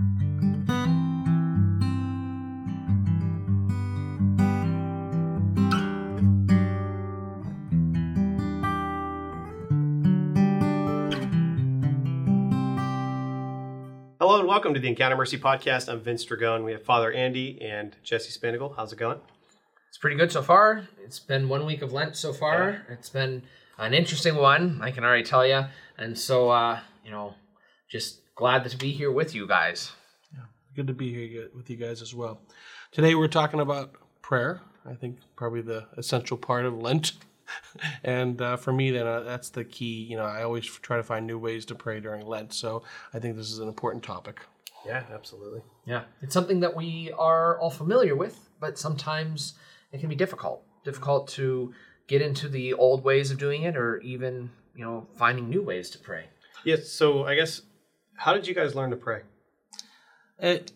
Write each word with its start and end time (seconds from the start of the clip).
Hello 0.00 0.08
and 14.38 14.46
welcome 14.46 14.74
to 14.74 14.80
the 14.80 14.88
Encounter 14.88 15.16
Mercy 15.16 15.38
podcast. 15.38 15.90
I'm 15.90 16.00
Vince 16.00 16.24
Dragone. 16.24 16.64
We 16.64 16.72
have 16.72 16.82
Father 16.82 17.12
Andy 17.12 17.60
and 17.60 17.94
Jesse 18.02 18.30
Spinnagle. 18.30 18.74
How's 18.76 18.92
it 18.92 18.98
going? 18.98 19.18
It's 19.88 19.98
pretty 19.98 20.16
good 20.16 20.32
so 20.32 20.40
far. 20.40 20.88
It's 21.04 21.18
been 21.18 21.48
one 21.48 21.66
week 21.66 21.82
of 21.82 21.92
Lent 21.92 22.16
so 22.16 22.32
far. 22.32 22.86
It's 22.88 23.10
been 23.10 23.42
an 23.76 23.92
interesting 23.92 24.36
one, 24.36 24.80
I 24.80 24.92
can 24.92 25.04
already 25.04 25.24
tell 25.24 25.46
you. 25.46 25.64
And 25.98 26.18
so, 26.18 26.48
uh, 26.48 26.80
you 27.04 27.10
know, 27.10 27.34
just 27.90 28.20
glad 28.40 28.64
to 28.64 28.74
be 28.78 28.90
here 28.90 29.12
with 29.12 29.34
you 29.34 29.46
guys. 29.46 29.92
Yeah, 30.32 30.44
Good 30.74 30.86
to 30.86 30.94
be 30.94 31.12
here 31.12 31.50
with 31.54 31.68
you 31.68 31.76
guys 31.76 32.00
as 32.00 32.14
well. 32.14 32.40
Today 32.90 33.14
we're 33.14 33.28
talking 33.28 33.60
about 33.60 33.96
prayer. 34.22 34.62
I 34.86 34.94
think 34.94 35.18
probably 35.36 35.60
the 35.60 35.86
essential 35.98 36.38
part 36.38 36.64
of 36.64 36.72
Lent. 36.72 37.12
and 38.02 38.40
uh, 38.40 38.56
for 38.56 38.72
me, 38.72 38.92
then 38.92 39.06
uh, 39.06 39.20
that's 39.20 39.50
the 39.50 39.62
key. 39.62 40.04
You 40.04 40.16
know, 40.16 40.24
I 40.24 40.42
always 40.42 40.64
try 40.64 40.96
to 40.96 41.02
find 41.02 41.26
new 41.26 41.38
ways 41.38 41.66
to 41.66 41.74
pray 41.74 42.00
during 42.00 42.24
Lent. 42.24 42.54
So 42.54 42.82
I 43.12 43.18
think 43.18 43.36
this 43.36 43.50
is 43.50 43.58
an 43.58 43.68
important 43.68 44.02
topic. 44.02 44.40
Yeah, 44.86 45.02
absolutely. 45.12 45.60
Yeah, 45.84 46.04
it's 46.22 46.32
something 46.32 46.60
that 46.60 46.74
we 46.74 47.12
are 47.18 47.58
all 47.58 47.68
familiar 47.68 48.16
with, 48.16 48.48
but 48.58 48.78
sometimes 48.78 49.52
it 49.92 50.00
can 50.00 50.08
be 50.08 50.14
difficult. 50.14 50.62
Difficult 50.82 51.28
to 51.32 51.74
get 52.06 52.22
into 52.22 52.48
the 52.48 52.72
old 52.72 53.04
ways 53.04 53.30
of 53.30 53.36
doing 53.36 53.64
it, 53.64 53.76
or 53.76 53.98
even 53.98 54.48
you 54.74 54.82
know 54.82 55.08
finding 55.16 55.50
new 55.50 55.60
ways 55.60 55.90
to 55.90 55.98
pray. 55.98 56.28
Yes. 56.64 56.88
So 56.88 57.26
I 57.26 57.34
guess, 57.34 57.60
how 58.20 58.34
did 58.34 58.46
you 58.46 58.54
guys 58.54 58.74
learn 58.74 58.90
to 58.90 58.96
pray? 58.96 59.22
It, 60.38 60.72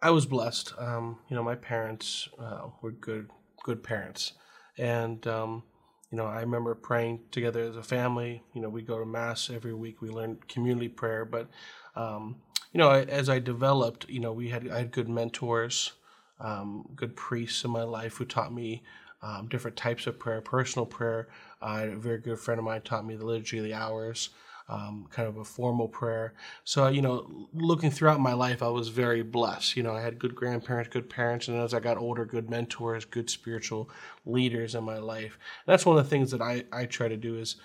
I 0.00 0.10
was 0.10 0.24
blessed. 0.24 0.72
Um, 0.78 1.18
you 1.28 1.36
know, 1.36 1.42
my 1.42 1.54
parents 1.54 2.30
uh, 2.38 2.68
were 2.80 2.92
good, 2.92 3.30
good 3.62 3.82
parents, 3.82 4.32
and 4.78 5.26
um, 5.26 5.64
you 6.10 6.16
know, 6.16 6.24
I 6.24 6.40
remember 6.40 6.74
praying 6.74 7.20
together 7.30 7.62
as 7.62 7.76
a 7.76 7.82
family. 7.82 8.42
You 8.54 8.62
know, 8.62 8.70
we 8.70 8.80
go 8.80 8.98
to 8.98 9.04
mass 9.04 9.50
every 9.50 9.74
week. 9.74 10.00
We 10.00 10.08
learn 10.08 10.38
community 10.48 10.88
prayer, 10.88 11.26
but 11.26 11.50
um, 11.94 12.36
you 12.72 12.78
know, 12.78 12.90
as 12.90 13.28
I 13.28 13.38
developed, 13.38 14.08
you 14.08 14.20
know, 14.20 14.32
we 14.32 14.48
had 14.48 14.66
I 14.70 14.78
had 14.78 14.92
good 14.92 15.10
mentors, 15.10 15.92
um, 16.40 16.88
good 16.96 17.16
priests 17.16 17.64
in 17.64 17.70
my 17.70 17.82
life 17.82 18.16
who 18.16 18.24
taught 18.24 18.54
me 18.54 18.82
um, 19.20 19.46
different 19.48 19.76
types 19.76 20.06
of 20.06 20.18
prayer, 20.18 20.40
personal 20.40 20.86
prayer. 20.86 21.28
Uh, 21.60 21.88
a 21.92 21.96
very 21.96 22.18
good 22.18 22.38
friend 22.38 22.58
of 22.58 22.64
mine 22.64 22.80
taught 22.80 23.04
me 23.04 23.14
the 23.14 23.26
liturgy 23.26 23.58
of 23.58 23.64
the 23.64 23.74
hours 23.74 24.30
um, 24.68 25.06
kind 25.10 25.28
of 25.28 25.36
a 25.36 25.44
formal 25.44 25.88
prayer. 25.88 26.34
So, 26.64 26.88
you 26.88 27.02
know, 27.02 27.48
looking 27.52 27.90
throughout 27.90 28.20
my 28.20 28.32
life, 28.32 28.62
I 28.62 28.68
was 28.68 28.88
very 28.88 29.22
blessed. 29.22 29.76
You 29.76 29.82
know, 29.82 29.94
I 29.94 30.00
had 30.00 30.18
good 30.18 30.34
grandparents, 30.34 30.90
good 30.92 31.08
parents, 31.08 31.48
and 31.48 31.60
as 31.60 31.72
I 31.72 31.80
got 31.80 31.98
older, 31.98 32.24
good 32.24 32.50
mentors, 32.50 33.04
good 33.04 33.30
spiritual 33.30 33.88
leaders 34.24 34.74
in 34.74 34.84
my 34.84 34.98
life. 34.98 35.38
And 35.66 35.72
that's 35.72 35.86
one 35.86 35.98
of 35.98 36.04
the 36.04 36.10
things 36.10 36.30
that 36.32 36.42
I, 36.42 36.64
I 36.72 36.86
try 36.86 37.08
to 37.08 37.16
do 37.16 37.38
is 37.38 37.56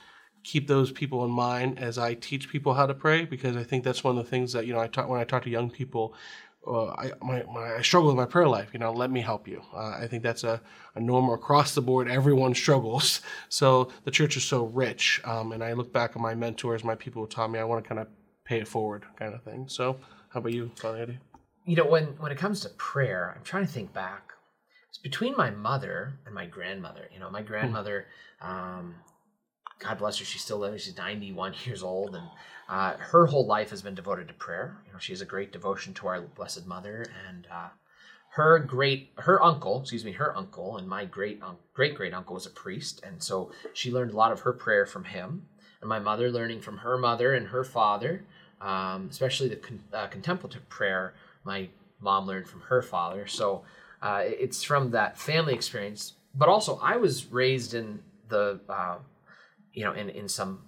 keep 0.44 0.68
those 0.68 0.92
people 0.92 1.24
in 1.24 1.32
mind 1.32 1.80
as 1.80 1.98
I 1.98 2.16
teach 2.16 2.50
people 2.50 2.74
how 2.74 2.86
to 2.86 2.94
pray 2.94 3.26
because 3.26 3.56
I 3.56 3.64
think 3.64 3.84
that's 3.84 4.04
one 4.04 4.18
of 4.18 4.24
the 4.24 4.30
things 4.30 4.54
that 4.54 4.66
you 4.66 4.74
know 4.74 4.80
I 4.80 4.88
talk 4.88 5.08
when 5.08 5.20
I 5.20 5.24
talk 5.24 5.44
to 5.44 5.50
young 5.50 5.70
people 5.70 6.16
uh, 6.66 6.88
I, 6.90 7.12
my, 7.22 7.44
my, 7.52 7.76
I 7.76 7.82
struggle 7.82 8.10
with 8.10 8.18
my 8.18 8.26
prayer 8.26 8.48
life. 8.48 8.70
You 8.74 8.80
know, 8.80 8.92
let 8.92 9.10
me 9.10 9.22
help 9.22 9.48
you. 9.48 9.62
Uh, 9.74 9.98
I 10.00 10.08
think 10.08 10.22
that's 10.24 10.44
a, 10.44 10.62
a 10.96 11.00
normal 11.00 11.34
across 11.34 11.74
the 11.74 11.82
board. 11.82 12.10
Everyone 12.10 12.54
struggles. 12.64 13.22
So 13.50 13.92
the 14.04 14.12
church 14.12 14.38
is 14.38 14.44
so 14.44 14.66
rich. 14.66 15.22
Um, 15.24 15.52
and 15.54 15.64
I 15.64 15.74
look 15.74 15.92
back 15.92 16.12
at 16.12 16.22
my 16.22 16.36
mentors, 16.36 16.84
my 16.84 16.96
people 16.96 17.24
who 17.24 17.28
taught 17.28 17.50
me, 17.52 17.60
I 17.60 17.64
want 17.64 17.84
to 17.84 17.88
kind 17.88 18.00
of 18.00 18.08
pay 18.46 18.60
it 18.60 18.68
forward 18.68 19.06
kind 19.18 19.34
of 19.34 19.44
thing. 19.44 19.68
So 19.68 19.98
how 20.30 20.40
about 20.40 20.54
you, 20.54 20.72
Father 20.76 21.00
Eddie? 21.00 21.20
You 21.66 21.76
know, 21.76 21.86
when, 21.86 22.06
when 22.18 22.32
it 22.32 22.38
comes 22.38 22.62
to 22.62 22.70
prayer, 22.70 23.34
I'm 23.36 23.44
trying 23.44 23.66
to 23.66 23.72
think 23.72 23.94
back. 23.94 24.34
It's 24.90 24.98
between 24.98 25.36
my 25.38 25.50
mother 25.52 26.20
and 26.26 26.36
my 26.36 26.46
grandmother. 26.46 27.10
You 27.14 27.20
know, 27.20 27.30
my 27.30 27.42
grandmother, 27.42 28.08
um, 28.42 28.96
God 29.84 29.98
bless 29.98 30.20
her, 30.20 30.26
she's 30.26 30.42
still 30.42 30.60
living. 30.60 30.80
She's 30.80 30.98
91 30.98 31.56
years 31.66 31.84
old. 31.84 32.16
And 32.16 32.28
uh, 32.70 32.94
her 32.98 33.26
whole 33.26 33.46
life 33.46 33.70
has 33.72 33.82
been 33.82 33.96
devoted 33.96 34.28
to 34.28 34.34
prayer. 34.34 34.78
You 34.88 34.94
know, 34.94 35.00
she 35.00 35.12
has 35.12 35.22
a 35.22 35.26
great 35.26 35.52
devotion 35.52 35.94
to 35.96 36.08
our 36.08 36.22
Blessed 36.22 36.66
Mother, 36.66 37.06
and 37.28 37.48
uh, 37.52 37.70
her 38.32 38.60
great 38.60 39.12
her 39.18 39.44
uncle, 39.44 39.82
excuse 39.82 40.06
me, 40.06 40.14
her 40.14 40.36
uncle 40.38 40.78
and 40.78 40.88
my 40.88 41.04
great 41.04 41.42
great 41.74 41.96
great 41.96 42.14
uncle 42.14 42.34
was 42.34 42.46
a 42.46 42.50
priest, 42.50 43.02
and 43.04 43.22
so 43.22 43.52
she 43.74 43.92
learned 43.92 44.12
a 44.12 44.16
lot 44.16 44.32
of 44.32 44.42
her 44.42 44.54
prayer 44.54 44.86
from 44.86 45.04
him. 45.04 45.48
And 45.82 45.90
my 45.90 46.00
mother 46.00 46.32
learning 46.32 46.62
from 46.62 46.78
her 46.78 46.98
mother 46.98 47.34
and 47.34 47.48
her 47.48 47.64
father, 47.64 48.24
um, 48.62 49.08
especially 49.10 49.50
the 49.50 49.58
con- 49.58 49.84
uh, 49.92 50.08
contemplative 50.08 50.70
prayer. 50.70 51.14
My 51.44 51.68
mom 52.00 52.26
learned 52.26 52.48
from 52.48 52.62
her 52.62 52.82
father, 52.82 53.28
so 53.28 53.64
uh, 54.02 54.22
it's 54.24 54.64
from 54.64 54.92
that 54.92 55.18
family 55.18 55.54
experience. 55.54 56.14
But 56.34 56.48
also, 56.48 56.80
I 56.82 56.96
was 56.96 57.26
raised 57.26 57.74
in 57.74 58.00
the 58.30 58.62
uh, 58.70 59.00
you 59.74 59.84
know 59.84 59.94
in 59.94 60.10
in 60.10 60.28
some 60.28 60.64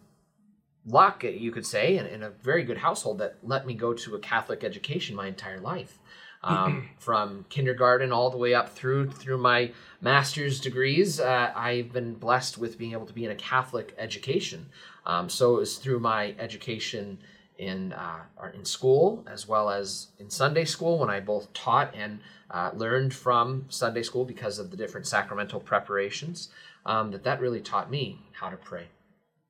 luck, 0.85 1.23
you 1.23 1.51
could 1.51 1.65
say, 1.65 1.97
in, 1.97 2.05
in 2.05 2.23
a 2.23 2.29
very 2.29 2.63
good 2.63 2.77
household 2.77 3.19
that 3.19 3.37
let 3.41 3.65
me 3.65 3.73
go 3.73 3.93
to 3.93 4.15
a 4.15 4.19
Catholic 4.19 4.63
education 4.63 5.15
my 5.15 5.27
entire 5.27 5.59
life. 5.59 5.99
Um, 6.45 6.89
from 6.99 7.45
kindergarten 7.47 8.11
all 8.11 8.29
the 8.29 8.35
way 8.35 8.53
up 8.53 8.67
through 8.67 9.11
through 9.11 9.37
my 9.37 9.71
master's 10.01 10.59
degrees, 10.59 11.21
uh, 11.21 11.53
I've 11.55 11.93
been 11.93 12.15
blessed 12.15 12.57
with 12.57 12.77
being 12.77 12.91
able 12.91 13.05
to 13.05 13.13
be 13.13 13.23
in 13.23 13.31
a 13.31 13.35
Catholic 13.35 13.95
education. 13.97 14.65
Um, 15.05 15.29
so 15.29 15.55
it 15.55 15.59
was 15.59 15.77
through 15.77 16.01
my 16.01 16.35
education 16.37 17.19
in 17.57 17.93
uh, 17.93 18.23
in 18.53 18.65
school 18.65 19.23
as 19.25 19.47
well 19.47 19.69
as 19.69 20.07
in 20.19 20.29
Sunday 20.29 20.65
school 20.65 20.99
when 20.99 21.09
I 21.09 21.21
both 21.21 21.53
taught 21.53 21.95
and 21.95 22.19
uh, 22.51 22.71
learned 22.73 23.13
from 23.13 23.65
Sunday 23.69 24.03
school 24.03 24.25
because 24.25 24.59
of 24.59 24.69
the 24.69 24.75
different 24.75 25.07
sacramental 25.07 25.61
preparations 25.61 26.49
um, 26.85 27.11
that 27.11 27.23
that 27.23 27.39
really 27.39 27.61
taught 27.61 27.89
me 27.89 28.19
how 28.33 28.49
to 28.49 28.57
pray. 28.57 28.87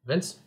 Vince. 0.05 0.39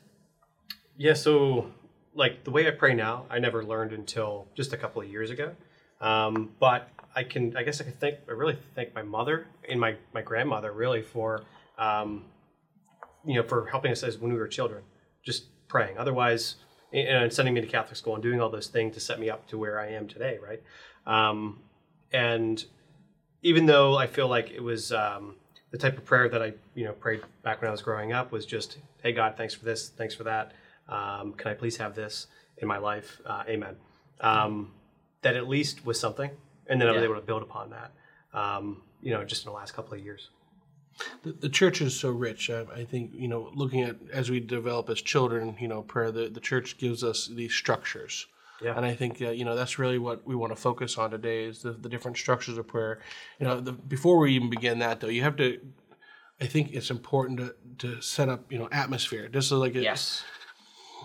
Yeah, 0.97 1.15
so 1.15 1.73
like 2.15 2.45
the 2.45 2.51
way 2.51 2.67
I 2.67 2.71
pray 2.71 2.95
now, 2.95 3.27
I 3.31 3.39
never 3.39 3.65
learned 3.65 3.93
until 3.93 4.49
just 4.55 4.73
a 4.73 4.77
couple 4.77 5.03
of 5.03 5.09
years 5.09 5.31
ago. 5.31 5.55
Um, 6.01 6.51
but 6.59 6.89
I 7.15 7.23
can, 7.23 7.57
I 7.57 7.63
guess 7.63 7.81
I 7.81 7.85
can 7.85 7.93
thank, 7.95 8.19
I 8.29 8.33
really 8.33 8.59
thank 8.75 8.95
my 8.95 9.03
mother 9.03 9.47
and 9.69 9.81
my, 9.81 9.97
my 10.13 10.23
grandmother 10.23 10.73
really 10.73 11.03
for, 11.03 11.45
um, 11.79 12.25
you 13.25 13.35
know, 13.35 13.43
for 13.43 13.67
helping 13.67 13.93
us 13.93 14.03
as 14.03 14.19
when 14.19 14.33
we 14.33 14.39
were 14.39 14.49
children, 14.49 14.83
just 15.23 15.45
praying. 15.69 15.99
Otherwise, 15.99 16.57
and 16.93 17.33
sending 17.33 17.53
me 17.53 17.61
to 17.61 17.67
Catholic 17.67 17.97
school 17.97 18.15
and 18.15 18.23
doing 18.23 18.41
all 18.41 18.49
those 18.49 18.69
things 18.69 18.95
to 18.95 19.01
set 19.01 19.19
me 19.19 19.29
up 19.29 19.47
to 19.49 19.59
where 19.59 19.81
I 19.81 19.89
am 19.89 20.07
today, 20.07 20.39
right? 20.43 20.63
Um, 21.07 21.61
and 22.13 22.65
even 23.43 23.67
though 23.67 23.97
I 23.97 24.07
feel 24.07 24.29
like 24.29 24.51
it 24.51 24.63
was 24.63 24.93
um, 24.93 25.37
the 25.77 25.91
type 25.91 25.99
of 25.99 26.07
prayer 26.07 26.27
that 26.31 26.43
I, 26.43 26.55
you 26.75 26.85
know, 26.85 26.93
prayed 26.93 27.21
back 27.43 27.61
when 27.61 27.69
I 27.69 27.71
was 27.71 27.83
growing 27.83 28.13
up 28.15 28.33
was 28.33 28.47
just, 28.47 28.79
"Hey 29.03 29.13
God, 29.13 29.35
thanks 29.37 29.53
for 29.53 29.67
this, 29.67 29.91
thanks 29.91 30.15
for 30.15 30.25
that." 30.25 30.53
Um, 30.89 31.35
can 31.35 31.51
I 31.51 31.55
please 31.55 31.77
have 31.77 31.95
this 31.95 32.29
in 32.57 32.67
my 32.67 32.79
life? 32.79 33.21
Uh, 33.27 33.43
amen. 33.47 33.77
Um, 34.23 34.73
that 35.21 35.37
at 35.37 35.49
least 35.49 35.85
was 35.85 36.01
something, 36.01 36.31
and 36.67 36.81
then 36.81 36.89
I 36.89 36.93
was 36.93 37.03
able 37.03 37.17
to 37.17 37.21
build 37.21 37.43
upon 37.43 37.71
that. 37.71 37.93
Um, 38.33 38.83
you 39.03 39.11
know, 39.13 39.23
just 39.23 39.45
in 39.45 39.51
the 39.51 39.57
last 39.57 39.75
couple 39.75 39.93
of 39.93 40.01
years. 40.01 40.31
The, 41.23 41.33
the 41.33 41.49
church 41.51 41.83
is 41.83 41.95
so 41.95 42.09
rich. 42.09 42.49
I, 42.49 42.63
I, 42.75 42.85
think 42.85 43.11
you 43.13 43.29
know, 43.29 43.51
looking 43.55 43.83
at 43.83 43.97
as 44.11 44.31
we 44.31 44.41
develop 44.41 44.89
as 44.89 45.03
children, 45.03 45.57
you 45.61 45.69
know, 45.69 45.83
prayer. 45.83 46.11
The, 46.11 46.31
the 46.31 46.41
church 46.41 46.79
gives 46.79 47.05
us 47.05 47.27
these 47.27 47.53
structures. 47.53 48.27
Yeah. 48.63 48.77
And 48.77 48.87
I 48.87 48.95
think 48.95 49.21
uh, 49.21 49.31
you 49.31 49.45
know 49.45 49.55
that's 49.55 49.79
really 49.79 49.99
what 49.99 50.27
we 50.27 50.35
want 50.35 50.55
to 50.55 50.61
focus 50.61 50.99
on 50.99 51.11
today 51.11 51.45
is 51.45 51.63
the, 51.63 51.73
the 51.73 51.89
different 51.89 52.17
structures 52.17 52.59
of 52.59 52.67
prayer. 52.67 53.01
You 53.39 53.47
know, 53.47 53.61
the, 53.61 53.73
before 53.73 54.19
we 54.19 54.33
even 54.35 54.51
begin 54.51 54.79
that 54.81 55.01
though, 55.01 55.09
you 55.09 55.23
have 55.23 55.37
to. 55.37 55.61
I 56.39 56.45
think 56.47 56.73
it's 56.75 56.91
important 56.91 57.39
to, 57.39 57.55
to 57.79 58.01
set 58.03 58.29
up 58.29 58.51
you 58.51 58.59
know 58.59 58.69
atmosphere. 58.73 59.29
This 59.33 59.47
is 59.47 59.53
like 59.53 59.75
a, 59.75 59.81
yes 59.81 60.25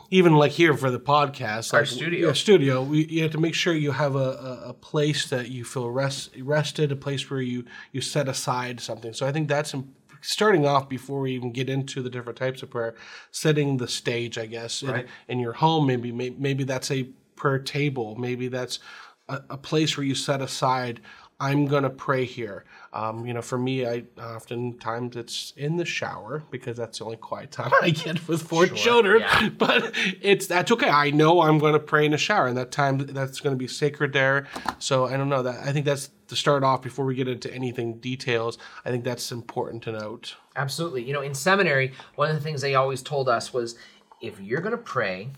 even 0.09 0.33
like 0.33 0.51
here 0.51 0.75
for 0.75 0.91
the 0.91 0.99
podcast, 0.99 1.73
our 1.73 1.81
like, 1.81 1.89
studio, 1.89 2.27
yeah, 2.27 2.33
studio, 2.33 2.83
we, 2.83 3.05
you 3.05 3.21
have 3.23 3.31
to 3.31 3.37
make 3.37 3.55
sure 3.55 3.73
you 3.73 3.91
have 3.91 4.15
a, 4.15 4.19
a, 4.19 4.69
a, 4.69 4.73
place 4.73 5.29
that 5.29 5.49
you 5.49 5.63
feel 5.63 5.89
rest, 5.89 6.31
rested, 6.41 6.91
a 6.91 6.95
place 6.97 7.29
where 7.29 7.41
you 7.41 7.63
you 7.93 8.01
set 8.01 8.27
aside 8.27 8.81
something. 8.81 9.13
So 9.13 9.25
I 9.25 9.31
think 9.31 9.47
that's 9.47 9.73
starting 10.19 10.65
off 10.65 10.89
before 10.89 11.21
we 11.21 11.31
even 11.33 11.51
get 11.51 11.69
into 11.69 12.01
the 12.01 12.09
different 12.09 12.37
types 12.37 12.61
of 12.61 12.69
prayer, 12.69 12.93
setting 13.31 13.77
the 13.77 13.87
stage, 13.87 14.37
I 14.37 14.47
guess, 14.47 14.83
right. 14.83 15.05
in, 15.27 15.37
in 15.37 15.39
your 15.39 15.53
home. 15.53 15.87
Maybe 15.87 16.11
maybe 16.11 16.65
that's 16.65 16.91
a 16.91 17.07
prayer 17.41 17.59
table. 17.59 18.15
Maybe 18.15 18.49
that's 18.49 18.77
a, 19.27 19.41
a 19.49 19.57
place 19.57 19.97
where 19.97 20.05
you 20.05 20.13
set 20.13 20.41
aside 20.41 21.01
I'm 21.41 21.65
going 21.65 21.81
to 21.81 21.89
pray 21.89 22.23
here. 22.25 22.65
Um, 22.93 23.25
you 23.25 23.33
know, 23.33 23.41
for 23.41 23.57
me, 23.57 23.87
I 23.87 24.03
oftentimes 24.21 25.15
it's 25.15 25.53
in 25.57 25.75
the 25.75 25.85
shower 25.85 26.43
because 26.51 26.77
that's 26.77 26.99
the 26.99 27.05
only 27.05 27.17
quiet 27.17 27.49
time 27.59 27.71
I 27.81 27.89
get 27.89 28.27
with 28.27 28.43
four 28.43 28.67
sure, 28.67 28.77
children. 28.77 29.21
Yeah. 29.21 29.49
But 29.57 29.91
it's 30.21 30.45
that's 30.45 30.71
okay. 30.71 30.89
I 30.89 31.09
know 31.09 31.41
I'm 31.41 31.57
going 31.57 31.73
to 31.73 31.79
pray 31.79 32.05
in 32.05 32.11
the 32.11 32.19
shower, 32.19 32.45
and 32.45 32.55
that 32.57 32.71
time 32.71 32.99
that's 32.99 33.39
going 33.39 33.55
to 33.55 33.57
be 33.57 33.67
sacred 33.67 34.13
there. 34.13 34.45
So 34.77 35.05
I 35.05 35.17
don't 35.17 35.29
know 35.29 35.41
that. 35.41 35.67
I 35.67 35.73
think 35.73 35.87
that's 35.87 36.11
to 36.27 36.35
start 36.35 36.63
off 36.63 36.83
before 36.83 37.05
we 37.05 37.15
get 37.15 37.27
into 37.27 37.51
anything 37.51 37.97
details. 37.97 38.59
I 38.85 38.91
think 38.91 39.03
that's 39.03 39.31
important 39.31 39.81
to 39.83 39.93
note. 39.93 40.35
Absolutely. 40.55 41.03
You 41.03 41.13
know, 41.13 41.21
in 41.21 41.33
seminary, 41.33 41.93
one 42.15 42.29
of 42.29 42.35
the 42.35 42.41
things 42.41 42.61
they 42.61 42.75
always 42.75 43.01
told 43.01 43.27
us 43.27 43.51
was 43.51 43.75
if 44.21 44.39
you're 44.39 44.61
going 44.61 44.77
to 44.77 44.77
pray, 44.77 45.29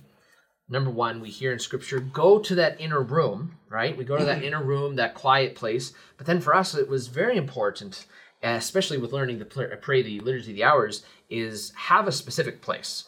number 0.73 0.89
one, 0.91 1.21
we 1.21 1.29
hear 1.29 1.53
in 1.53 1.59
scripture, 1.59 1.99
go 2.01 2.39
to 2.39 2.55
that 2.55 2.81
inner 2.81 3.01
room, 3.01 3.57
right? 3.69 3.95
We 3.95 4.03
go 4.03 4.17
to 4.17 4.25
that 4.25 4.43
inner 4.43 4.61
room, 4.61 4.95
that 4.97 5.13
quiet 5.13 5.55
place. 5.55 5.93
But 6.17 6.25
then 6.25 6.41
for 6.41 6.53
us, 6.53 6.75
it 6.75 6.89
was 6.89 7.07
very 7.07 7.37
important, 7.37 8.05
especially 8.41 8.97
with 8.97 9.13
learning 9.13 9.39
to 9.39 9.45
pray 9.45 10.01
the 10.01 10.19
liturgy 10.19 10.51
of 10.51 10.55
the 10.57 10.63
hours, 10.65 11.05
is 11.29 11.71
have 11.77 12.07
a 12.07 12.11
specific 12.11 12.61
place. 12.61 13.05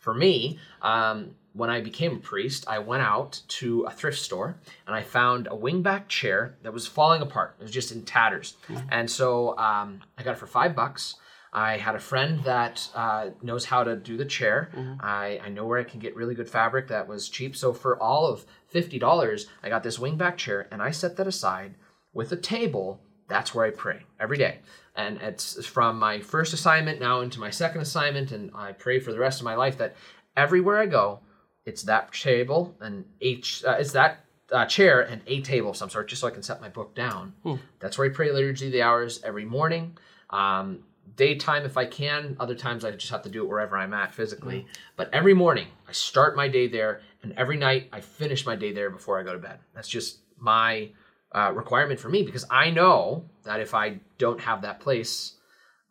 For 0.00 0.12
me, 0.14 0.58
um, 0.82 1.30
when 1.54 1.70
I 1.70 1.80
became 1.80 2.16
a 2.16 2.18
priest, 2.18 2.64
I 2.68 2.78
went 2.80 3.02
out 3.02 3.40
to 3.48 3.82
a 3.84 3.90
thrift 3.90 4.18
store 4.18 4.56
and 4.86 4.94
I 4.94 5.02
found 5.02 5.46
a 5.46 5.56
wingback 5.56 6.06
chair 6.08 6.56
that 6.62 6.72
was 6.72 6.86
falling 6.86 7.22
apart. 7.22 7.56
It 7.58 7.62
was 7.62 7.72
just 7.72 7.92
in 7.92 8.04
tatters. 8.04 8.56
And 8.90 9.10
so 9.10 9.56
um, 9.58 10.00
I 10.18 10.22
got 10.22 10.32
it 10.32 10.38
for 10.38 10.46
five 10.46 10.76
bucks. 10.76 11.14
I 11.56 11.78
had 11.78 11.94
a 11.94 11.98
friend 11.98 12.44
that 12.44 12.86
uh, 12.94 13.30
knows 13.40 13.64
how 13.64 13.82
to 13.82 13.96
do 13.96 14.18
the 14.18 14.26
chair. 14.26 14.68
I, 15.00 15.40
I 15.42 15.48
know 15.48 15.64
where 15.64 15.78
I 15.80 15.84
can 15.84 16.00
get 16.00 16.14
really 16.14 16.34
good 16.34 16.50
fabric 16.50 16.88
that 16.88 17.08
was 17.08 17.30
cheap. 17.30 17.56
So 17.56 17.72
for 17.72 17.98
all 18.00 18.26
of 18.26 18.44
$50, 18.74 19.46
I 19.62 19.70
got 19.70 19.82
this 19.82 19.96
wingback 19.96 20.36
chair 20.36 20.68
and 20.70 20.82
I 20.82 20.90
set 20.90 21.16
that 21.16 21.26
aside 21.26 21.74
with 22.12 22.30
a 22.30 22.36
table. 22.36 23.00
That's 23.28 23.54
where 23.54 23.64
I 23.64 23.70
pray 23.70 24.02
every 24.20 24.36
day. 24.36 24.58
And 24.94 25.16
it's 25.22 25.64
from 25.64 25.98
my 25.98 26.20
first 26.20 26.52
assignment 26.52 27.00
now 27.00 27.22
into 27.22 27.40
my 27.40 27.50
second 27.50 27.80
assignment. 27.80 28.32
And 28.32 28.50
I 28.54 28.72
pray 28.72 29.00
for 29.00 29.10
the 29.10 29.18
rest 29.18 29.40
of 29.40 29.46
my 29.46 29.54
life 29.54 29.78
that 29.78 29.96
everywhere 30.36 30.76
I 30.78 30.84
go, 30.86 31.20
it's 31.64 31.84
that 31.84 32.12
table 32.12 32.76
and 32.82 33.06
H, 33.22 33.64
uh, 33.66 33.76
it's 33.80 33.92
that 33.92 34.26
uh, 34.52 34.66
chair 34.66 35.00
and 35.00 35.22
a 35.26 35.40
table 35.40 35.70
of 35.70 35.76
some 35.78 35.88
sort, 35.88 36.08
just 36.08 36.20
so 36.20 36.28
I 36.28 36.32
can 36.32 36.42
set 36.42 36.60
my 36.60 36.68
book 36.68 36.94
down. 36.94 37.32
That's 37.80 37.96
where 37.96 38.10
I 38.10 38.12
pray 38.12 38.30
liturgy 38.30 38.66
of 38.66 38.72
the 38.72 38.82
hours 38.82 39.22
every 39.24 39.46
morning. 39.46 39.96
Um, 40.28 40.80
daytime 41.14 41.64
if 41.64 41.76
I 41.76 41.86
can. 41.86 42.36
Other 42.40 42.54
times 42.54 42.84
I 42.84 42.90
just 42.90 43.10
have 43.10 43.22
to 43.22 43.28
do 43.28 43.42
it 43.44 43.48
wherever 43.48 43.76
I'm 43.76 43.94
at 43.94 44.14
physically. 44.14 44.66
But 44.96 45.10
every 45.12 45.34
morning 45.34 45.68
I 45.88 45.92
start 45.92 46.36
my 46.36 46.48
day 46.48 46.68
there, 46.68 47.00
and 47.22 47.32
every 47.36 47.56
night 47.56 47.88
I 47.92 48.00
finish 48.00 48.44
my 48.44 48.56
day 48.56 48.72
there 48.72 48.90
before 48.90 49.18
I 49.18 49.22
go 49.22 49.32
to 49.32 49.38
bed. 49.38 49.58
That's 49.74 49.88
just 49.88 50.18
my 50.38 50.90
uh, 51.32 51.52
requirement 51.54 52.00
for 52.00 52.08
me 52.08 52.22
because 52.22 52.44
I 52.50 52.70
know 52.70 53.24
that 53.44 53.60
if 53.60 53.74
I 53.74 54.00
don't 54.18 54.40
have 54.40 54.62
that 54.62 54.80
place, 54.80 55.34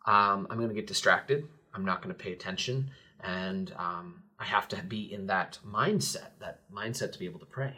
um, 0.06 0.46
I'm 0.50 0.56
going 0.56 0.68
to 0.68 0.74
get 0.74 0.86
distracted. 0.86 1.44
I'm 1.74 1.84
not 1.84 2.02
going 2.02 2.14
to 2.14 2.22
pay 2.22 2.32
attention, 2.32 2.90
and 3.22 3.72
um, 3.76 4.22
I 4.38 4.44
have 4.44 4.68
to 4.68 4.82
be 4.82 5.12
in 5.12 5.26
that 5.26 5.58
mindset, 5.66 6.30
that 6.40 6.60
mindset 6.72 7.12
to 7.12 7.18
be 7.18 7.26
able 7.26 7.40
to 7.40 7.46
pray. 7.46 7.74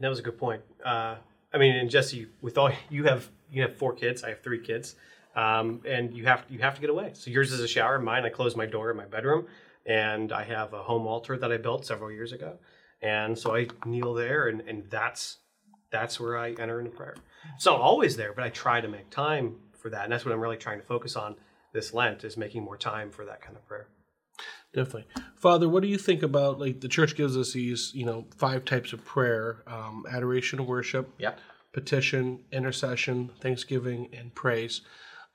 That 0.00 0.08
was 0.08 0.18
a 0.18 0.22
good 0.22 0.38
point. 0.38 0.62
Uh, 0.84 1.16
I 1.52 1.58
mean, 1.58 1.76
and 1.76 1.88
Jesse, 1.88 2.26
with 2.42 2.58
all 2.58 2.70
you 2.90 3.04
have, 3.04 3.28
you 3.50 3.62
have 3.62 3.76
four 3.76 3.94
kids. 3.94 4.24
I 4.24 4.30
have 4.30 4.42
three 4.42 4.60
kids, 4.60 4.96
um, 5.36 5.82
and 5.86 6.12
you 6.16 6.24
have 6.24 6.44
you 6.48 6.58
have 6.60 6.74
to 6.74 6.80
get 6.80 6.90
away. 6.90 7.10
So 7.14 7.30
yours 7.30 7.52
is 7.52 7.60
a 7.60 7.68
shower. 7.68 7.98
Mine, 7.98 8.24
I 8.24 8.30
close 8.30 8.56
my 8.56 8.66
door 8.66 8.90
in 8.90 8.96
my 8.96 9.04
bedroom, 9.04 9.46
and 9.84 10.32
I 10.32 10.42
have 10.44 10.72
a 10.72 10.82
home 10.82 11.06
altar 11.06 11.36
that 11.38 11.52
I 11.52 11.58
built 11.58 11.86
several 11.86 12.10
years 12.10 12.32
ago, 12.32 12.58
and 13.02 13.38
so 13.38 13.54
I 13.54 13.68
kneel 13.84 14.14
there, 14.14 14.48
and 14.48 14.62
and 14.62 14.90
that's 14.90 15.38
that's 15.90 16.18
where 16.18 16.36
I 16.36 16.50
enter 16.52 16.80
into 16.80 16.90
prayer. 16.90 17.14
It's 17.54 17.66
not 17.66 17.80
always 17.80 18.16
there, 18.16 18.32
but 18.32 18.42
I 18.44 18.48
try 18.48 18.80
to 18.80 18.88
make 18.88 19.10
time 19.10 19.56
for 19.72 19.90
that, 19.90 20.04
and 20.04 20.12
that's 20.12 20.24
what 20.24 20.32
I'm 20.32 20.40
really 20.40 20.56
trying 20.56 20.80
to 20.80 20.86
focus 20.86 21.14
on 21.14 21.36
this 21.72 21.92
Lent 21.92 22.24
is 22.24 22.36
making 22.36 22.64
more 22.64 22.76
time 22.76 23.10
for 23.10 23.24
that 23.26 23.40
kind 23.42 23.56
of 23.56 23.66
prayer. 23.68 23.88
Definitely, 24.72 25.06
Father. 25.36 25.68
What 25.68 25.82
do 25.82 25.88
you 25.88 25.98
think 25.98 26.22
about 26.22 26.58
like 26.58 26.80
the 26.80 26.88
church 26.88 27.14
gives 27.14 27.36
us 27.36 27.52
these, 27.52 27.92
you 27.94 28.04
know, 28.04 28.26
five 28.36 28.64
types 28.64 28.92
of 28.92 29.04
prayer: 29.04 29.62
um, 29.66 30.06
adoration, 30.10 30.66
worship, 30.66 31.10
Yep. 31.18 31.38
petition, 31.72 32.40
intercession, 32.52 33.30
thanksgiving, 33.40 34.08
and 34.14 34.34
praise. 34.34 34.80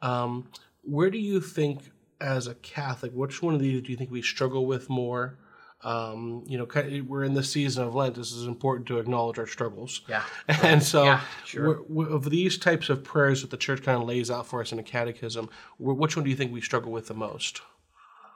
Um, 0.01 0.48
where 0.83 1.09
do 1.09 1.18
you 1.18 1.39
think, 1.39 1.92
as 2.19 2.48
a 2.48 2.56
Catholic, 2.56 3.12
which 3.13 3.42
one 3.42 3.53
of 3.53 3.59
these 3.59 3.81
do 3.81 3.92
you 3.92 3.98
think 3.98 4.12
we 4.12 4.21
struggle 4.21 4.65
with 4.65 4.89
more? 4.89 5.38
Um, 5.83 6.44
you 6.45 6.59
know, 6.59 6.68
we're 7.07 7.24
in 7.24 7.33
the 7.33 7.44
season 7.44 7.83
of 7.88 7.95
Lent. 7.95 8.13
This 8.15 8.31
is 8.31 8.45
important 8.45 8.88
to 8.88 9.00
acknowledge 9.00 9.39
our 9.39 9.48
struggles. 9.48 10.01
Yeah. 10.07 10.24
And 10.62 10.83
so, 10.83 11.06
Yeah, 11.06 11.21
sure. 11.45 11.83
wh- 11.89 12.07
wh- 12.07 12.12
of 12.13 12.30
these 12.30 12.57
types 12.59 12.89
of 12.89 13.03
prayers 13.03 13.42
that 13.42 13.50
the 13.50 13.57
church 13.57 13.81
kind 13.81 14.00
of 14.00 14.07
lays 14.07 14.30
out 14.30 14.45
for 14.45 14.62
us 14.62 14.71
in 14.71 14.77
a 14.77 14.83
catechism, 14.83 15.50
which 15.80 16.15
one 16.15 16.24
do 16.24 16.30
you 16.30 16.36
think 16.36 16.51
we 16.54 16.62
struggle 16.62 16.92
with 16.92 17.07
the 17.07 17.15
most? 17.15 17.62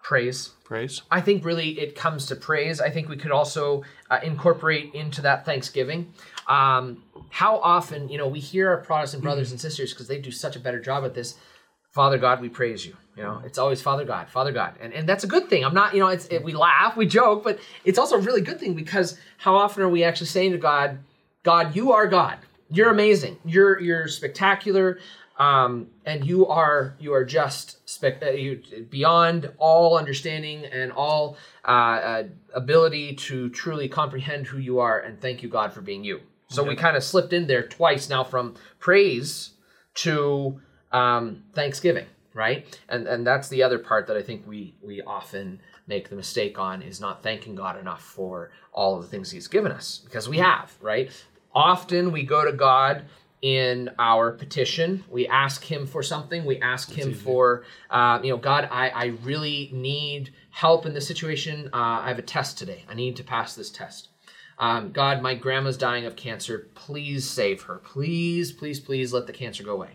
Praise. 0.02 0.50
Praise. 0.64 1.02
I 1.10 1.20
think 1.22 1.44
really 1.44 1.80
it 1.80 1.96
comes 1.96 2.28
to 2.28 2.36
praise. 2.36 2.80
I 2.80 2.92
think 2.92 3.10
we 3.10 3.18
could 3.18 3.32
also 3.32 3.84
uh, 4.12 4.20
incorporate 4.24 4.94
into 4.94 5.22
that 5.24 5.46
Thanksgiving. 5.46 6.14
Um, 6.48 7.04
how 7.32 7.58
often, 7.58 8.10
you 8.10 8.18
know, 8.20 8.28
we 8.28 8.40
hear 8.40 8.70
our 8.70 8.78
Protestant 8.78 9.24
brothers 9.24 9.50
and 9.52 9.60
sisters 9.60 9.94
because 9.94 10.08
they 10.08 10.20
do 10.20 10.30
such 10.30 10.56
a 10.56 10.60
better 10.60 10.80
job 10.80 11.06
at 11.06 11.16
this. 11.16 11.36
Father 11.96 12.18
God, 12.18 12.42
we 12.42 12.50
praise 12.50 12.86
you. 12.86 12.94
You 13.16 13.24
know, 13.24 13.42
it's 13.46 13.58
always 13.58 13.82
Father 13.82 14.04
God, 14.04 14.28
Father 14.28 14.52
God, 14.52 14.74
and 14.82 14.92
and 14.94 15.08
that's 15.08 15.24
a 15.24 15.28
good 15.28 15.48
thing. 15.50 15.64
I'm 15.64 15.74
not, 15.74 15.94
you 15.94 16.02
know, 16.02 16.10
it's 16.10 16.26
it, 16.26 16.44
we 16.44 16.52
laugh, 16.52 16.98
we 16.98 17.06
joke, 17.06 17.42
but 17.46 17.58
it's 17.86 17.98
also 17.98 18.18
a 18.18 18.20
really 18.20 18.42
good 18.42 18.60
thing 18.60 18.74
because 18.74 19.18
how 19.38 19.56
often 19.56 19.82
are 19.82 19.88
we 19.88 20.04
actually 20.04 20.28
saying 20.28 20.52
to 20.52 20.58
God, 20.58 21.00
God, 21.44 21.74
you 21.74 21.94
are 21.94 22.06
God. 22.06 22.38
You're 22.70 22.90
amazing. 22.90 23.38
You're 23.46 23.80
you're 23.80 24.10
spectacular, 24.10 25.00
um, 25.40 25.88
and 26.06 26.26
you 26.26 26.46
are 26.48 26.98
you 27.00 27.14
are 27.14 27.24
just 27.24 27.78
spec- 27.88 28.22
uh, 28.22 28.32
you, 28.32 28.62
beyond 28.90 29.50
all 29.58 29.98
understanding 29.98 30.66
and 30.66 30.92
all 30.92 31.38
uh, 31.66 31.72
uh, 31.72 32.24
ability 32.54 33.16
to 33.16 33.48
truly 33.52 33.88
comprehend 33.88 34.48
who 34.48 34.58
you 34.58 34.80
are. 34.80 35.00
And 35.00 35.22
thank 35.22 35.42
you, 35.42 35.48
God, 35.48 35.72
for 35.72 35.80
being 35.80 36.04
you. 36.04 36.20
So 36.50 36.62
we 36.64 36.76
kind 36.76 36.98
of 36.98 37.04
slipped 37.04 37.32
in 37.32 37.48
there 37.48 37.66
twice 37.66 38.10
now 38.10 38.26
from 38.26 38.56
praise 38.80 39.52
to 39.96 40.60
um, 40.96 41.44
Thanksgiving, 41.54 42.06
right? 42.34 42.66
And 42.88 43.08
and 43.08 43.28
that's 43.28 43.50
the 43.50 43.62
other 43.64 43.78
part 43.78 44.08
that 44.08 44.16
I 44.16 44.22
think 44.22 44.48
we 44.48 44.76
we 44.82 45.02
often 45.02 45.60
make 45.88 46.10
the 46.10 46.16
mistake 46.16 46.58
on 46.58 46.82
is 46.82 47.00
not 47.00 47.22
thanking 47.22 47.54
God 47.54 47.78
enough 47.78 48.02
for 48.02 48.52
all 48.74 48.96
of 48.96 49.04
the 49.04 49.10
things 49.10 49.30
He's 49.30 49.48
given 49.48 49.72
us 49.72 50.02
because 50.06 50.30
we 50.30 50.38
have, 50.38 50.74
right? 50.82 51.12
Often 51.54 52.12
we 52.12 52.24
go 52.24 52.46
to 52.46 52.54
God 52.54 53.04
in 53.42 53.90
our 54.00 54.32
petition. 54.32 55.04
We 55.10 55.28
ask 55.28 55.64
Him 55.64 55.86
for 55.86 56.02
something. 56.02 56.46
We 56.46 56.60
ask 56.62 56.90
Him 56.92 57.14
for, 57.14 57.64
uh, 57.90 58.20
you 58.24 58.30
know, 58.32 58.38
God, 58.38 58.68
I, 58.72 58.90
I 58.90 59.06
really 59.24 59.70
need 59.74 60.34
help 60.50 60.86
in 60.86 60.94
this 60.94 61.08
situation. 61.08 61.70
Uh, 61.74 62.02
I 62.04 62.08
have 62.08 62.20
a 62.20 62.24
test 62.24 62.58
today. 62.58 62.86
I 62.90 62.94
need 62.96 63.18
to 63.18 63.24
pass 63.24 63.54
this 63.54 63.70
test. 63.70 64.10
Um, 64.58 64.92
God, 64.92 65.22
my 65.22 65.36
grandma's 65.36 65.78
dying 65.78 66.06
of 66.06 66.16
cancer. 66.16 66.70
Please 66.74 67.30
save 67.30 67.64
her. 67.64 67.76
Please, 67.80 68.54
please, 68.54 68.80
please 68.80 69.12
let 69.14 69.28
the 69.28 69.34
cancer 69.34 69.64
go 69.64 69.74
away. 69.74 69.92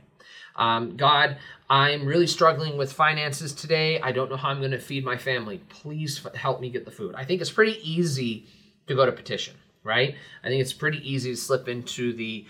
Um, 0.60 0.96
God, 0.96 1.38
I'm 1.68 2.04
really 2.04 2.26
struggling 2.26 2.76
with 2.76 2.92
finances 2.92 3.52
today. 3.54 4.00
I 4.00 4.12
don't 4.12 4.30
know 4.30 4.36
how 4.36 4.50
I'm 4.50 4.58
going 4.58 4.70
to 4.72 4.78
feed 4.78 5.04
my 5.04 5.16
family. 5.16 5.62
Please 5.70 6.24
f- 6.24 6.34
help 6.34 6.60
me 6.60 6.68
get 6.70 6.84
the 6.84 6.90
food. 6.90 7.14
I 7.16 7.24
think 7.24 7.40
it's 7.40 7.50
pretty 7.50 7.78
easy 7.82 8.44
to 8.86 8.94
go 8.94 9.06
to 9.06 9.12
petition, 9.12 9.54
right? 9.82 10.14
I 10.44 10.48
think 10.48 10.60
it's 10.60 10.72
pretty 10.74 10.98
easy 11.10 11.30
to 11.30 11.36
slip 11.36 11.66
into 11.68 12.12
the 12.12 12.44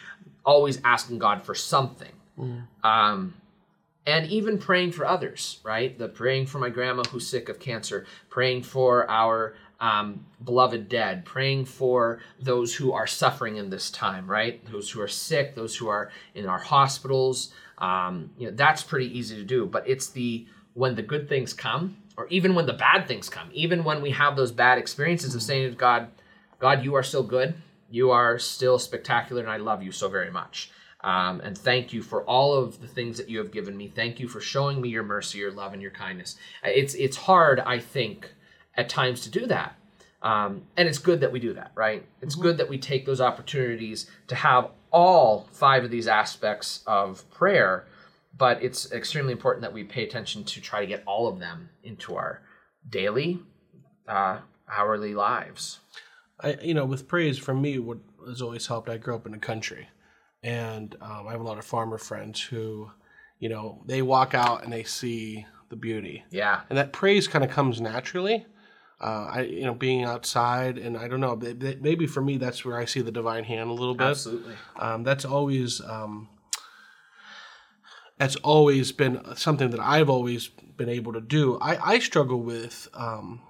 always 0.45 0.81
asking 0.85 1.19
God 1.19 1.45
for 1.45 1.55
something. 1.55 2.13
Um, 2.83 3.35
and 4.07 4.27
even 4.31 4.59
praying 4.59 4.93
for 4.93 5.07
others, 5.07 5.61
right? 5.63 5.97
The 5.97 6.09
praying 6.09 6.47
for 6.47 6.59
my 6.59 6.71
grandma 6.71 7.03
who's 7.11 7.27
sick 7.29 7.49
of 7.49 7.61
cancer, 7.61 8.07
praying 8.31 8.63
for 8.65 9.09
our 9.11 9.55
um, 9.81 10.25
beloved 10.45 10.89
dead, 10.89 11.25
praying 11.25 11.65
for 11.65 12.21
those 12.41 12.75
who 12.75 12.93
are 12.93 13.07
suffering 13.07 13.57
in 13.57 13.71
this 13.71 13.91
time, 13.91 14.31
right? 14.31 14.65
Those 14.71 14.91
who 14.91 15.01
are 15.01 15.09
sick, 15.09 15.55
those 15.55 15.77
who 15.77 15.89
are 15.89 16.11
in 16.35 16.47
our 16.47 16.59
hospitals. 16.59 17.53
Um, 17.79 18.31
you 18.39 18.49
know, 18.49 18.55
that's 18.55 18.83
pretty 18.83 19.17
easy 19.19 19.37
to 19.37 19.45
do. 19.45 19.67
But 19.67 19.89
it's 19.89 20.11
the 20.11 20.47
when 20.75 20.95
the 20.95 21.03
good 21.03 21.29
things 21.29 21.53
come, 21.53 21.97
or 22.17 22.27
even 22.29 22.55
when 22.55 22.67
the 22.67 22.73
bad 22.75 23.09
things 23.09 23.29
come, 23.29 23.49
even 23.53 23.83
when 23.83 24.03
we 24.03 24.11
have 24.11 24.37
those 24.37 24.53
bad 24.53 24.79
experiences 24.79 25.35
of 25.35 25.43
saying 25.43 25.71
to 25.71 25.77
God, 25.77 26.09
God, 26.59 26.85
you 26.85 26.95
are 26.95 27.03
still 27.03 27.23
good. 27.23 27.55
You 27.91 28.11
are 28.11 28.39
still 28.39 28.79
spectacular, 28.79 29.43
and 29.43 29.51
I 29.51 29.57
love 29.57 29.83
you 29.83 29.91
so 29.91 30.09
very 30.09 30.31
much. 30.31 30.71
Um, 31.03 31.41
and 31.41 31.57
thank 31.57 31.93
you 31.93 32.03
for 32.03 32.23
all 32.25 32.53
of 32.53 32.81
the 32.81 32.87
things 32.87 33.17
that 33.17 33.29
you 33.29 33.39
have 33.39 33.51
given 33.51 33.77
me. 33.77 33.89
Thank 33.89 34.21
you 34.21 34.29
for 34.29 34.41
showing 34.41 34.81
me 34.81 34.91
your 34.91 35.03
mercy, 35.03 35.39
your 35.39 35.51
love, 35.51 35.73
and 35.73 35.81
your 35.81 35.91
kindness. 35.91 36.37
It's 36.63 36.95
it's 36.95 37.17
hard, 37.17 37.61
I 37.61 37.79
think, 37.79 38.31
at 38.81 38.89
times 38.89 39.21
to 39.23 39.31
do 39.31 39.47
that. 39.47 39.77
Um, 40.23 40.63
and 40.77 40.89
it's 40.89 40.99
good 40.99 41.21
that 41.21 41.33
we 41.33 41.41
do 41.41 41.55
that, 41.55 41.73
right? 41.75 42.05
It's 42.21 42.35
good 42.35 42.59
that 42.59 42.69
we 42.69 42.79
take 42.79 43.07
those 43.07 43.21
opportunities 43.21 44.11
to 44.29 44.35
have 44.35 44.69
all 44.91 45.49
five 45.53 45.83
of 45.85 45.91
these 45.91 46.07
aspects 46.09 46.83
of 46.87 47.29
prayer, 47.31 47.87
but 48.37 48.63
it's 48.63 48.91
extremely 48.93 49.33
important 49.33 49.63
that 49.63 49.73
we 49.73 49.83
pay 49.85 50.05
attention 50.05 50.45
to 50.45 50.61
try 50.61 50.81
to 50.81 50.87
get 50.87 51.03
all 51.07 51.27
of 51.29 51.39
them 51.39 51.71
into 51.85 52.17
our 52.17 52.43
daily, 52.89 53.41
uh, 54.09 54.39
hourly 54.69 55.15
lives. 55.15 55.79
I, 56.41 56.57
you 56.63 56.75
know, 56.75 56.85
with 56.85 57.09
praise 57.09 57.39
for 57.39 57.55
me, 57.55 57.79
what 57.79 57.99
has 58.29 58.43
always 58.43 58.67
helped. 58.67 58.89
I 58.91 58.99
grew 58.99 59.15
up 59.15 59.25
in 59.27 59.33
the 59.33 59.39
country, 59.39 59.89
and 60.43 60.95
um, 61.01 61.27
I 61.29 61.33
have 61.33 61.41
a 61.41 61.45
lot 61.45 61.59
of 61.59 61.65
farmer 61.65 61.97
friends 61.99 62.41
who, 62.43 62.91
you 63.39 63.49
know, 63.49 63.81
they 63.87 64.03
walk 64.03 64.35
out 64.35 64.65
and 64.65 64.73
they 64.73 64.85
see 64.85 65.47
the 65.71 65.77
beauty, 65.77 66.25
Yeah. 66.31 66.61
and 66.69 66.77
that 66.77 66.93
praise 66.93 67.27
kind 67.29 67.43
of 67.45 67.51
comes 67.51 67.81
naturally. 67.81 68.45
Uh, 69.01 69.31
I, 69.33 69.41
you 69.43 69.65
know, 69.65 69.73
being 69.75 70.05
outside, 70.05 70.77
and 70.77 70.97
I 70.97 71.09
don't 71.09 71.21
know, 71.21 71.35
may- 71.35 71.55
may- 71.55 71.79
maybe 71.81 72.07
for 72.07 72.21
me 72.21 72.37
that's 72.37 72.65
where 72.67 72.77
I 72.79 72.85
see 72.85 73.01
the 73.01 73.11
divine 73.11 73.45
hand 73.45 73.71
a 73.71 73.73
little 73.73 73.95
bit. 73.95 74.09
Absolutely. 74.09 74.55
Um, 74.79 75.05
that's 75.05 75.25
always 75.25 75.81
um, 75.81 76.29
that's 78.19 78.37
always 78.37 78.93
been 78.93 79.21
something 79.37 79.71
that 79.71 79.81
I've 79.81 80.11
always 80.11 80.49
been 80.49 80.91
able 80.91 81.15
to 81.15 81.21
do. 81.21 81.59
I, 81.61 81.95
I 81.95 81.99
struggle 81.99 82.43
with 82.43 82.89
um, 82.93 83.41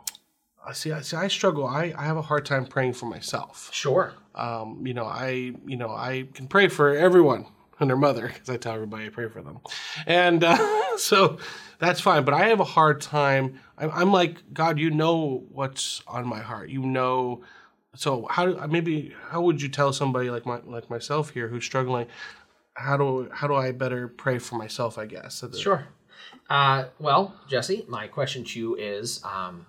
I 0.64 0.72
see. 0.72 0.92
I 0.92 1.00
see. 1.00 1.16
I 1.16 1.26
struggle. 1.28 1.66
I, 1.66 1.92
I 1.96 2.04
have 2.04 2.16
a 2.16 2.22
hard 2.22 2.44
time 2.46 2.66
praying 2.66 2.92
for 2.92 3.06
myself. 3.06 3.70
Sure. 3.72 4.14
Um, 4.34 4.86
you 4.86 4.94
know, 4.94 5.06
I 5.06 5.52
you 5.66 5.76
know 5.76 5.90
I 5.90 6.28
can 6.32 6.46
pray 6.46 6.68
for 6.68 6.94
everyone 6.94 7.46
and 7.80 7.88
their 7.88 7.96
mother 7.96 8.28
because 8.28 8.48
I 8.48 8.56
tell 8.56 8.74
everybody 8.74 9.06
I 9.06 9.08
pray 9.08 9.28
for 9.28 9.42
them, 9.42 9.60
and 10.06 10.44
uh, 10.44 10.58
so 10.96 11.38
that's 11.78 12.00
fine. 12.00 12.24
But 12.24 12.34
I 12.34 12.48
have 12.48 12.60
a 12.60 12.64
hard 12.64 13.00
time. 13.00 13.58
I'm, 13.78 13.90
I'm 13.92 14.12
like 14.12 14.52
God. 14.52 14.78
You 14.78 14.90
know 14.90 15.44
what's 15.50 16.02
on 16.06 16.26
my 16.26 16.40
heart. 16.40 16.68
You 16.68 16.80
know. 16.80 17.42
So 17.96 18.26
how 18.30 18.46
do 18.46 18.66
maybe 18.68 19.12
how 19.30 19.40
would 19.40 19.60
you 19.60 19.68
tell 19.68 19.92
somebody 19.92 20.30
like 20.30 20.46
my 20.46 20.60
like 20.64 20.88
myself 20.90 21.30
here 21.30 21.48
who's 21.48 21.64
struggling? 21.64 22.06
How 22.74 22.96
do 22.96 23.28
how 23.32 23.48
do 23.48 23.54
I 23.54 23.72
better 23.72 24.06
pray 24.06 24.38
for 24.38 24.56
myself? 24.56 24.96
I 24.98 25.06
guess. 25.06 25.42
Sure. 25.58 25.88
Uh, 26.48 26.86
well, 26.98 27.34
Jesse, 27.48 27.84
my 27.88 28.06
question 28.06 28.44
to 28.44 28.58
you 28.58 28.76
is: 28.76 29.22
um, 29.24 29.66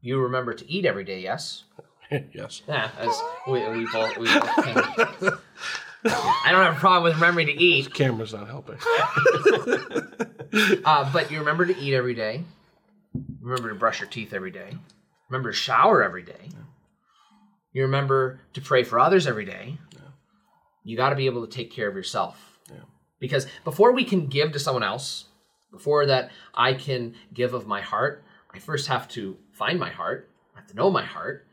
You 0.00 0.20
remember 0.20 0.54
to 0.54 0.70
eat 0.70 0.84
every 0.84 1.04
day, 1.04 1.20
yes? 1.20 1.64
yes. 2.32 2.62
Yeah, 2.68 2.90
as 2.98 3.22
we, 3.46 3.66
we. 3.68 3.78
We 3.78 3.84
both 3.92 4.14
can. 4.14 5.32
I 6.04 6.48
don't 6.50 6.64
have 6.64 6.76
a 6.76 6.80
problem 6.80 7.04
with 7.04 7.14
remembering 7.14 7.46
to 7.46 7.52
eat, 7.52 7.94
Camera's 7.94 8.32
not 8.32 8.46
helping. 8.46 8.76
uh, 10.84 11.10
but 11.12 11.30
you 11.30 11.38
remember 11.38 11.66
to 11.66 11.78
eat 11.78 11.94
every 11.94 12.14
day. 12.14 12.44
Remember 13.40 13.70
to 13.70 13.74
brush 13.74 14.00
your 14.00 14.08
teeth 14.08 14.32
every 14.32 14.50
day. 14.50 14.74
Remember 15.28 15.50
to 15.50 15.56
shower 15.56 16.02
every 16.02 16.22
day. 16.22 16.50
You 17.72 17.82
remember 17.82 18.40
to 18.52 18.60
pray 18.60 18.84
for 18.84 18.98
others 18.98 19.26
every 19.26 19.44
day. 19.44 19.78
You 20.84 20.96
got 20.96 21.10
to 21.10 21.16
be 21.16 21.26
able 21.26 21.46
to 21.46 21.52
take 21.52 21.72
care 21.72 21.88
of 21.88 21.96
yourself. 21.96 22.58
Because 23.18 23.46
before 23.64 23.92
we 23.92 24.04
can 24.04 24.26
give 24.26 24.52
to 24.52 24.58
someone 24.58 24.82
else, 24.82 25.24
before 25.72 26.06
that 26.06 26.30
I 26.54 26.74
can 26.74 27.14
give 27.32 27.54
of 27.54 27.66
my 27.66 27.80
heart, 27.80 28.22
I 28.52 28.58
first 28.58 28.88
have 28.88 29.08
to 29.10 29.36
find 29.52 29.80
my 29.80 29.90
heart. 29.90 30.28
I 30.54 30.60
have 30.60 30.68
to 30.68 30.76
know 30.76 30.90
my 30.90 31.04
heart 31.04 31.46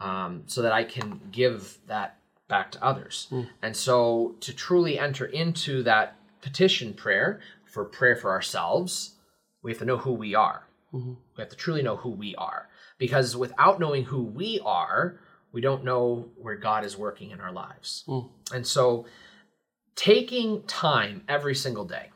um, 0.00 0.44
so 0.46 0.62
that 0.62 0.72
I 0.72 0.84
can 0.84 1.20
give 1.32 1.78
that 1.88 2.18
back 2.48 2.70
to 2.72 2.84
others. 2.84 3.28
And 3.62 3.76
so 3.76 4.36
to 4.40 4.54
truly 4.54 4.98
enter 4.98 5.24
into 5.24 5.82
that 5.84 6.16
petition 6.42 6.94
prayer 6.94 7.40
for 7.64 7.84
prayer 7.84 8.16
for 8.16 8.30
ourselves, 8.30 9.16
we 9.62 9.70
have 9.72 9.78
to 9.80 9.84
know 9.84 9.98
who 9.98 10.12
we 10.12 10.34
are. 10.34 10.66
We 11.36 11.40
have 11.42 11.48
to 11.50 11.56
truly 11.56 11.82
know 11.82 11.96
who 11.96 12.10
we 12.10 12.34
are. 12.36 12.68
Because 12.98 13.36
without 13.36 13.78
knowing 13.80 14.04
who 14.04 14.22
we 14.22 14.60
are, 14.64 15.18
we 15.52 15.60
don't 15.60 15.84
know 15.84 16.28
where 16.36 16.56
God 16.56 16.84
is 16.84 16.96
working 16.96 17.30
in 17.30 17.40
our 17.40 17.52
lives. 17.52 18.04
And 18.52 18.66
so 18.66 19.06
taking 19.94 20.62
time 20.62 21.22
every 21.28 21.54
single 21.54 21.84
day, 21.84 22.10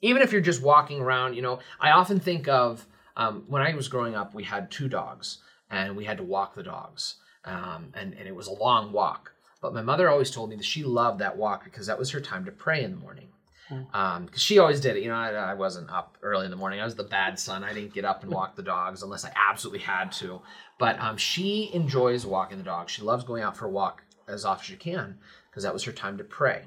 even 0.00 0.22
if 0.22 0.32
you're 0.32 0.40
just 0.40 0.62
walking 0.62 1.00
around, 1.00 1.34
you 1.34 1.42
know, 1.42 1.58
I 1.80 1.90
often 1.90 2.18
think 2.18 2.48
of 2.48 2.86
um, 3.16 3.44
when 3.48 3.62
I 3.62 3.74
was 3.74 3.88
growing 3.88 4.14
up, 4.14 4.34
we 4.34 4.44
had 4.44 4.70
two 4.70 4.88
dogs 4.88 5.38
and 5.70 5.96
we 5.96 6.04
had 6.04 6.16
to 6.18 6.22
walk 6.22 6.54
the 6.54 6.62
dogs. 6.62 7.16
Um, 7.44 7.92
and, 7.94 8.14
and 8.14 8.26
it 8.26 8.34
was 8.34 8.48
a 8.48 8.52
long 8.52 8.92
walk. 8.92 9.32
But 9.66 9.74
my 9.74 9.82
mother 9.82 10.08
always 10.08 10.30
told 10.30 10.50
me 10.50 10.54
that 10.54 10.64
she 10.64 10.84
loved 10.84 11.18
that 11.18 11.36
walk 11.36 11.64
because 11.64 11.88
that 11.88 11.98
was 11.98 12.12
her 12.12 12.20
time 12.20 12.44
to 12.44 12.52
pray 12.52 12.84
in 12.84 12.92
the 12.92 12.96
morning. 12.98 13.30
Because 13.68 14.40
she 14.40 14.60
always 14.60 14.80
did 14.80 14.96
it. 14.96 15.02
You 15.02 15.08
know, 15.08 15.16
I, 15.16 15.32
I 15.32 15.54
wasn't 15.54 15.90
up 15.90 16.16
early 16.22 16.44
in 16.44 16.52
the 16.52 16.56
morning. 16.56 16.80
I 16.80 16.84
was 16.84 16.94
the 16.94 17.02
bad 17.02 17.36
son. 17.36 17.64
I 17.64 17.72
didn't 17.72 17.92
get 17.92 18.04
up 18.04 18.22
and 18.22 18.30
walk 18.30 18.54
the 18.54 18.62
dogs 18.62 19.02
unless 19.02 19.24
I 19.24 19.32
absolutely 19.34 19.80
had 19.80 20.12
to. 20.12 20.40
But 20.78 21.00
um, 21.00 21.16
she 21.16 21.68
enjoys 21.74 22.24
walking 22.24 22.58
the 22.58 22.64
dogs. 22.64 22.92
She 22.92 23.02
loves 23.02 23.24
going 23.24 23.42
out 23.42 23.56
for 23.56 23.66
a 23.66 23.68
walk 23.68 24.04
as 24.28 24.44
often 24.44 24.60
as 24.60 24.66
she 24.66 24.76
can 24.76 25.18
because 25.50 25.64
that 25.64 25.72
was 25.72 25.82
her 25.82 25.90
time 25.90 26.16
to 26.18 26.22
pray. 26.24 26.62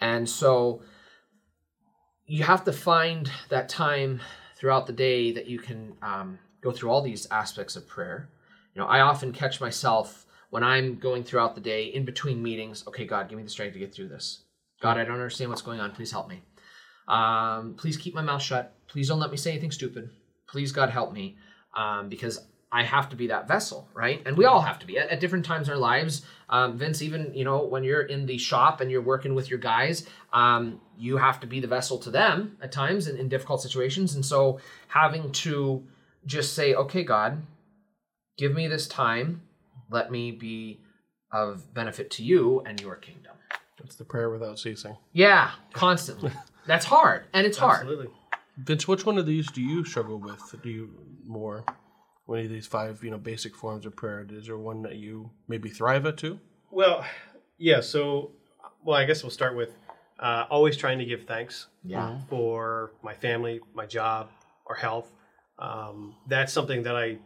And 0.00 0.26
so 0.26 0.80
you 2.24 2.42
have 2.42 2.64
to 2.64 2.72
find 2.72 3.30
that 3.50 3.68
time 3.68 4.22
throughout 4.56 4.86
the 4.86 4.94
day 4.94 5.32
that 5.32 5.46
you 5.46 5.58
can 5.58 5.92
um, 6.00 6.38
go 6.62 6.72
through 6.72 6.88
all 6.88 7.02
these 7.02 7.26
aspects 7.30 7.76
of 7.76 7.86
prayer. 7.86 8.30
You 8.74 8.80
know, 8.80 8.88
I 8.88 9.00
often 9.00 9.30
catch 9.30 9.60
myself 9.60 10.24
when 10.50 10.64
I'm 10.64 10.98
going 10.98 11.24
throughout 11.24 11.54
the 11.54 11.60
day 11.60 11.86
in 11.86 12.04
between 12.04 12.42
meetings. 12.42 12.84
Okay, 12.86 13.04
God, 13.04 13.28
give 13.28 13.36
me 13.36 13.44
the 13.44 13.50
strength 13.50 13.74
to 13.74 13.78
get 13.78 13.94
through 13.94 14.08
this. 14.08 14.42
God, 14.80 14.96
I 14.96 15.04
don't 15.04 15.14
understand 15.14 15.50
what's 15.50 15.62
going 15.62 15.80
on. 15.80 15.92
Please 15.92 16.12
help 16.12 16.28
me. 16.28 16.42
Um, 17.08 17.74
please 17.74 17.96
keep 17.96 18.14
my 18.14 18.22
mouth 18.22 18.42
shut. 18.42 18.74
Please 18.86 19.08
don't 19.08 19.18
let 19.18 19.30
me 19.30 19.36
say 19.36 19.50
anything 19.50 19.70
stupid. 19.70 20.10
Please, 20.46 20.72
God, 20.72 20.90
help 20.90 21.12
me. 21.12 21.36
Um, 21.76 22.08
because 22.08 22.40
I 22.70 22.82
have 22.84 23.08
to 23.10 23.16
be 23.16 23.28
that 23.28 23.48
vessel, 23.48 23.88
right? 23.94 24.22
And 24.26 24.36
we 24.36 24.44
all 24.44 24.60
have 24.60 24.78
to 24.80 24.86
be 24.86 24.98
at, 24.98 25.08
at 25.08 25.20
different 25.20 25.44
times 25.44 25.68
in 25.68 25.74
our 25.74 25.80
lives. 25.80 26.22
Um, 26.50 26.76
Vince, 26.76 27.00
even 27.00 27.32
you 27.34 27.44
know 27.44 27.64
when 27.64 27.82
you're 27.82 28.02
in 28.02 28.26
the 28.26 28.36
shop 28.36 28.80
and 28.80 28.90
you're 28.90 29.02
working 29.02 29.34
with 29.34 29.48
your 29.48 29.58
guys, 29.58 30.06
um, 30.32 30.80
you 30.98 31.16
have 31.16 31.40
to 31.40 31.46
be 31.46 31.60
the 31.60 31.66
vessel 31.66 31.98
to 31.98 32.10
them 32.10 32.58
at 32.60 32.70
times 32.70 33.08
in, 33.08 33.16
in 33.16 33.28
difficult 33.28 33.62
situations. 33.62 34.14
And 34.14 34.24
so 34.24 34.60
having 34.88 35.32
to 35.32 35.82
just 36.26 36.54
say, 36.54 36.74
"Okay, 36.74 37.04
God, 37.04 37.42
give 38.36 38.52
me 38.52 38.68
this 38.68 38.86
time. 38.86 39.42
Let 39.90 40.10
me 40.10 40.30
be 40.32 40.80
of 41.32 41.72
benefit 41.74 42.10
to 42.12 42.22
you 42.24 42.62
and 42.66 42.80
your 42.80 42.96
kingdom." 42.96 43.32
That's 43.78 43.94
the 43.96 44.04
prayer 44.04 44.28
without 44.30 44.58
ceasing. 44.58 44.96
Yeah, 45.12 45.52
constantly. 45.72 46.32
That's 46.66 46.84
hard, 46.84 47.24
and 47.32 47.46
it's 47.46 47.56
hard. 47.58 47.80
Absolutely. 47.80 48.08
Vince, 48.58 48.88
which 48.88 49.06
one 49.06 49.18
of 49.18 49.26
these 49.26 49.50
do 49.52 49.62
you 49.62 49.84
struggle 49.84 50.18
with? 50.18 50.54
Do 50.62 50.68
you 50.68 50.90
more? 51.24 51.64
One 52.26 52.40
of 52.40 52.50
these 52.50 52.66
five, 52.66 53.02
you 53.02 53.10
know, 53.10 53.16
basic 53.18 53.54
forms 53.56 53.86
of 53.86 53.96
prayer. 53.96 54.26
Is 54.30 54.46
there 54.46 54.58
one 54.58 54.82
that 54.82 54.96
you 54.96 55.30
maybe 55.46 55.70
thrive 55.70 56.04
at 56.06 56.16
too? 56.18 56.40
Well, 56.70 57.06
yeah. 57.56 57.80
So, 57.80 58.32
well, 58.84 58.96
I 58.98 59.06
guess 59.06 59.22
we'll 59.22 59.30
start 59.30 59.56
with 59.56 59.70
uh, 60.18 60.44
always 60.50 60.76
trying 60.76 60.98
to 60.98 61.04
give 61.06 61.24
thanks 61.24 61.68
Yeah. 61.84 62.18
for 62.28 62.92
my 63.02 63.14
family, 63.14 63.60
my 63.72 63.86
job, 63.86 64.28
or 64.66 64.74
health. 64.74 65.10
Um, 65.58 66.16
that's 66.26 66.52
something 66.52 66.82
that 66.82 66.96
I 66.96 67.16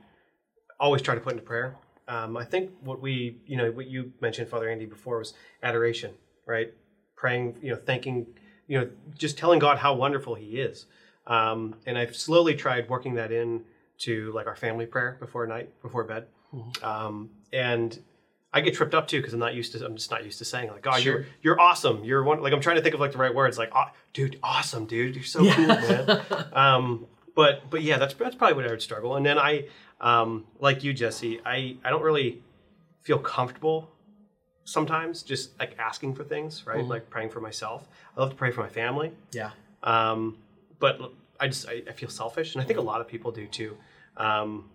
always 0.79 1.03
try 1.03 1.15
to 1.17 1.21
put 1.21 1.33
into 1.33 1.43
prayer. 1.45 1.75
Um, 2.13 2.37
I 2.37 2.45
think 2.45 2.71
what 2.83 3.01
we, 3.01 3.39
you 3.47 3.57
know, 3.57 3.71
what 3.71 3.87
you 3.87 4.13
mentioned, 4.21 4.49
Father 4.49 4.69
Andy, 4.69 4.85
before 4.87 5.19
was 5.19 5.33
adoration, 5.63 6.13
right? 6.47 6.73
Praying, 7.17 7.57
you 7.63 7.71
know, 7.71 7.77
thanking, 7.77 8.27
you 8.67 8.79
know, 8.79 8.89
just 9.17 9.39
telling 9.39 9.59
God 9.59 9.79
how 9.79 9.95
wonderful 9.95 10.35
He 10.35 10.61
is. 10.61 10.87
Um, 11.27 11.77
and 11.87 11.97
I've 11.97 12.15
slowly 12.15 12.55
tried 12.55 12.89
working 12.91 13.15
that 13.15 13.33
in 13.33 13.65
to 13.99 14.31
like 14.33 14.47
our 14.47 14.57
family 14.57 14.85
prayer 14.85 15.17
before 15.21 15.47
night, 15.47 15.71
before 15.81 16.05
bed. 16.05 16.27
Um, 16.83 17.31
and 17.53 17.99
I 18.53 18.61
get 18.61 18.75
tripped 18.75 18.95
up 18.95 19.09
too 19.09 19.19
because 19.21 19.33
I'm 19.33 19.41
not 19.41 19.55
used 19.55 19.73
to. 19.73 19.83
I'm 19.87 19.97
just 19.97 20.11
not 20.11 20.23
used 20.23 20.39
to 20.41 20.45
saying 20.45 20.69
like, 20.71 20.87
"Oh, 20.87 20.99
Sure. 20.99 21.13
you're 21.21 21.27
you're 21.43 21.61
awesome. 21.61 22.05
You're 22.05 22.23
one." 22.23 22.43
Like 22.43 22.53
I'm 22.53 22.61
trying 22.61 22.77
to 22.77 22.83
think 22.83 22.95
of 22.95 23.01
like 23.01 23.13
the 23.13 23.19
right 23.19 23.35
words. 23.35 23.57
Like, 23.57 23.71
"Oh, 23.75 23.87
dude, 24.13 24.39
awesome, 24.43 24.85
dude. 24.85 25.15
You're 25.15 25.25
so 25.25 25.39
cool, 25.51 25.67
man." 25.67 26.21
um, 26.53 27.07
but 27.35 27.71
but 27.71 27.83
yeah, 27.83 27.99
that's 27.99 28.15
that's 28.15 28.35
probably 28.35 28.57
what 28.57 28.67
I 28.67 28.71
would 28.71 28.83
struggle. 28.83 29.17
And 29.17 29.25
then 29.25 29.39
I, 29.39 29.67
um, 30.01 30.47
like 30.59 30.85
you, 30.85 30.93
Jesse, 30.93 31.41
I 31.45 31.77
I 31.85 31.91
don't 31.91 32.03
really 32.03 32.43
feel 33.01 33.19
comfortable 33.19 33.91
sometimes 34.65 35.23
just 35.23 35.59
like 35.59 35.77
asking 35.79 36.15
for 36.15 36.25
things, 36.25 36.67
right? 36.67 36.85
Like 36.85 37.11
praying 37.11 37.31
for 37.31 37.41
myself. 37.41 37.89
I 38.17 38.21
love 38.21 38.31
to 38.31 38.37
pray 38.37 38.51
for 38.51 38.61
my 38.61 38.69
family. 38.69 39.13
Yeah. 39.33 39.51
Um, 39.83 40.39
but 40.79 41.01
I 41.41 41.49
just 41.49 41.69
I, 41.69 41.83
I 41.89 41.93
feel 41.93 42.09
selfish, 42.09 42.55
and 42.55 42.63
I 42.63 42.67
think 42.67 42.79
a 42.79 42.83
lot 42.83 43.01
of 43.01 43.09
people 43.09 43.33
do 43.33 43.47
too. 43.47 43.77
Um, 44.17 44.71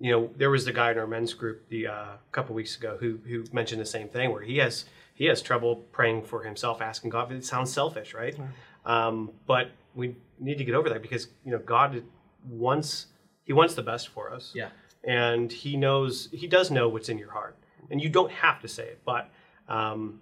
you 0.00 0.10
know, 0.10 0.30
there 0.36 0.50
was 0.50 0.64
the 0.64 0.72
guy 0.72 0.90
in 0.90 0.98
our 0.98 1.06
men's 1.06 1.34
group 1.34 1.68
the 1.68 1.86
uh, 1.88 2.06
couple 2.32 2.54
weeks 2.54 2.76
ago 2.76 2.96
who 3.00 3.18
who 3.26 3.44
mentioned 3.52 3.80
the 3.80 3.86
same 3.86 4.08
thing, 4.08 4.30
where 4.30 4.42
he 4.42 4.58
has 4.58 4.84
he 5.14 5.26
has 5.26 5.40
trouble 5.42 5.76
praying 5.92 6.22
for 6.22 6.42
himself, 6.42 6.80
asking 6.80 7.10
God. 7.10 7.32
It 7.32 7.44
sounds 7.44 7.72
selfish, 7.72 8.14
right? 8.14 8.36
Um, 8.84 9.30
but 9.46 9.70
we 9.94 10.16
need 10.38 10.58
to 10.58 10.64
get 10.64 10.74
over 10.74 10.88
that 10.88 11.02
because 11.02 11.28
you 11.44 11.50
know 11.52 11.58
God 11.58 12.02
wants 12.48 13.06
He 13.44 13.52
wants 13.52 13.74
the 13.74 13.82
best 13.82 14.08
for 14.08 14.32
us 14.32 14.52
Yeah. 14.54 14.68
and 15.04 15.50
he 15.52 15.76
knows 15.76 16.28
he 16.32 16.46
does 16.46 16.70
know 16.70 16.88
what's 16.88 17.08
in 17.08 17.18
your 17.18 17.30
heart 17.30 17.56
and 17.90 18.00
you 18.00 18.08
don't 18.08 18.30
have 18.32 18.60
to 18.60 18.68
say 18.68 18.84
it 18.84 19.00
but 19.04 19.30
um 19.68 20.20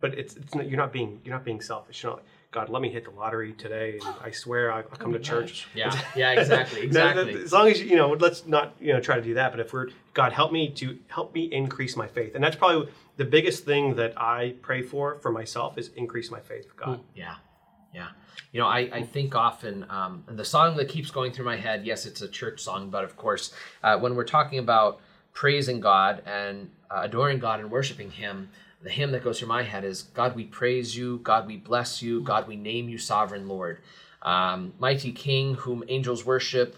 but 0.00 0.14
it's, 0.18 0.34
it's 0.36 0.54
not, 0.54 0.68
you're 0.68 0.76
not 0.78 0.92
being 0.92 1.20
you're 1.24 1.34
not 1.34 1.44
being 1.44 1.60
selfish 1.60 2.02
you're 2.02 2.10
not 2.12 2.16
like, 2.18 2.26
god 2.50 2.68
let 2.68 2.82
me 2.82 2.90
hit 2.90 3.04
the 3.04 3.10
lottery 3.10 3.52
today 3.52 3.98
and 4.04 4.14
i 4.24 4.30
swear 4.30 4.70
i'll, 4.72 4.78
I'll 4.90 4.98
come 4.98 5.12
to 5.12 5.18
church 5.18 5.68
Yeah. 5.74 5.96
Yeah. 6.16 6.32
Exactly. 6.32 6.86
No, 6.90 7.14
no, 7.14 7.20
Exactly. 7.22 7.42
as 7.42 7.52
long 7.52 7.68
as 7.68 7.80
you, 7.80 7.86
you 7.90 7.96
know 7.96 8.08
let's 8.10 8.46
not 8.46 8.74
you 8.80 8.92
know 8.92 9.00
try 9.00 9.16
to 9.16 9.22
do 9.22 9.34
that 9.34 9.50
but 9.52 9.60
if 9.60 9.72
we're 9.72 9.88
god 10.14 10.32
help 10.32 10.50
me 10.52 10.68
to 10.80 10.98
help 11.08 11.34
me 11.34 11.44
increase 11.44 11.96
my 11.96 12.06
faith 12.08 12.34
and 12.34 12.42
that's 12.42 12.56
probably 12.56 12.88
the 13.16 13.24
biggest 13.24 13.64
thing 13.64 13.94
that 13.96 14.12
i 14.20 14.54
pray 14.62 14.82
for 14.82 15.18
for 15.20 15.30
myself 15.30 15.78
is 15.78 15.90
increase 15.96 16.30
my 16.30 16.40
faith 16.40 16.64
with 16.66 16.76
god 16.76 17.00
Yeah, 17.14 17.36
yeah. 17.94 18.08
You 18.52 18.60
know, 18.60 18.66
I, 18.66 18.80
I 18.92 19.02
think 19.02 19.34
often, 19.34 19.86
um, 19.88 20.24
and 20.26 20.38
the 20.38 20.44
song 20.44 20.76
that 20.76 20.88
keeps 20.88 21.10
going 21.10 21.32
through 21.32 21.46
my 21.46 21.56
head, 21.56 21.86
yes, 21.86 22.04
it's 22.04 22.20
a 22.20 22.28
church 22.28 22.60
song, 22.60 22.90
but 22.90 23.02
of 23.02 23.16
course, 23.16 23.52
uh, 23.82 23.98
when 23.98 24.14
we're 24.14 24.24
talking 24.24 24.58
about 24.58 25.00
praising 25.32 25.80
God 25.80 26.22
and 26.26 26.70
uh, 26.90 27.00
adoring 27.04 27.38
God 27.38 27.60
and 27.60 27.70
worshiping 27.70 28.10
Him, 28.10 28.50
the 28.82 28.90
hymn 28.90 29.12
that 29.12 29.24
goes 29.24 29.38
through 29.38 29.48
my 29.48 29.62
head 29.62 29.84
is 29.84 30.02
God, 30.02 30.36
we 30.36 30.44
praise 30.44 30.96
you, 30.96 31.20
God, 31.22 31.46
we 31.46 31.56
bless 31.56 32.02
you, 32.02 32.20
God, 32.20 32.46
we 32.46 32.56
name 32.56 32.88
you 32.88 32.98
sovereign 32.98 33.48
Lord. 33.48 33.78
Um, 34.22 34.74
mighty 34.78 35.12
King, 35.12 35.54
whom 35.54 35.82
angels 35.88 36.26
worship. 36.26 36.76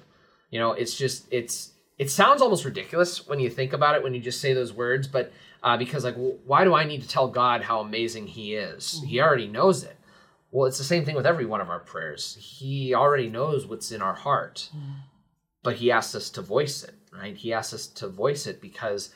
You 0.51 0.61
know, 0.61 0.73
it's 0.73 0.95
just, 0.95 1.27
it's, 1.31 1.73
it 1.99 2.11
sounds 2.11 2.41
almost 2.41 2.65
ridiculous 2.65 3.27
when 3.27 3.41
you 3.41 3.51
think 3.51 3.73
about 3.73 3.97
it, 3.97 4.03
when 4.03 4.15
you 4.15 4.21
just 4.21 4.41
say 4.41 4.53
those 4.53 4.73
words, 4.73 5.09
but 5.09 5.33
uh, 5.63 5.77
because, 5.77 6.05
like, 6.05 6.15
w- 6.15 6.39
why 6.47 6.65
do 6.65 6.75
I 6.75 6.85
need 6.85 7.03
to 7.03 7.09
tell 7.09 7.27
God 7.27 7.63
how 7.63 7.81
amazing 7.81 8.27
He 8.27 8.55
is? 8.55 9.03
He 9.07 9.21
already 9.21 9.47
knows 9.47 9.83
it. 9.83 9.97
Well, 10.55 10.69
it's 10.69 10.79
the 10.79 10.85
same 10.85 11.05
thing 11.05 11.17
with 11.17 11.27
every 11.27 11.47
one 11.47 11.61
of 11.61 11.69
our 11.69 11.81
prayers. 11.81 12.39
He 12.41 12.95
already 12.95 13.29
knows 13.29 13.67
what's 13.67 13.91
in 13.91 14.01
our 14.01 14.15
heart, 14.15 14.71
but 15.65 15.75
He 15.75 15.91
asks 15.91 16.15
us 16.15 16.31
to 16.31 16.43
voice 16.43 16.85
it, 16.85 16.95
right? 17.13 17.37
He 17.37 17.53
asks 17.53 17.75
us 17.75 17.87
to 17.89 18.07
voice 18.07 18.47
it 18.47 18.61
because 18.61 19.11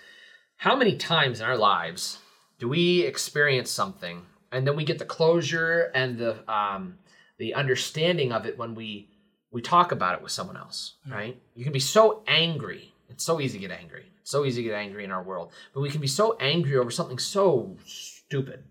how 0.56 0.74
many 0.74 0.96
times 0.96 1.38
in 1.38 1.46
our 1.46 1.56
lives 1.56 2.18
do 2.58 2.68
we 2.68 3.02
experience 3.02 3.70
something 3.70 4.22
and 4.50 4.66
then 4.66 4.74
we 4.74 4.82
get 4.82 4.98
the 4.98 5.04
closure 5.04 5.92
and 5.94 6.18
the 6.18 6.52
um, 6.52 6.98
the 7.38 7.54
understanding 7.54 8.32
of 8.32 8.44
it 8.44 8.58
when 8.58 8.74
we 8.74 9.08
we 9.52 9.62
talk 9.62 9.92
about 9.92 10.16
it 10.16 10.22
with 10.24 10.32
someone 10.32 10.56
else, 10.56 10.94
right? 11.08 11.40
You 11.54 11.62
can 11.62 11.72
be 11.72 11.78
so 11.78 12.24
angry. 12.26 12.92
It's 13.08 13.22
so 13.22 13.40
easy 13.40 13.60
to 13.60 13.68
get 13.68 13.78
angry. 13.78 14.06
It's 14.20 14.32
so 14.32 14.44
easy 14.44 14.64
to 14.64 14.70
get 14.70 14.76
angry 14.76 15.04
in 15.04 15.12
our 15.12 15.22
world, 15.22 15.52
but 15.72 15.82
we 15.82 15.90
can 15.90 16.00
be 16.00 16.08
so 16.08 16.36
angry 16.40 16.76
over 16.76 16.90
something 16.90 17.20
so 17.20 17.76
stupid. 17.86 18.64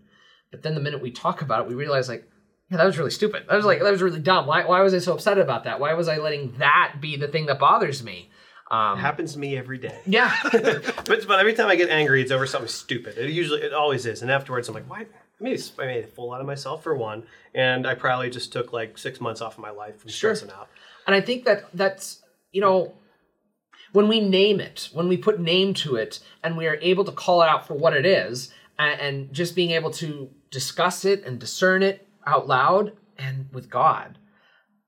But 0.50 0.62
then 0.62 0.74
the 0.74 0.82
minute 0.82 1.00
we 1.00 1.10
talk 1.10 1.40
about 1.40 1.62
it, 1.62 1.68
we 1.68 1.74
realize 1.74 2.10
like, 2.10 2.28
yeah, 2.70 2.76
that 2.78 2.84
was 2.84 2.98
really 2.98 3.10
stupid. 3.10 3.44
That 3.48 3.56
was 3.56 3.64
like 3.64 3.80
that 3.80 3.90
was 3.90 4.02
really 4.02 4.20
dumb. 4.20 4.46
Why 4.46 4.64
why 4.64 4.80
was 4.82 4.94
I 4.94 4.98
so 4.98 5.14
upset 5.14 5.38
about 5.38 5.64
that? 5.64 5.80
Why 5.80 5.94
was 5.94 6.08
I 6.08 6.18
letting 6.18 6.54
that 6.58 6.96
be 7.00 7.16
the 7.16 7.28
thing 7.28 7.46
that 7.46 7.58
bothers 7.58 8.02
me? 8.02 8.30
Um, 8.70 8.98
It 8.98 9.00
happens 9.00 9.32
to 9.32 9.38
me 9.38 9.56
every 9.56 9.78
day. 9.78 9.98
yeah. 10.06 10.34
but, 10.52 11.06
but 11.26 11.40
every 11.40 11.54
time 11.54 11.68
I 11.68 11.76
get 11.76 11.88
angry, 11.88 12.20
it's 12.20 12.30
over 12.30 12.46
something 12.46 12.68
stupid. 12.68 13.16
It 13.16 13.30
usually, 13.30 13.62
it 13.62 13.72
always 13.72 14.04
is. 14.04 14.20
And 14.20 14.30
afterwards, 14.30 14.68
I'm 14.68 14.74
like, 14.74 14.90
why? 14.90 15.00
I 15.00 15.06
made, 15.40 15.62
I 15.78 15.86
made 15.86 16.04
a 16.04 16.06
fool 16.06 16.32
out 16.34 16.40
of 16.42 16.46
myself 16.46 16.82
for 16.82 16.94
one, 16.94 17.22
and 17.54 17.86
I 17.86 17.94
probably 17.94 18.28
just 18.28 18.52
took 18.52 18.72
like 18.74 18.98
six 18.98 19.20
months 19.22 19.40
off 19.40 19.54
of 19.54 19.60
my 19.60 19.70
life 19.70 19.98
from 20.00 20.10
Sure. 20.10 20.34
stressing 20.34 20.54
out. 20.54 20.68
And 21.06 21.14
I 21.16 21.22
think 21.22 21.46
that 21.46 21.64
that's, 21.72 22.20
you 22.52 22.60
know, 22.60 22.92
when 23.92 24.08
we 24.08 24.20
name 24.20 24.60
it, 24.60 24.90
when 24.92 25.08
we 25.08 25.16
put 25.16 25.40
name 25.40 25.72
to 25.74 25.96
it, 25.96 26.20
and 26.44 26.56
we 26.56 26.66
are 26.66 26.76
able 26.82 27.04
to 27.06 27.12
call 27.12 27.40
it 27.42 27.48
out 27.48 27.66
for 27.66 27.72
what 27.74 27.94
it 27.96 28.04
is, 28.04 28.52
and, 28.78 29.00
and 29.00 29.32
just 29.32 29.54
being 29.56 29.70
able 29.70 29.90
to 29.92 30.28
discuss 30.50 31.04
it 31.04 31.24
and 31.24 31.38
discern 31.38 31.82
it 31.82 32.06
out 32.28 32.46
loud 32.46 32.92
and 33.16 33.48
with 33.52 33.70
God, 33.70 34.18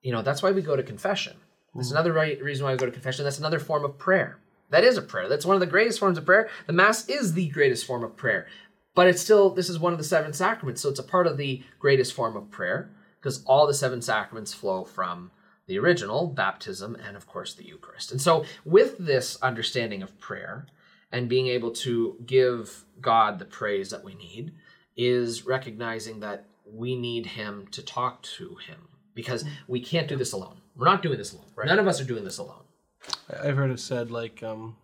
you 0.03 0.13
know, 0.13 0.23
that's 0.23 0.43
why 0.43 0.51
we 0.53 0.63
go 0.63 0.77
to 0.77 0.83
confession. 0.83 1.37
That's 1.75 1.89
mm. 1.89 1.93
another 1.93 2.13
right, 2.13 2.41
reason 2.43 2.65
why 2.65 2.73
we 2.73 2.79
go 2.79 2.87
to 2.87 2.93
confession. 2.93 3.25
That's 3.25 3.39
another 3.39 3.59
form 3.59 3.85
of 3.85 3.99
prayer. 3.99 4.39
That 4.71 4.85
is 4.85 4.97
a 4.97 5.03
prayer. 5.03 5.29
That's 5.29 5.47
one 5.47 5.57
of 5.57 5.61
the 5.61 5.67
greatest 5.67 5.99
forms 5.99 6.19
of 6.19 6.27
prayer. 6.27 6.49
The 6.67 6.73
Mass 6.73 7.09
is 7.09 7.35
the 7.35 7.49
greatest 7.49 7.87
form 7.87 8.05
of 8.05 8.17
prayer. 8.17 8.47
But 8.95 9.09
it's 9.09 9.23
still, 9.23 9.51
this 9.51 9.69
is 9.69 9.79
one 9.79 9.93
of 9.93 9.99
the 9.99 10.05
seven 10.05 10.33
sacraments. 10.33 10.81
So 10.81 10.89
it's 10.89 10.99
a 10.99 11.05
part 11.05 11.27
of 11.27 11.37
the 11.37 11.63
greatest 11.79 12.13
form 12.13 12.37
of 12.37 12.51
prayer 12.51 12.91
because 13.19 13.45
all 13.45 13.67
the 13.67 13.75
seven 13.75 14.03
sacraments 14.03 14.53
flow 14.55 14.85
from 14.85 15.31
the 15.67 15.79
original, 15.79 16.27
baptism, 16.27 16.97
and 16.97 17.17
of 17.17 17.27
course 17.27 17.55
the 17.55 17.67
Eucharist. 17.67 18.11
And 18.11 18.21
so, 18.21 18.45
with 18.65 18.99
this 18.99 19.39
understanding 19.41 20.03
of 20.03 20.19
prayer 20.19 20.67
and 21.13 21.29
being 21.29 21.47
able 21.47 21.71
to 21.71 22.17
give 22.27 22.85
God 23.01 23.39
the 23.39 23.45
praise 23.45 23.91
that 23.91 24.03
we 24.03 24.15
need, 24.15 24.53
is 24.97 25.47
recognizing 25.47 26.21
that 26.21 26.47
we 26.73 26.97
need 26.97 27.27
Him 27.27 27.67
to 27.73 27.83
talk 27.83 28.23
to 28.39 28.57
Him 28.67 28.89
because 29.15 29.45
we 29.69 29.81
can't 29.81 30.09
do 30.09 30.17
this 30.17 30.33
alone. 30.33 30.57
We're 30.77 30.87
not 30.87 31.03
doing 31.03 31.19
this 31.19 31.33
alone. 31.33 31.45
None 31.65 31.79
of 31.79 31.87
us 31.87 32.01
are 32.01 32.05
doing 32.05 32.25
this 32.25 32.39
alone. 32.39 32.63
I've 33.43 33.57
heard 33.57 33.71
it 33.71 33.81
said 33.81 34.11
like, 34.11 34.43
um, 34.43 34.77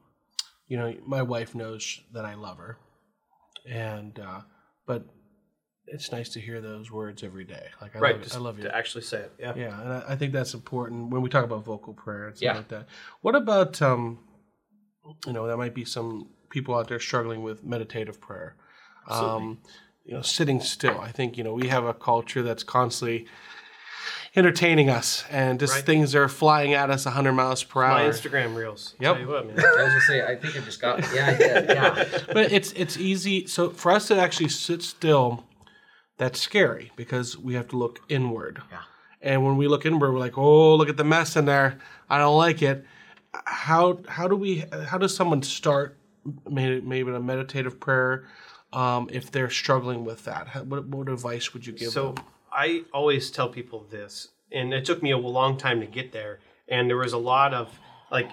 you 0.69 0.77
know, 0.77 0.95
my 1.07 1.23
wife 1.23 1.55
knows 1.55 2.01
that 2.13 2.25
I 2.25 2.35
love 2.35 2.59
her, 2.59 2.79
and 3.69 4.19
uh, 4.19 4.41
but 4.87 5.05
it's 5.87 6.11
nice 6.11 6.31
to 6.31 6.41
hear 6.41 6.61
those 6.61 6.91
words 6.91 7.23
every 7.23 7.45
day. 7.45 7.69
Like 7.81 7.95
I 7.95 7.99
Right. 8.01 8.19
love, 8.21 8.33
I 8.35 8.39
love 8.39 8.57
you. 8.59 8.65
to 8.65 8.75
actually 8.77 9.03
say 9.03 9.19
it. 9.21 9.33
Yeah. 9.39 9.53
Yeah, 9.57 9.81
and 9.81 9.93
I, 9.93 10.05
I 10.09 10.17
think 10.17 10.33
that's 10.33 10.55
important 10.55 11.11
when 11.11 11.23
we 11.23 11.29
talk 11.29 11.45
about 11.45 11.65
vocal 11.65 11.95
prayer 11.95 12.27
and 12.29 12.37
stuff 12.37 12.45
Yeah. 12.45 12.57
like 12.57 12.69
that. 12.69 12.87
What 13.21 13.37
about 13.37 13.81
um, 13.83 14.19
you 15.27 15.33
know, 15.33 15.47
there 15.47 15.57
might 15.57 15.75
be 15.75 15.85
some 15.85 16.29
people 16.51 16.75
out 16.75 16.89
there 16.89 16.99
struggling 16.99 17.43
with 17.45 17.63
meditative 17.65 18.21
prayer. 18.21 18.57
Um, 19.09 19.59
you 20.07 20.15
know, 20.15 20.23
sitting 20.23 20.61
still. 20.61 21.01
I 21.01 21.11
think 21.13 21.37
you 21.37 21.45
know 21.45 21.53
we 21.53 21.69
have 21.69 21.85
a 21.85 21.95
culture 21.95 22.43
that's 22.43 22.63
constantly 22.63 23.27
entertaining 24.35 24.91
us, 24.91 25.25
and 25.31 25.59
just 25.59 25.75
Right. 25.75 25.85
things 25.87 26.15
are 26.15 26.29
flying 26.29 26.75
at 26.75 26.91
us 26.91 27.07
100 27.07 27.33
miles 27.33 27.63
per 27.65 27.81
My 27.81 28.03
hour. 28.05 28.11
Instagram 28.11 28.55
reels. 28.55 28.95
Yep. 29.01 29.15
Tell 29.15 29.23
you 29.23 29.29
what, 29.33 29.47
man. 29.47 29.59
I 29.59 29.63
was 29.83 29.89
gonna 29.89 30.01
say, 30.03 30.23
I 30.23 30.37
think 30.37 30.57
I 30.57 30.61
just 30.61 30.81
got, 30.81 31.01
yeah, 31.15 31.27
I 31.29 31.35
did, 31.35 31.69
yeah. 31.71 32.05
but 32.33 32.53
it's 32.53 32.73
it's 32.73 32.97
easy. 32.97 33.47
So 33.47 33.71
for 33.71 33.93
us 33.93 34.09
to 34.09 34.17
actually 34.17 34.49
sit 34.51 34.83
still, 34.83 35.45
that's 36.19 36.41
scary 36.41 36.93
because 36.97 37.37
we 37.39 37.55
have 37.55 37.69
to 37.69 37.77
look 37.77 38.01
inward. 38.09 38.63
Yeah. 38.71 38.79
And 39.23 39.45
when 39.45 39.57
we 39.57 39.67
look 39.69 39.87
inward, 39.87 40.13
we're 40.13 40.19
like, 40.21 40.37
oh, 40.39 40.77
look 40.77 40.89
at 40.89 40.97
the 40.99 41.05
mess 41.05 41.35
in 41.37 41.47
there. 41.47 41.79
I 42.09 42.19
don't 42.19 42.37
like 42.37 42.63
it. 42.63 42.85
How 43.45 44.01
how 44.09 44.29
do 44.29 44.37
we? 44.37 44.65
How 44.89 44.99
does 44.99 45.17
someone 45.17 45.43
start 45.43 45.99
maybe 46.49 46.81
maybe 46.81 47.11
a 47.11 47.21
meditative 47.21 47.81
prayer 47.81 48.25
um, 48.73 49.09
if 49.13 49.31
they're 49.31 49.51
struggling 49.51 50.05
with 50.05 50.25
that? 50.25 50.49
How, 50.49 50.63
what 50.63 50.87
what 50.87 51.09
advice 51.09 51.53
would 51.55 51.67
you 51.67 51.73
give 51.73 51.91
So 51.91 52.13
them? 52.13 52.25
I 52.53 52.85
always 52.93 53.31
tell 53.31 53.49
people 53.49 53.87
this, 53.91 54.29
and 54.53 54.73
it 54.73 54.85
took 54.85 55.03
me 55.03 55.11
a 55.13 55.19
long 55.19 55.57
time 55.57 55.81
to 55.81 55.87
get 55.87 56.13
there. 56.13 56.41
And 56.69 56.89
there 56.89 56.97
was 56.97 57.13
a 57.13 57.19
lot 57.19 57.55
of 57.55 57.71
like, 58.11 58.29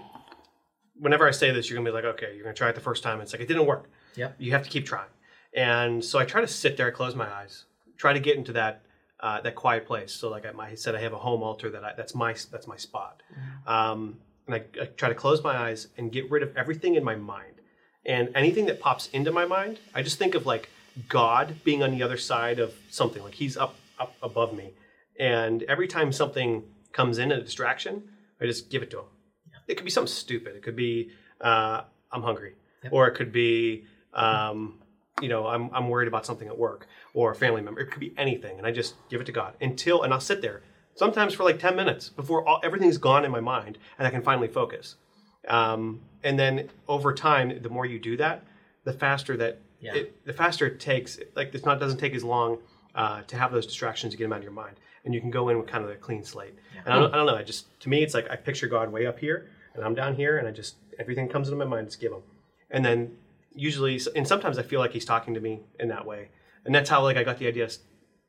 whenever 1.00 1.28
I 1.28 1.32
say 1.32 1.52
this, 1.52 1.70
you're 1.70 1.78
gonna 1.78 1.90
be 1.90 1.94
like, 1.94 2.06
okay, 2.16 2.34
you're 2.36 2.44
gonna 2.44 2.56
try 2.56 2.70
it 2.70 2.76
the 2.76 2.82
first 2.82 3.04
time. 3.04 3.22
It's 3.22 3.34
like 3.34 3.42
it 3.42 3.48
didn't 3.48 3.66
work. 3.66 3.90
Yep. 4.16 4.36
You 4.40 4.52
have 4.52 4.64
to 4.64 4.70
keep 4.70 4.86
trying. 4.86 5.10
And 5.56 6.04
so 6.04 6.18
I 6.18 6.26
try 6.26 6.42
to 6.42 6.48
sit 6.48 6.78
there, 6.78 6.92
close 6.92 7.16
my 7.16 7.32
eyes, 7.32 7.66
try 7.98 8.14
to 8.14 8.20
get 8.20 8.38
into 8.38 8.54
that 8.54 8.82
uh, 9.20 9.40
that 9.42 9.56
quiet 9.56 9.86
place. 9.86 10.12
So 10.12 10.30
like 10.30 10.46
I, 10.46 10.52
I 10.60 10.76
said, 10.76 10.96
I 10.96 11.02
have 11.02 11.14
a 11.14 11.18
home 11.18 11.44
altar 11.44 11.70
that 11.70 11.84
I, 11.84 11.94
that's 11.96 12.16
my 12.16 12.34
that's 12.52 12.68
my 12.68 12.78
spot. 12.78 13.22
Um, 13.68 14.18
and 14.48 14.56
I, 14.56 14.64
I 14.82 14.86
try 14.86 15.10
to 15.10 15.16
close 15.16 15.44
my 15.44 15.56
eyes 15.56 15.88
and 15.98 16.12
get 16.12 16.30
rid 16.30 16.44
of 16.44 16.56
everything 16.58 16.96
in 16.96 17.04
my 17.04 17.16
mind. 17.16 17.53
And 18.06 18.30
anything 18.36 18.66
that 18.66 18.80
pops 18.80 19.08
into 19.10 19.32
my 19.32 19.46
mind, 19.46 19.80
I 19.94 20.04
just 20.04 20.18
think 20.18 20.36
of 20.36 20.46
like 20.46 20.70
God 21.08 21.56
being 21.64 21.82
on 21.84 21.92
the 21.92 22.04
other 22.04 22.18
side 22.18 22.60
of 22.60 22.74
something, 22.90 23.24
like 23.24 23.36
He's 23.36 23.58
up 23.58 23.76
up 24.00 24.16
above 24.22 24.54
me. 24.54 24.72
And 25.20 25.64
every 25.64 25.88
time 25.88 26.12
something 26.12 26.64
comes 26.92 27.18
in, 27.18 27.32
a 27.32 27.42
distraction, 27.42 28.04
I 28.42 28.46
just 28.46 28.70
give 28.70 28.84
it 28.84 28.92
to 28.92 29.00
Him. 29.00 29.06
It 29.68 29.76
could 29.76 29.86
be 29.86 29.92
something 29.92 30.12
stupid. 30.12 30.56
It 30.56 30.64
could 30.64 30.76
be 30.76 31.12
uh, 31.40 31.84
I'm 32.12 32.24
hungry, 32.24 32.54
or 32.92 33.08
it 33.08 33.16
could 33.16 33.32
be 33.32 33.86
um, 34.14 34.80
you 35.22 35.30
know 35.30 35.48
I'm 35.48 35.70
I'm 35.74 35.90
worried 35.90 36.08
about 36.08 36.26
something 36.26 36.48
at 36.48 36.58
work 36.58 36.88
or 37.14 37.32
a 37.32 37.36
family 37.36 37.62
member. 37.62 37.82
It 37.82 37.92
could 37.92 38.00
be 38.00 38.14
anything, 38.18 38.58
and 38.58 38.68
I 38.68 38.72
just 38.72 38.96
give 39.10 39.22
it 39.22 39.26
to 39.26 39.32
God 39.32 39.56
until, 39.62 40.04
and 40.04 40.14
I'll 40.14 40.20
sit 40.20 40.42
there 40.42 40.62
sometimes 40.96 41.34
for 41.34 41.44
like 41.44 41.60
ten 41.60 41.76
minutes 41.76 42.10
before 42.10 42.48
all, 42.48 42.60
everything's 42.64 42.98
gone 42.98 43.26
in 43.26 43.32
my 43.32 43.40
mind, 43.40 43.78
and 43.98 44.08
I 44.08 44.12
can 44.12 44.22
finally 44.22 44.48
focus. 44.48 44.96
Um, 45.48 46.02
and 46.24 46.38
then 46.40 46.70
over 46.88 47.14
time, 47.14 47.62
the 47.62 47.70
more 47.70 47.86
you 47.86 48.00
do 48.00 48.18
that, 48.18 48.44
the 48.86 48.94
faster 48.94 49.36
that 49.38 49.60
Yeah. 49.80 49.96
it, 49.96 50.26
the 50.26 50.34
faster 50.34 50.66
it 50.68 50.80
takes. 50.80 51.20
Like 51.36 51.54
it's 51.54 51.66
not 51.66 51.80
doesn't 51.80 52.00
take 52.00 52.14
as 52.16 52.24
long 52.24 52.60
uh, 52.96 53.22
to 53.24 53.36
have 53.38 53.52
those 53.52 53.66
distractions 53.66 54.14
to 54.14 54.18
get 54.18 54.26
them 54.26 54.34
out 54.34 54.38
of 54.40 54.44
your 54.44 54.54
mind, 54.54 54.78
and 55.04 55.14
you 55.14 55.20
can 55.22 55.32
go 55.32 55.50
in 55.50 55.58
with 55.58 55.68
kind 55.68 55.84
of 55.84 55.90
a 55.90 55.96
clean 55.96 56.24
slate. 56.24 56.54
And 56.86 56.94
I 56.94 57.00
don't, 57.00 57.14
I 57.14 57.18
don't 57.18 57.26
know. 57.26 57.36
I 57.36 57.44
just 57.44 57.78
to 57.82 57.90
me, 57.90 58.04
it's 58.04 58.14
like 58.14 58.30
I 58.30 58.36
picture 58.36 58.68
God 58.68 58.92
way 58.92 59.06
up 59.06 59.20
here, 59.20 59.50
and 59.74 59.84
I'm 59.84 59.96
down 59.96 60.16
here, 60.16 60.38
and 60.38 60.48
I 60.48 60.52
just 60.52 60.76
everything 61.00 61.28
comes 61.28 61.48
into 61.50 61.58
my 61.58 61.66
mind, 61.66 61.88
just 61.88 62.00
give 62.00 62.12
him. 62.14 62.22
And 62.72 62.84
then 62.86 63.16
usually, 63.56 64.00
and 64.16 64.28
sometimes 64.28 64.58
I 64.58 64.64
feel 64.64 64.80
like 64.80 64.92
He's 64.92 65.06
talking 65.06 65.34
to 65.34 65.40
me 65.40 65.62
in 65.80 65.88
that 65.90 66.06
way, 66.06 66.30
and 66.66 66.74
that's 66.74 66.90
how 66.90 67.02
like 67.04 67.18
I 67.18 67.24
got 67.24 67.38
the 67.40 67.48
idea. 67.48 67.68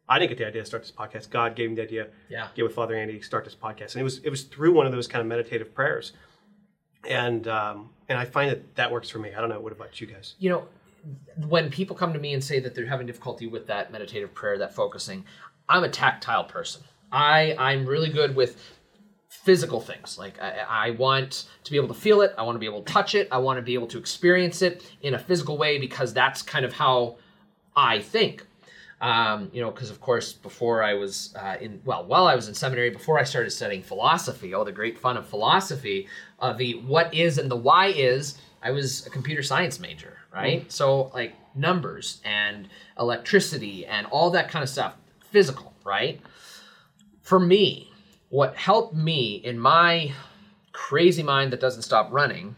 I 0.08 0.18
didn't 0.18 0.30
get 0.30 0.38
the 0.38 0.46
idea 0.46 0.62
to 0.62 0.66
start 0.66 0.82
this 0.82 0.92
podcast. 0.92 1.30
God 1.30 1.56
gave 1.56 1.70
me 1.70 1.76
the 1.76 1.82
idea. 1.82 2.08
Yeah. 2.28 2.48
Get 2.54 2.62
with 2.62 2.74
Father 2.74 2.94
Andy, 2.94 3.20
start 3.22 3.44
this 3.44 3.54
podcast, 3.54 3.92
and 3.92 4.00
it 4.00 4.04
was 4.04 4.18
it 4.18 4.30
was 4.30 4.42
through 4.44 4.72
one 4.74 4.86
of 4.86 4.92
those 4.92 5.06
kind 5.06 5.20
of 5.20 5.26
meditative 5.26 5.74
prayers, 5.74 6.12
and 7.08 7.46
um, 7.48 7.90
and 8.08 8.18
I 8.18 8.24
find 8.24 8.50
that 8.50 8.74
that 8.76 8.90
works 8.90 9.08
for 9.08 9.18
me. 9.18 9.32
I 9.34 9.40
don't 9.40 9.48
know. 9.48 9.60
What 9.60 9.72
about 9.72 10.00
you 10.00 10.06
guys? 10.06 10.34
you 10.38 10.50
know, 10.50 10.68
when 11.46 11.70
people 11.70 11.96
come 11.96 12.12
to 12.12 12.18
me 12.18 12.32
and 12.32 12.42
say 12.42 12.60
that 12.60 12.74
they're 12.74 12.86
having 12.86 13.06
difficulty 13.06 13.46
with 13.46 13.66
that 13.66 13.92
meditative 13.92 14.34
prayer, 14.34 14.58
that 14.58 14.74
focusing, 14.74 15.24
I'm 15.68 15.84
a 15.84 15.88
tactile 15.88 16.44
person. 16.44 16.82
I 17.12 17.54
I'm 17.58 17.86
really 17.86 18.10
good 18.10 18.34
with 18.34 18.60
physical 19.28 19.80
things. 19.80 20.16
Like 20.18 20.40
I, 20.40 20.64
I 20.68 20.90
want 20.90 21.46
to 21.64 21.70
be 21.70 21.76
able 21.76 21.88
to 21.88 21.94
feel 21.94 22.22
it. 22.22 22.34
I 22.38 22.42
want 22.42 22.56
to 22.56 22.60
be 22.60 22.66
able 22.66 22.82
to 22.82 22.92
touch 22.92 23.14
it. 23.14 23.28
I 23.30 23.38
want 23.38 23.58
to 23.58 23.62
be 23.62 23.74
able 23.74 23.88
to 23.88 23.98
experience 23.98 24.62
it 24.62 24.84
in 25.02 25.14
a 25.14 25.18
physical 25.18 25.58
way 25.58 25.78
because 25.78 26.14
that's 26.14 26.40
kind 26.40 26.64
of 26.64 26.72
how 26.72 27.16
I 27.76 28.00
think. 28.00 28.46
Um, 29.00 29.50
you 29.52 29.60
know, 29.60 29.70
because 29.70 29.90
of 29.90 30.00
course, 30.00 30.32
before 30.32 30.82
I 30.82 30.94
was 30.94 31.34
uh, 31.38 31.56
in, 31.60 31.82
well, 31.84 32.06
while 32.06 32.26
I 32.26 32.34
was 32.34 32.48
in 32.48 32.54
seminary, 32.54 32.88
before 32.88 33.18
I 33.18 33.24
started 33.24 33.50
studying 33.50 33.82
philosophy, 33.82 34.54
all 34.54 34.64
the 34.64 34.72
great 34.72 34.98
fun 34.98 35.18
of 35.18 35.26
philosophy, 35.26 36.08
uh, 36.40 36.52
the 36.52 36.74
what 36.74 37.12
is 37.14 37.38
and 37.38 37.50
the 37.50 37.56
why 37.56 37.86
is, 37.86 38.38
I 38.62 38.70
was 38.70 39.06
a 39.06 39.10
computer 39.10 39.42
science 39.42 39.78
major, 39.78 40.18
right? 40.32 40.70
So, 40.72 41.10
like 41.14 41.34
numbers 41.54 42.20
and 42.24 42.68
electricity 42.98 43.86
and 43.86 44.06
all 44.08 44.30
that 44.30 44.48
kind 44.48 44.62
of 44.62 44.68
stuff, 44.68 44.94
physical, 45.30 45.74
right? 45.84 46.20
For 47.22 47.38
me, 47.38 47.92
what 48.28 48.56
helped 48.56 48.94
me 48.94 49.36
in 49.36 49.58
my 49.58 50.12
crazy 50.72 51.22
mind 51.22 51.52
that 51.52 51.60
doesn't 51.60 51.82
stop 51.82 52.12
running 52.12 52.56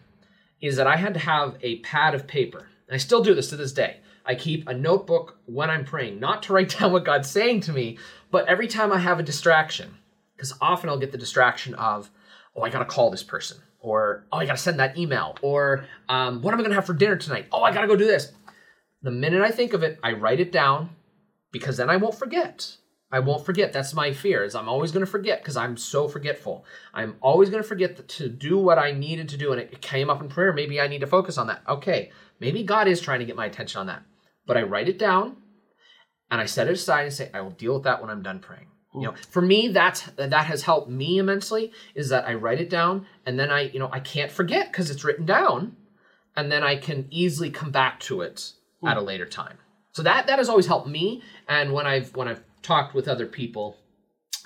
is 0.61 0.77
that 0.77 0.87
I 0.87 0.97
had 0.97 1.15
to 1.15 1.21
have 1.21 1.57
a 1.61 1.81
pad 1.81 2.15
of 2.15 2.27
paper. 2.27 2.69
And 2.89 2.95
I 2.95 2.99
still 2.99 3.23
do 3.23 3.35
this 3.35 3.51
to 3.51 3.57
this 3.57 3.73
day. 3.73 3.99
I 4.25 4.35
keep 4.35 4.67
a 4.67 4.75
notebook 4.75 5.39
when 5.47 5.71
I'm 5.71 5.85
praying, 5.85 6.19
not 6.19 6.43
to 6.45 6.53
write 6.53 6.71
down 6.79 6.93
what 6.93 7.05
God's 7.05 7.31
saying 7.31 7.61
to 7.63 7.73
me, 7.73 7.99
but 8.31 8.49
every 8.49 8.67
time 8.67 8.93
I 8.93 8.99
have 8.99 9.21
a 9.21 9.23
distraction, 9.23 9.97
because 10.35 10.55
often 10.61 10.89
I'll 10.89 10.99
get 10.99 11.13
the 11.13 11.19
distraction 11.19 11.75
of, 11.75 12.11
oh, 12.57 12.63
I 12.63 12.71
gotta 12.71 12.85
call 12.85 13.11
this 13.11 13.23
person, 13.23 13.59
or 13.81 14.27
oh, 14.33 14.39
I 14.39 14.47
gotta 14.47 14.59
send 14.59 14.81
that 14.81 14.97
email, 14.97 15.37
or 15.43 15.85
um, 16.09 16.43
what 16.43 16.55
am 16.55 16.61
I 16.61 16.63
gonna 16.63 16.75
have 16.75 16.87
for 16.87 16.95
dinner 16.95 17.17
tonight? 17.17 17.47
Oh, 17.53 17.63
I 17.63 17.73
gotta 17.73 17.87
go 17.87 17.97
do 17.97 18.07
this. 18.07 18.33
The 19.03 19.11
minute 19.11 19.43
I 19.43 19.51
think 19.51 19.73
of 19.73 19.83
it, 19.83 19.99
I 20.03 20.13
write 20.13 20.41
it 20.41 20.51
down 20.51 20.91
because 21.53 21.77
then 21.77 21.91
I 21.91 21.97
won't 21.97 22.15
forget. 22.15 22.77
I 23.13 23.21
won't 23.21 23.47
forget. 23.47 23.73
That's 23.73 23.95
my 23.95 24.13
fear. 24.13 24.43
Is 24.43 24.55
I'm 24.55 24.69
always 24.69 24.91
going 24.91 25.05
to 25.05 25.11
forget 25.11 25.41
because 25.41 25.57
I'm 25.57 25.77
so 25.77 26.09
forgetful. 26.09 26.65
I'm 26.93 27.17
always 27.21 27.51
going 27.51 27.63
to 27.63 27.69
forget 27.69 28.09
to 28.09 28.29
do 28.29 28.59
what 28.59 28.79
I 28.79 28.91
needed 28.91 29.29
to 29.31 29.37
do, 29.37 29.53
and 29.53 29.61
it 29.61 29.81
came 29.81 30.11
up 30.11 30.21
in 30.21 30.29
prayer. 30.29 30.53
Maybe 30.53 30.81
I 30.81 30.89
need 30.89 31.03
to 31.03 31.07
focus 31.07 31.39
on 31.39 31.47
that. 31.47 31.63
Okay, 31.69 32.11
maybe 32.41 32.65
God 32.65 32.89
is 32.89 33.01
trying 33.01 33.21
to 33.21 33.25
get 33.25 33.37
my 33.37 33.47
attention 33.47 33.81
on 33.81 33.87
that, 33.87 34.03
but 34.45 34.57
I 34.57 34.63
write 34.63 34.89
it 34.89 34.99
down, 34.99 35.37
and 36.31 36.41
I 36.41 36.47
set 36.47 36.67
it 36.67 36.75
aside 36.75 37.05
and 37.05 37.13
say, 37.13 37.31
I 37.33 37.43
will 37.43 37.51
deal 37.51 37.75
with 37.75 37.85
that 37.85 38.01
when 38.01 38.11
I'm 38.11 38.23
done 38.23 38.41
praying. 38.41 38.67
You 38.97 39.03
know, 39.03 39.15
for 39.31 39.43
me, 39.43 39.69
that's 39.69 40.03
that 40.17 40.47
has 40.47 40.63
helped 40.63 40.89
me 40.89 41.19
immensely. 41.19 41.71
Is 41.95 42.09
that 42.09 42.27
I 42.27 42.35
write 42.35 42.61
it 42.61 42.71
down, 42.71 43.07
and 43.27 43.39
then 43.39 43.51
I, 43.51 43.63
you 43.63 43.79
know, 43.79 43.91
I 43.93 44.01
can't 44.01 44.33
forget 44.33 44.73
because 44.73 44.91
it's 44.91 45.05
written 45.05 45.27
down, 45.27 45.77
and 46.35 46.51
then 46.51 46.63
I 46.63 46.77
can 46.77 47.07
easily 47.11 47.51
come 47.51 47.71
back 47.71 48.01
to 48.01 48.23
it 48.23 48.53
at 48.87 48.97
a 48.97 49.03
later 49.03 49.27
time. 49.27 49.59
So 49.93 50.03
that 50.03 50.27
that 50.27 50.39
has 50.39 50.49
always 50.49 50.67
helped 50.67 50.89
me. 50.89 51.23
And 51.47 51.73
when 51.73 51.87
I've 51.87 52.17
when 52.17 52.27
I've 52.27 52.43
talked 52.63 52.95
with 52.95 53.07
other 53.07 53.27
people 53.27 53.77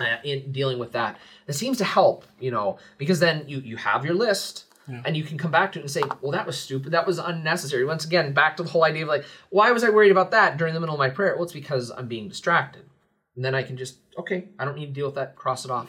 uh, 0.01 0.17
in 0.25 0.51
dealing 0.51 0.79
with 0.81 0.93
that, 0.93 1.19
it 1.47 1.53
seems 1.53 1.79
to 1.79 1.85
help. 1.85 2.25
You 2.41 2.51
know, 2.51 2.79
because 2.99 3.21
then 3.21 3.45
you 3.47 3.59
you 3.61 3.77
have 3.77 4.05
your 4.05 4.15
list. 4.15 4.65
And 5.05 5.17
you 5.17 5.23
can 5.23 5.39
come 5.39 5.53
back 5.53 5.71
to 5.73 5.79
it 5.79 5.83
and 5.83 5.91
say, 5.91 6.03
well, 6.21 6.33
that 6.33 6.45
was 6.45 6.59
stupid. 6.59 6.91
That 6.91 7.07
was 7.07 7.21
unnecessary. 7.21 7.85
Once 7.85 8.05
again, 8.05 8.33
back 8.33 8.57
to 8.57 8.65
the 8.65 8.71
whole 8.71 8.83
idea 8.83 9.05
of 9.05 9.09
like, 9.09 9.25
why 9.51 9.71
was 9.71 9.85
I 9.85 9.91
worried 9.91 10.11
about 10.11 10.33
that 10.33 10.57
during 10.57 10.75
the 10.75 10.81
middle 10.81 10.97
of 10.97 10.99
my 10.99 11.11
prayer? 11.11 11.37
Well, 11.37 11.45
it's 11.45 11.53
because 11.53 11.93
I'm 11.93 12.09
being 12.09 12.29
distracted. 12.29 12.87
And 13.37 13.45
then 13.45 13.55
I 13.55 13.63
can 13.63 13.77
just, 13.77 13.99
okay, 14.19 14.49
I 14.59 14.65
don't 14.65 14.77
need 14.77 14.87
to 14.87 14.93
deal 14.93 15.07
with 15.07 15.15
that. 15.15 15.37
Cross 15.37 15.65
it 15.65 15.71
off. 15.71 15.89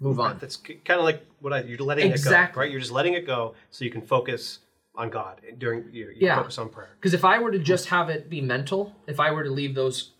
Move 0.00 0.18
on. 0.18 0.38
That's 0.40 0.56
kind 0.56 0.98
of 0.98 1.04
like 1.04 1.24
what 1.40 1.52
I, 1.52 1.62
you're 1.62 1.78
letting 1.78 2.06
it 2.10 2.12
Exactly. 2.12 2.54
go, 2.54 2.60
right? 2.62 2.70
You're 2.70 2.80
just 2.80 2.92
letting 2.92 3.14
it 3.14 3.26
go 3.26 3.54
so 3.70 3.84
you 3.84 3.90
can 3.90 4.02
focus 4.02 4.60
on 4.96 5.10
God 5.10 5.40
during 5.58 5.84
you, 5.92 6.06
you 6.08 6.16
Yeah. 6.26 6.36
focus 6.36 6.58
on 6.58 6.68
prayer. 6.68 6.90
Because 6.96 7.14
if 7.14 7.24
I 7.24 7.38
were 7.38 7.50
to 7.52 7.58
just 7.58 7.86
have 7.88 8.08
it 8.10 8.28
be 8.28 8.40
mental, 8.40 8.94
if 9.06 9.20
I 9.20 9.30
were 9.30 9.44
to 9.44 9.50
leave 9.50 9.74
those 9.74 10.12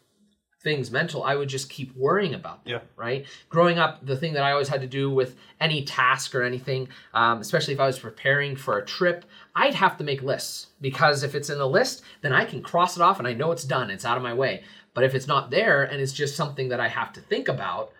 things 0.62 0.90
mental, 0.90 1.22
I 1.24 1.34
would 1.36 1.48
just 1.48 1.70
keep 1.70 1.96
worrying 1.96 2.34
about 2.34 2.64
them. 2.64 2.72
Yeah. 2.72 2.80
Right. 2.94 3.24
Growing 3.48 3.78
up, 3.78 4.04
the 4.04 4.14
thing 4.16 4.34
that 4.34 4.42
I 4.42 4.52
always 4.52 4.68
had 4.68 4.82
to 4.82 4.86
do 4.86 5.10
with 5.10 5.36
any 5.58 5.84
task 5.84 6.34
or 6.34 6.42
anything, 6.42 6.88
um, 7.14 7.40
especially 7.40 7.72
if 7.72 7.80
I 7.80 7.86
was 7.86 7.98
preparing 7.98 8.56
for 8.56 8.76
a 8.78 8.84
trip, 8.84 9.24
I'd 9.56 9.74
have 9.74 9.96
to 9.96 10.04
make 10.04 10.20
lists 10.22 10.66
because 10.80 11.22
if 11.22 11.34
it's 11.34 11.48
in 11.48 11.56
the 11.58 11.66
list, 11.68 12.02
then 12.20 12.34
I 12.34 12.44
can 12.44 12.62
cross 12.62 12.96
it 12.96 13.02
off 13.02 13.18
and 13.18 13.26
I 13.26 13.32
know 13.32 13.52
it's 13.52 13.64
done. 13.64 13.90
It's 13.90 14.04
out 14.04 14.18
of 14.18 14.22
my 14.22 14.34
way. 14.34 14.62
But 15.00 15.06
if 15.06 15.14
it's 15.14 15.26
not 15.26 15.48
there 15.48 15.84
and 15.84 15.98
it's 15.98 16.12
just 16.12 16.36
something 16.36 16.68
that 16.68 16.78
I 16.78 16.86
have 16.86 17.10
to 17.14 17.22
think 17.22 17.48
about, 17.48 17.92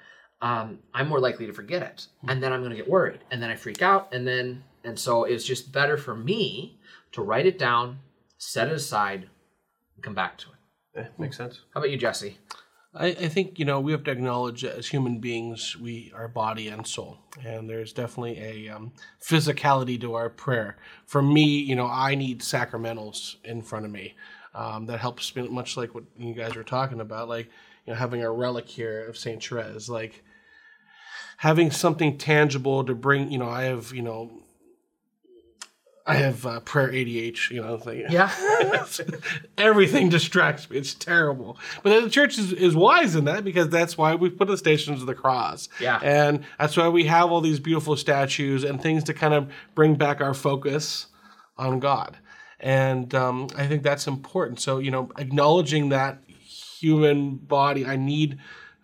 um, 0.42 0.80
I'm 0.92 1.08
more 1.08 1.18
likely 1.18 1.46
to 1.46 1.52
forget 1.54 1.82
it, 1.82 2.08
and 2.28 2.42
then 2.42 2.52
I'm 2.52 2.60
going 2.60 2.72
to 2.72 2.76
get 2.76 2.90
worried, 2.90 3.20
and 3.30 3.42
then 3.42 3.48
I 3.48 3.56
freak 3.56 3.80
out, 3.80 4.12
and 4.12 4.26
then 4.26 4.64
and 4.84 4.98
so 4.98 5.24
it's 5.24 5.46
just 5.46 5.72
better 5.72 5.96
for 5.96 6.14
me 6.14 6.78
to 7.12 7.22
write 7.22 7.46
it 7.46 7.58
down, 7.58 8.00
set 8.36 8.68
it 8.68 8.74
aside, 8.74 9.30
and 9.94 10.04
come 10.04 10.14
back 10.14 10.36
to 10.40 10.48
it. 10.50 11.00
Eh, 11.00 11.08
makes 11.16 11.38
sense. 11.38 11.60
How 11.72 11.80
about 11.80 11.90
you, 11.90 11.96
Jesse? 11.96 12.36
I, 12.92 13.06
I 13.06 13.28
think 13.28 13.58
you 13.58 13.64
know 13.64 13.80
we 13.80 13.92
have 13.92 14.04
to 14.04 14.10
acknowledge 14.10 14.60
that 14.60 14.76
as 14.76 14.88
human 14.88 15.20
beings 15.20 15.78
we 15.78 16.12
are 16.14 16.28
body 16.28 16.68
and 16.68 16.86
soul, 16.86 17.16
and 17.42 17.70
there's 17.70 17.94
definitely 17.94 18.38
a 18.40 18.68
um, 18.76 18.92
physicality 19.26 19.98
to 20.02 20.16
our 20.16 20.28
prayer. 20.28 20.76
For 21.06 21.22
me, 21.22 21.60
you 21.60 21.76
know, 21.76 21.86
I 21.86 22.14
need 22.14 22.40
sacramentals 22.40 23.36
in 23.42 23.62
front 23.62 23.86
of 23.86 23.90
me. 23.90 24.16
Um, 24.54 24.86
that 24.86 24.98
helps 24.98 25.34
me 25.36 25.46
much 25.48 25.76
like 25.76 25.94
what 25.94 26.04
you 26.18 26.34
guys 26.34 26.56
were 26.56 26.64
talking 26.64 27.00
about, 27.00 27.28
like 27.28 27.46
you 27.86 27.92
know 27.92 27.98
having 27.98 28.22
a 28.22 28.30
relic 28.30 28.68
here 28.68 29.06
of 29.06 29.16
Saint 29.16 29.44
Therese, 29.44 29.88
like 29.88 30.24
having 31.36 31.70
something 31.70 32.18
tangible 32.18 32.84
to 32.84 32.94
bring. 32.94 33.30
You 33.30 33.38
know, 33.38 33.48
I 33.48 33.62
have 33.64 33.92
you 33.94 34.02
know. 34.02 34.30
I 36.06 36.14
have 36.14 36.44
uh, 36.44 36.58
prayer 36.60 36.88
ADH, 36.88 37.50
you 37.50 37.62
know, 37.62 37.80
like, 37.84 38.06
Yeah. 38.08 38.32
everything 39.58 40.08
distracts 40.08 40.68
me. 40.68 40.78
It's 40.78 40.92
terrible. 40.94 41.56
But 41.84 42.02
the 42.02 42.10
church 42.10 42.36
is, 42.36 42.52
is 42.52 42.74
wise 42.74 43.14
in 43.14 43.26
that 43.26 43.44
because 43.44 43.68
that's 43.68 43.96
why 43.96 44.16
we 44.16 44.28
put 44.30 44.48
the 44.48 44.56
stations 44.56 45.02
of 45.02 45.06
the 45.06 45.14
cross. 45.14 45.68
Yeah. 45.78 46.00
And 46.02 46.42
that's 46.58 46.76
why 46.76 46.88
we 46.88 47.04
have 47.04 47.30
all 47.30 47.40
these 47.40 47.60
beautiful 47.60 47.96
statues 47.96 48.64
and 48.64 48.82
things 48.82 49.04
to 49.04 49.14
kind 49.14 49.34
of 49.34 49.52
bring 49.76 49.94
back 49.94 50.20
our 50.20 50.34
focus 50.34 51.06
on 51.56 51.78
God. 51.78 52.16
And 52.60 53.14
um, 53.14 53.48
I 53.56 53.66
think 53.66 53.82
that's 53.82 54.06
important. 54.06 54.60
So, 54.60 54.78
you 54.78 54.90
know, 54.90 55.10
acknowledging 55.18 55.88
that 55.90 56.22
human 56.28 57.36
body, 57.36 57.86
I 57.86 57.96
need, 57.96 58.38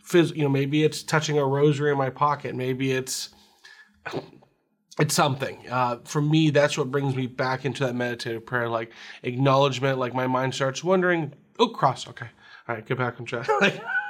phys- 0.05 0.35
you 0.35 0.43
know, 0.43 0.49
maybe 0.49 0.83
it's 0.83 1.03
touching 1.03 1.39
a 1.39 1.45
rosary 1.45 1.93
in 1.93 1.99
my 1.99 2.11
pocket. 2.11 2.55
Maybe 2.55 2.93
it's 2.93 3.31
it's 4.99 5.15
something. 5.15 5.59
Uh, 5.71 5.99
for 6.05 6.23
me, 6.23 6.51
that's 6.51 6.79
what 6.79 6.91
brings 6.91 7.15
me 7.15 7.27
back 7.27 7.65
into 7.65 7.85
that 7.85 7.95
meditative 7.95 8.47
prayer, 8.47 8.69
like 8.69 8.93
acknowledgement. 9.23 9.99
Like 9.99 10.15
my 10.15 10.27
mind 10.27 10.55
starts 10.55 10.83
wondering, 10.83 11.35
oh, 11.59 11.69
cross, 11.69 12.09
okay, 12.09 12.29
all 12.69 12.75
right, 12.75 12.87
get 12.87 12.99
back 12.99 13.21
on 13.21 13.27
track. 13.27 13.49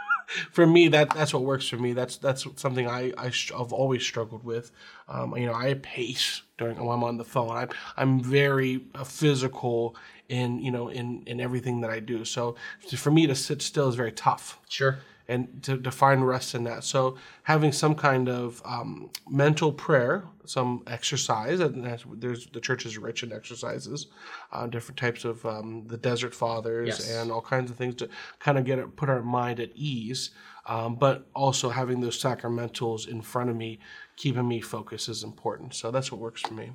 for 0.51 0.67
me, 0.67 0.89
that 0.89 1.11
that's 1.11 1.33
what 1.33 1.43
works 1.43 1.69
for 1.69 1.77
me. 1.77 1.93
That's 1.93 2.17
that's 2.17 2.47
something 2.57 2.89
I, 2.89 3.13
I 3.17 3.31
have 3.57 3.73
always 3.73 4.03
struggled 4.03 4.45
with. 4.45 4.73
Um, 5.09 5.37
you 5.37 5.47
know, 5.47 5.55
I 5.55 5.75
pace 5.75 6.43
during 6.59 6.77
when 6.79 6.95
I'm 6.95 7.05
on 7.05 7.17
the 7.17 7.25
phone. 7.25 7.51
I'm 7.51 7.69
I'm 7.97 8.21
very 8.21 8.85
uh, 8.95 9.05
physical 9.05 9.97
in 10.29 10.61
you 10.61 10.71
know 10.71 10.89
in 10.89 11.23
in 11.27 11.41
everything 11.41 11.81
that 11.83 11.91
I 11.91 12.01
do. 12.01 12.25
So 12.25 12.57
for 12.97 13.11
me 13.11 13.27
to 13.27 13.35
sit 13.35 13.63
still 13.63 13.89
is 13.89 13.95
very 13.95 14.13
tough 14.13 14.59
Sure. 14.69 14.99
And 15.29 15.63
to, 15.63 15.79
to 15.79 15.91
find 15.91 16.27
rest 16.27 16.55
in 16.55 16.65
that. 16.65 16.85
So 16.85 17.17
having 17.43 17.73
some 17.73 17.95
kind 17.95 18.29
of 18.29 18.63
um, 18.65 19.11
mental 19.29 19.73
prayer, 19.73 20.25
some 20.45 20.83
exercise, 20.87 21.61
and 21.61 21.85
that's, 21.85 22.05
there's 22.15 22.47
the 22.47 22.61
church 22.61 22.87
is 22.87 22.97
rich 22.97 23.23
in 23.23 23.33
exercises, 23.33 24.07
uh, 24.53 24.67
different 24.67 24.99
types 24.99 25.25
of 25.25 25.45
um, 25.45 25.85
the 25.87 25.97
Desert 25.97 26.35
Fathers 26.35 26.89
Yes. 26.89 27.11
and 27.11 27.33
all 27.33 27.41
kinds 27.41 27.71
of 27.71 27.77
things 27.77 27.97
to 27.97 28.09
kind 28.39 28.57
of 28.57 28.65
get 28.65 28.79
it, 28.79 28.95
put 28.97 29.09
our 29.09 29.23
mind 29.23 29.61
at 29.61 29.71
ease. 29.75 30.31
Um, 30.69 30.97
but 30.97 31.29
also 31.33 31.71
having 31.71 32.01
those 32.01 32.21
sacramentals 32.21 33.07
in 33.07 33.23
front 33.23 33.51
of 33.51 33.57
me, 33.57 33.79
keeping 34.17 34.49
me 34.49 34.61
focused 34.61 35.09
is 35.09 35.23
important. 35.23 35.75
So 35.75 35.93
that's 35.93 36.11
what 36.11 36.21
works 36.21 36.41
for 36.41 36.55
me. 36.55 36.73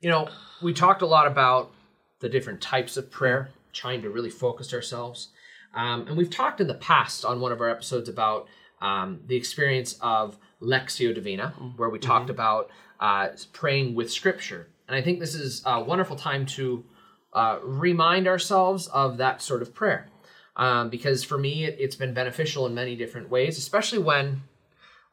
You 0.00 0.08
know, 0.08 0.28
we 0.62 0.72
talked 0.72 1.02
a 1.02 1.06
lot 1.06 1.26
about 1.26 1.72
the 2.20 2.28
different 2.30 2.62
types 2.62 2.96
of 2.96 3.10
prayer, 3.10 3.50
trying 3.74 4.00
to 4.00 4.08
really 4.08 4.30
focus 4.30 4.72
ourselves. 4.72 5.28
Um, 5.74 6.06
and 6.08 6.16
we've 6.16 6.30
talked 6.30 6.60
in 6.60 6.66
the 6.66 6.74
past 6.74 7.24
on 7.24 7.40
one 7.40 7.52
of 7.52 7.60
our 7.60 7.68
episodes 7.68 8.08
about 8.08 8.48
um, 8.80 9.20
the 9.26 9.36
experience 9.36 9.96
of 10.00 10.38
Lectio 10.60 11.14
Divina, 11.14 11.48
where 11.76 11.90
we 11.90 11.98
talked 11.98 12.30
about 12.30 12.70
uh, 13.00 13.28
praying 13.52 13.94
with 13.94 14.10
Scripture. 14.10 14.68
And 14.88 14.96
I 14.96 15.02
think 15.02 15.20
this 15.20 15.34
is 15.34 15.62
a 15.66 15.82
wonderful 15.82 16.16
time 16.16 16.46
to 16.46 16.84
uh, 17.32 17.58
remind 17.62 18.26
ourselves 18.26 18.86
of 18.88 19.18
that 19.18 19.42
sort 19.42 19.62
of 19.62 19.74
prayer. 19.74 20.08
Um, 20.56 20.88
because 20.88 21.22
for 21.22 21.36
me, 21.36 21.64
it, 21.64 21.76
it's 21.78 21.96
been 21.96 22.14
beneficial 22.14 22.66
in 22.66 22.74
many 22.74 22.96
different 22.96 23.28
ways, 23.28 23.58
especially 23.58 23.98
when, 23.98 24.42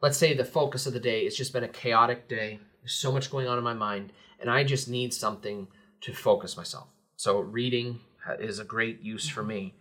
let's 0.00 0.16
say, 0.16 0.32
the 0.32 0.44
focus 0.44 0.86
of 0.86 0.94
the 0.94 1.00
day, 1.00 1.20
it's 1.20 1.36
just 1.36 1.52
been 1.52 1.64
a 1.64 1.68
chaotic 1.68 2.28
day. 2.28 2.60
There's 2.80 2.94
so 2.94 3.12
much 3.12 3.30
going 3.30 3.46
on 3.46 3.58
in 3.58 3.64
my 3.64 3.74
mind, 3.74 4.12
and 4.40 4.50
I 4.50 4.64
just 4.64 4.88
need 4.88 5.12
something 5.12 5.68
to 6.00 6.14
focus 6.14 6.56
myself. 6.56 6.88
So, 7.16 7.40
reading 7.40 8.00
is 8.40 8.58
a 8.58 8.64
great 8.64 9.02
use 9.02 9.28
for 9.28 9.42
me. 9.42 9.74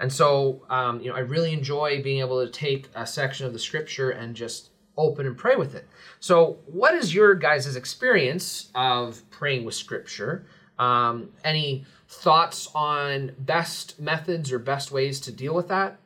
And 0.00 0.10
so, 0.10 0.62
um, 0.70 1.00
you 1.00 1.10
know, 1.10 1.14
I 1.14 1.20
really 1.20 1.52
enjoy 1.52 2.02
being 2.02 2.20
able 2.20 2.44
to 2.44 2.50
take 2.50 2.88
a 2.94 3.06
section 3.06 3.46
of 3.46 3.52
the 3.52 3.58
scripture 3.58 4.10
and 4.10 4.34
just 4.34 4.70
open 4.96 5.26
and 5.26 5.36
pray 5.36 5.56
with 5.56 5.74
it. 5.74 5.86
So, 6.20 6.58
what 6.66 6.94
is 6.94 7.14
your 7.14 7.34
guys' 7.34 7.76
experience 7.76 8.70
of 8.74 9.22
praying 9.30 9.64
with 9.64 9.74
scripture? 9.74 10.46
Um, 10.78 11.30
any 11.44 11.84
thoughts 12.08 12.68
on 12.74 13.32
best 13.38 14.00
methods 14.00 14.50
or 14.50 14.58
best 14.58 14.90
ways 14.90 15.20
to 15.20 15.32
deal 15.32 15.54
with 15.54 15.68
that 15.68 15.98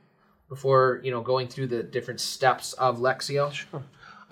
before 0.49 1.01
you 1.05 1.11
know 1.11 1.21
going 1.23 1.47
through 1.49 1.69
the 1.69 1.83
different 1.83 2.21
steps 2.21 2.73
of 2.75 2.99
Lectio? 2.99 3.53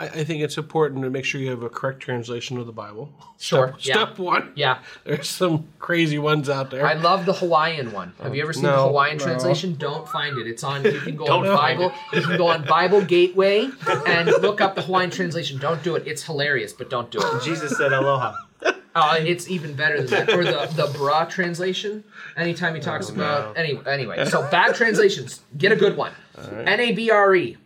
I, 0.03 0.07
I 0.07 0.25
think 0.25 0.43
it's 0.43 0.59
important 0.59 1.03
to 1.05 1.11
make 1.11 1.25
sure 1.25 1.41
you 1.41 1.51
have 1.51 1.63
a 1.63 1.69
correct 1.69 2.01
translation 2.01 2.59
of 2.59 2.67
the 2.67 2.73
Bible. 2.73 3.13
Sure, 3.43 3.75
Step, 3.77 3.81
yeah. 3.85 3.95
step 4.07 4.19
one. 4.21 4.53
Yeah, 4.55 4.79
There's 5.05 5.29
some 5.29 5.67
crazy 5.81 6.17
ones 6.17 6.49
out 6.49 6.71
there. 6.71 6.87
I 6.87 6.93
love 6.93 7.27
the 7.27 7.33
Hawaiian 7.33 7.91
one. 7.91 8.13
Have 8.23 8.37
you 8.37 8.43
ever 8.43 8.53
seen 8.53 8.63
the 8.63 8.71
Hawaiian 8.73 9.17
no. 9.19 9.25
translation? 9.25 9.75
Don't 9.75 10.09
find 10.09 10.39
it. 10.39 10.47
It's 10.47 10.63
on. 10.63 10.85
You 10.85 11.01
can 11.01 11.17
go 11.17 11.25
on 11.29 11.43
Don't 11.43 11.57
find 11.57 11.79
Bible. 11.81 11.93
You 12.13 12.23
can 12.23 12.39
go 12.39 12.47
on 12.47 12.65
Bible 12.65 13.01
Gateway 13.05 13.69
and 14.07 14.29
look 14.43 14.61
up 14.61 14.77
the 14.77 14.83
Hawaiian 14.83 15.11
translation. 15.11 15.59
Don't 15.59 15.83
do 15.83 15.97
it. 15.97 16.07
It's 16.07 16.23
hilarious, 16.23 16.73
but 16.73 16.89
don't 16.89 17.11
do 17.11 17.19
it. 17.21 17.43
Jesus 17.43 17.77
said 17.77 17.93
aloha. 17.93 18.37
Uh, 18.95 19.17
it's 19.19 19.51
even 19.51 19.75
better 19.75 20.01
than 20.01 20.27
that. 20.27 20.31
Or 20.31 20.45
the 20.45 20.71
the 20.77 20.93
Bra 20.97 21.25
translation. 21.25 22.05
Anytime 22.37 22.77
he 22.77 22.81
talks 22.81 23.11
Oh, 23.11 23.15
about 23.15 23.59
any 23.59 23.81
anyway. 23.87 24.25
So 24.27 24.49
bad 24.53 24.77
translations. 24.77 25.41
Get 25.59 25.73
a 25.73 25.77
good 25.77 25.97
one. 25.97 26.13
N 26.39 26.79
A 26.79 26.93
B 26.93 27.11
R 27.11 27.35
E. 27.35 27.57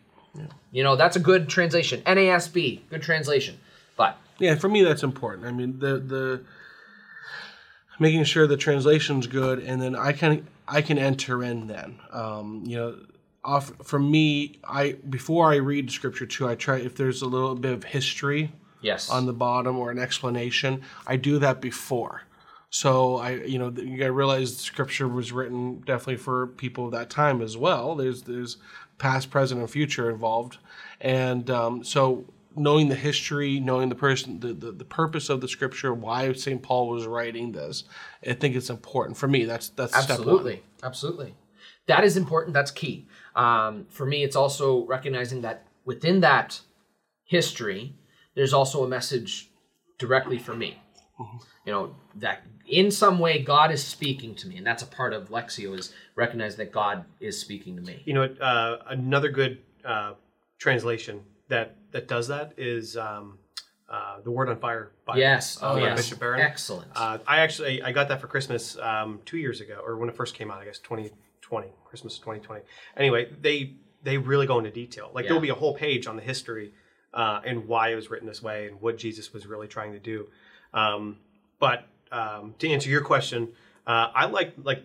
You 0.70 0.83
know 0.83 0.96
that's 0.96 1.16
a 1.16 1.20
good 1.20 1.48
translation. 1.48 2.02
N 2.07 2.18
A 2.18 2.31
S 2.31 2.48
B. 2.48 2.83
Good 2.90 3.02
translation. 3.02 3.59
But 3.96 4.18
Yeah, 4.38 4.57
for 4.57 4.68
me 4.68 4.83
that's 4.83 5.02
important. 5.02 5.46
I 5.46 5.52
mean 5.52 5.79
the 5.79 5.98
the 5.98 6.44
making 7.98 8.24
sure 8.24 8.46
the 8.46 8.57
translation's 8.57 9.26
good, 9.26 9.59
and 9.61 9.81
then 9.81 9.94
I 9.96 10.12
can 10.12 10.46
I 10.68 10.83
can 10.83 10.98
enter 10.98 11.42
in 11.42 11.66
then. 11.66 11.98
Um, 12.11 12.62
you 12.66 12.76
know, 12.76 12.96
off 13.44 13.72
for 13.83 13.98
me, 13.98 14.59
I 14.64 14.92
before 15.09 15.52
I 15.52 15.57
read 15.57 15.90
scripture 15.90 16.26
too, 16.26 16.48
I 16.48 16.55
try 16.55 16.79
if 16.79 16.96
there's 16.96 17.22
a 17.22 17.26
little 17.26 17.55
bit 17.55 17.72
of 17.72 17.85
history 17.85 18.52
yes. 18.81 19.09
on 19.09 19.26
the 19.26 19.33
bottom 19.33 19.79
or 19.79 19.90
an 19.90 19.98
explanation, 19.98 20.83
I 21.07 21.16
do 21.16 21.38
that 21.38 21.61
before. 21.61 22.22
So 22.77 23.17
I, 23.17 23.31
you 23.31 23.59
know, 23.59 23.73
you 23.75 23.97
got 23.97 24.05
to 24.05 24.12
realize 24.12 24.55
Scripture 24.55 25.09
was 25.09 25.33
written 25.33 25.81
definitely 25.81 26.19
for 26.19 26.49
people 26.49 26.85
of 26.85 26.93
that 26.93 27.09
time 27.09 27.41
as 27.41 27.57
well. 27.57 27.95
There's 27.95 28.25
there's 28.25 28.59
past, 28.99 29.31
present, 29.31 29.62
and 29.62 29.71
future 29.71 30.11
involved, 30.11 30.59
and 31.01 31.49
um, 31.49 31.83
so 31.83 32.27
knowing 32.55 32.91
the 32.91 32.95
history, 32.95 33.61
knowing 33.61 33.89
the 33.89 33.95
person, 33.95 34.41
the, 34.41 34.53
the, 34.53 34.73
the 34.73 34.85
purpose 34.85 35.31
of 35.31 35.41
the 35.41 35.49
Scripture, 35.49 35.95
why 35.95 36.31
St. 36.35 36.62
Paul 36.62 36.91
was 36.91 37.07
writing 37.07 37.53
this, 37.53 37.85
I 38.27 38.35
think 38.35 38.55
it's 38.55 38.69
important 38.69 39.17
for 39.17 39.27
me. 39.27 39.47
That's 39.47 39.71
that's. 39.71 39.97
Absolutely, 39.97 40.62
absolutely. 40.83 41.35
That 41.87 42.05
is 42.05 42.19
important. 42.19 42.53
That's 42.53 42.73
key. 42.73 43.09
Um, 43.35 43.87
for 43.89 44.05
me, 44.05 44.23
it's 44.23 44.37
also 44.37 44.85
recognizing 44.85 45.41
that 45.41 45.67
within 45.87 46.21
that 46.21 46.61
history, 47.25 47.95
there's 48.35 48.53
also 48.53 48.85
a 48.85 48.89
message 48.89 49.51
directly 49.97 50.39
for 50.39 50.55
me. 50.55 50.83
You 51.18 51.72
know 51.72 51.94
that 52.16 52.42
in 52.66 52.90
some 52.90 53.18
way 53.18 53.42
God 53.42 53.70
is 53.70 53.83
speaking 53.83 54.35
to 54.37 54.48
me, 54.48 54.57
and 54.59 54.66
that's 54.66 54.83
a 54.83 54.87
part 54.87 55.12
of 55.12 55.31
Lectio 55.31 55.79
is 55.79 55.92
recognize 56.14 56.57
that 56.57 56.72
God 56.72 57.05
is 57.20 57.40
speaking 57.40 57.76
to 57.76 57.83
me. 57.83 58.02
You 58.05 58.14
know, 58.14 58.24
uh, 58.24 58.83
another 58.88 59.31
good 59.31 59.59
uh, 59.85 60.14
translation 60.59 61.22
that 61.48 61.76
that 61.92 62.09
does 62.09 62.29
that 62.29 62.52
is 62.57 62.96
um, 62.96 63.38
uh, 63.88 64.20
the 64.22 64.31
Word 64.31 64.48
on 64.48 64.59
Fire. 64.59 64.92
By, 65.07 65.16
Yes. 65.16 65.59
Oh, 65.62 65.76
yes. 65.76 65.96
Bishop 65.96 66.18
Barron. 66.20 66.40
Excellent. 66.40 66.88
Uh, 66.94 67.18
I 67.26 67.40
actually 67.40 67.83
I 67.83 67.92
got 67.92 68.09
that 68.09 68.20
for 68.20 68.26
Christmas 68.26 68.76
um, 68.79 69.20
two 69.24 69.38
years 69.38 69.61
ago, 69.61 69.81
or 69.85 69.96
when 69.96 70.09
it 70.09 70.16
first 70.16 70.35
came 70.35 70.50
out. 70.50 70.59
I 70.59 70.64
guess 70.64 70.79
2020, 70.81 71.68
Christmas 71.85 72.18
2020. 72.18 72.62
Anyway, 72.96 73.31
they 73.40 73.76
they 74.02 74.18
really 74.18 74.46
go 74.46 74.59
into 74.59 74.70
detail. 74.70 75.11
Like 75.14 75.24
Yeah. 75.24 75.29
there'll 75.31 75.42
be 75.42 75.48
a 75.48 75.55
whole 75.55 75.74
page 75.74 76.07
on 76.07 76.16
the 76.16 76.22
history 76.22 76.72
uh, 77.14 77.40
and 77.44 77.66
why 77.66 77.88
it 77.88 77.94
was 77.96 78.11
written 78.11 78.29
this 78.29 78.42
way 78.42 78.66
and 78.66 78.81
what 78.81 78.98
Jesus 78.98 79.33
was 79.33 79.46
really 79.46 79.66
trying 79.68 79.92
to 79.92 79.98
do. 79.98 80.29
Um, 80.74 81.18
but 81.59 81.87
um, 82.12 82.55
to 82.59 82.68
answer 82.68 82.88
your 82.88 83.02
question, 83.02 83.48
uh, 83.87 84.11
I 84.14 84.26
like 84.26 84.55
like 84.62 84.85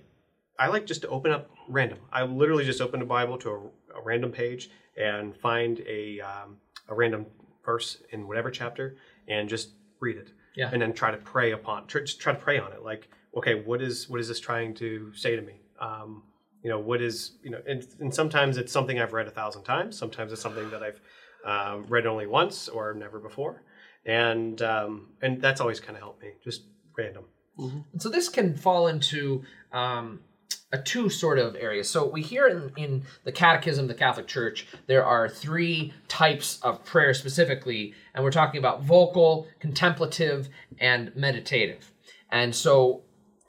I 0.60 0.68
like 0.68 0.86
just 0.86 1.02
to 1.02 1.08
open 1.10 1.32
up 1.32 1.50
random. 1.68 2.00
I 2.12 2.24
literally 2.24 2.66
just 2.66 2.82
open 2.82 3.00
the 3.00 3.06
Bible 3.06 3.38
to 3.40 3.50
a, 3.50 4.00
a 4.00 4.02
random 4.04 4.32
page 4.32 4.70
and 4.98 5.36
find 5.36 5.80
a 5.88 6.20
um, 6.22 6.58
a 6.88 6.96
random 6.96 7.26
verse 7.66 7.98
in 8.12 8.28
whatever 8.28 8.52
chapter 8.52 8.98
and 9.28 9.50
just 9.50 9.70
read 10.00 10.18
it. 10.18 10.32
Yeah. 10.56 10.70
And 10.72 10.82
then 10.82 10.94
try 10.94 11.12
to 11.12 11.18
pray 11.18 11.52
upon, 11.52 11.88
try, 11.88 12.02
just 12.02 12.20
try 12.20 12.34
to 12.34 12.40
pray 12.40 12.60
on 12.60 12.74
it. 12.74 12.84
Like, 12.84 13.08
okay, 13.38 13.56
what 13.56 13.82
is 13.82 14.10
what 14.10 14.20
is 14.20 14.28
this 14.28 14.40
trying 14.40 14.74
to 14.76 15.14
say 15.16 15.36
to 15.36 15.42
me? 15.42 15.62
Um, 15.80 16.24
you 16.64 16.70
know, 16.70 16.80
what 16.80 17.02
is 17.02 17.38
you 17.44 17.52
know, 17.52 17.62
and, 17.68 17.88
and 18.00 18.14
sometimes 18.14 18.58
it's 18.58 18.72
something 18.72 19.00
I've 19.00 19.14
read 19.14 19.28
a 19.28 19.32
thousand 19.32 19.64
times. 19.64 19.98
Sometimes 19.98 20.32
it's 20.34 20.42
something 20.42 20.70
that 20.70 20.84
I've 20.84 21.02
um, 21.46 21.86
read 21.88 22.06
only 22.06 22.28
once 22.28 22.68
or 22.68 22.94
never 22.94 23.20
before, 23.20 23.64
and 24.06 24.62
um, 24.62 25.10
and 25.22 25.42
that's 25.42 25.62
always 25.62 25.80
kind 25.80 25.96
of 25.96 26.02
helped 26.02 26.22
me. 26.22 26.30
Just 26.44 26.64
random. 26.98 27.26
And 27.58 28.02
so 28.02 28.10
this 28.10 28.28
can 28.30 28.56
fall 28.56 28.88
into 28.88 29.44
um, 29.72 30.22
a 30.72 30.82
two 30.82 31.10
sort 31.10 31.38
of 31.38 31.56
areas. 31.56 31.90
So 31.90 32.08
we 32.08 32.22
hear 32.22 32.48
in, 32.48 32.72
in 32.78 33.04
the 33.24 33.32
Catechism 33.32 33.86
of 33.86 33.90
the 33.90 33.96
Catholic 33.96 34.28
Church 34.28 34.68
there 34.88 35.06
are 35.06 35.30
three 35.30 35.94
types 36.08 36.60
of 36.62 36.84
prayer 36.86 37.14
specifically, 37.14 37.94
and 38.14 38.24
we're 38.24 38.32
talking 38.32 38.58
about 38.58 38.82
vocal, 38.84 39.48
contemplative, 39.60 40.50
and 40.80 41.16
meditative. 41.16 41.92
And 42.32 42.56
so 42.56 43.02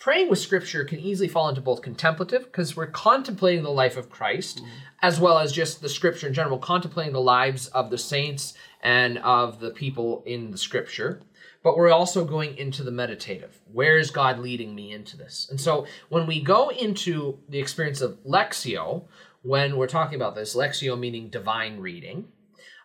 praying 0.02 0.28
with 0.28 0.40
Scripture 0.40 0.84
can 0.84 0.98
easily 0.98 1.28
fall 1.28 1.48
into 1.48 1.60
both 1.60 1.80
contemplative 1.80 2.42
because 2.42 2.76
we're 2.76 2.88
contemplating 2.88 3.62
the 3.62 3.70
life 3.70 3.96
of 3.96 4.10
Christ, 4.10 4.60
as 5.00 5.20
well 5.20 5.38
as 5.38 5.52
just 5.52 5.80
the 5.80 5.88
Scripture 5.88 6.26
in 6.26 6.34
general, 6.34 6.58
contemplating 6.58 7.12
the 7.12 7.20
lives 7.20 7.68
of 7.68 7.88
the 7.88 7.96
saints 7.96 8.54
and 8.82 9.18
of 9.18 9.60
the 9.60 9.70
people 9.70 10.24
in 10.26 10.50
the 10.50 10.58
Scripture 10.58 11.22
but 11.62 11.76
we're 11.76 11.92
also 11.92 12.24
going 12.24 12.56
into 12.58 12.82
the 12.82 12.90
meditative. 12.90 13.60
Where 13.72 13.98
is 13.98 14.10
God 14.10 14.38
leading 14.38 14.74
me 14.74 14.92
into 14.92 15.16
this? 15.16 15.46
And 15.50 15.60
so 15.60 15.86
when 16.08 16.26
we 16.26 16.42
go 16.42 16.70
into 16.70 17.38
the 17.48 17.58
experience 17.58 18.00
of 18.00 18.18
Lectio, 18.24 19.04
when 19.42 19.76
we're 19.76 19.86
talking 19.86 20.16
about 20.16 20.34
this, 20.34 20.56
Lectio 20.56 20.98
meaning 20.98 21.28
divine 21.28 21.78
reading, 21.78 22.28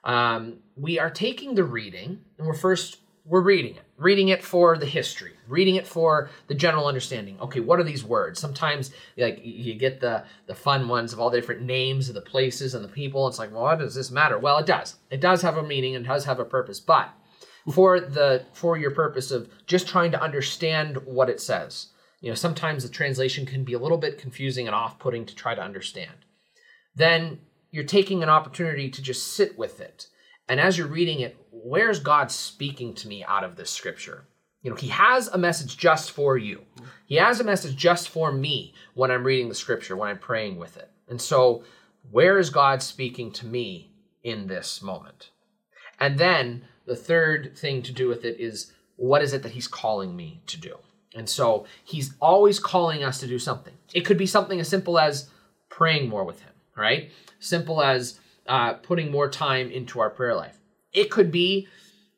um, 0.03 0.59
we 0.75 0.99
are 0.99 1.09
taking 1.09 1.55
the 1.55 1.63
reading 1.63 2.21
and 2.37 2.47
we're 2.47 2.53
first 2.53 2.99
we're 3.25 3.41
reading 3.41 3.75
it 3.75 3.86
reading 3.97 4.29
it 4.29 4.43
for 4.43 4.77
the 4.77 4.85
history 4.85 5.33
reading 5.47 5.75
it 5.75 5.87
for 5.87 6.29
the 6.47 6.53
general 6.53 6.87
understanding 6.87 7.37
okay 7.39 7.59
what 7.59 7.79
are 7.79 7.83
these 7.83 8.03
words 8.03 8.39
sometimes 8.39 8.91
like 9.17 9.39
you 9.43 9.73
get 9.73 9.99
the 9.99 10.23
the 10.45 10.55
fun 10.55 10.87
ones 10.87 11.13
of 11.13 11.19
all 11.19 11.29
the 11.29 11.39
different 11.39 11.61
names 11.61 12.07
of 12.07 12.15
the 12.15 12.21
places 12.21 12.73
and 12.75 12.83
the 12.83 12.89
people 12.89 13.27
it's 13.27 13.39
like 13.39 13.53
well 13.53 13.75
does 13.75 13.95
this 13.95 14.11
matter 14.11 14.37
well 14.37 14.59
it 14.59 14.65
does 14.65 14.95
it 15.09 15.19
does 15.19 15.41
have 15.41 15.57
a 15.57 15.63
meaning 15.63 15.95
and 15.95 16.05
does 16.05 16.25
have 16.25 16.39
a 16.39 16.45
purpose 16.45 16.79
but 16.79 17.11
for 17.71 17.99
the 17.99 18.45
for 18.53 18.77
your 18.77 18.91
purpose 18.91 19.31
of 19.31 19.49
just 19.65 19.87
trying 19.87 20.11
to 20.11 20.21
understand 20.21 20.97
what 21.05 21.29
it 21.29 21.41
says. 21.41 21.87
You 22.21 22.29
know, 22.29 22.35
sometimes 22.35 22.83
the 22.83 22.89
translation 22.89 23.45
can 23.45 23.63
be 23.63 23.73
a 23.73 23.79
little 23.79 23.97
bit 23.97 24.17
confusing 24.17 24.67
and 24.67 24.75
off-putting 24.75 25.25
to 25.25 25.35
try 25.35 25.53
to 25.53 25.61
understand. 25.61 26.13
Then 26.95 27.39
you're 27.69 27.83
taking 27.83 28.23
an 28.23 28.29
opportunity 28.29 28.89
to 28.89 29.01
just 29.01 29.35
sit 29.35 29.57
with 29.57 29.79
it. 29.79 30.07
And 30.49 30.59
as 30.59 30.77
you're 30.77 30.87
reading 30.87 31.19
it, 31.19 31.37
where's 31.51 31.99
God 31.99 32.31
speaking 32.31 32.93
to 32.95 33.07
me 33.07 33.23
out 33.23 33.43
of 33.43 33.55
this 33.55 33.69
scripture? 33.69 34.25
You 34.61 34.71
know, 34.71 34.77
he 34.77 34.87
has 34.87 35.27
a 35.27 35.37
message 35.37 35.77
just 35.77 36.11
for 36.11 36.37
you. 36.37 36.63
He 37.05 37.15
has 37.15 37.39
a 37.39 37.43
message 37.43 37.75
just 37.75 38.09
for 38.09 38.31
me 38.31 38.73
when 38.95 39.11
I'm 39.11 39.23
reading 39.23 39.49
the 39.49 39.55
scripture, 39.55 39.95
when 39.95 40.09
I'm 40.09 40.19
praying 40.19 40.57
with 40.57 40.77
it. 40.77 40.89
And 41.07 41.21
so, 41.21 41.63
where 42.11 42.37
is 42.37 42.49
God 42.49 42.81
speaking 42.81 43.31
to 43.33 43.45
me 43.45 43.91
in 44.23 44.47
this 44.47 44.81
moment? 44.81 45.31
And 45.99 46.17
then 46.17 46.63
the 46.85 46.95
third 46.95 47.57
thing 47.57 47.81
to 47.83 47.91
do 47.91 48.07
with 48.07 48.25
it 48.25 48.39
is 48.39 48.71
what 48.95 49.21
is 49.21 49.33
it 49.33 49.43
that 49.43 49.51
he's 49.51 49.67
calling 49.67 50.15
me 50.15 50.41
to 50.47 50.59
do? 50.59 50.77
And 51.15 51.27
so 51.27 51.65
he's 51.83 52.13
always 52.19 52.59
calling 52.59 53.03
us 53.03 53.19
to 53.19 53.27
do 53.27 53.39
something. 53.39 53.73
It 53.93 54.01
could 54.01 54.17
be 54.17 54.27
something 54.27 54.59
as 54.59 54.67
simple 54.67 54.99
as 54.99 55.29
praying 55.69 56.09
more 56.09 56.23
with 56.23 56.41
him, 56.41 56.53
right? 56.75 57.11
Simple 57.39 57.81
as 57.81 58.19
uh, 58.47 58.73
putting 58.73 59.11
more 59.11 59.29
time 59.29 59.71
into 59.71 59.99
our 59.99 60.09
prayer 60.09 60.35
life. 60.35 60.57
It 60.93 61.11
could 61.11 61.31
be, 61.31 61.67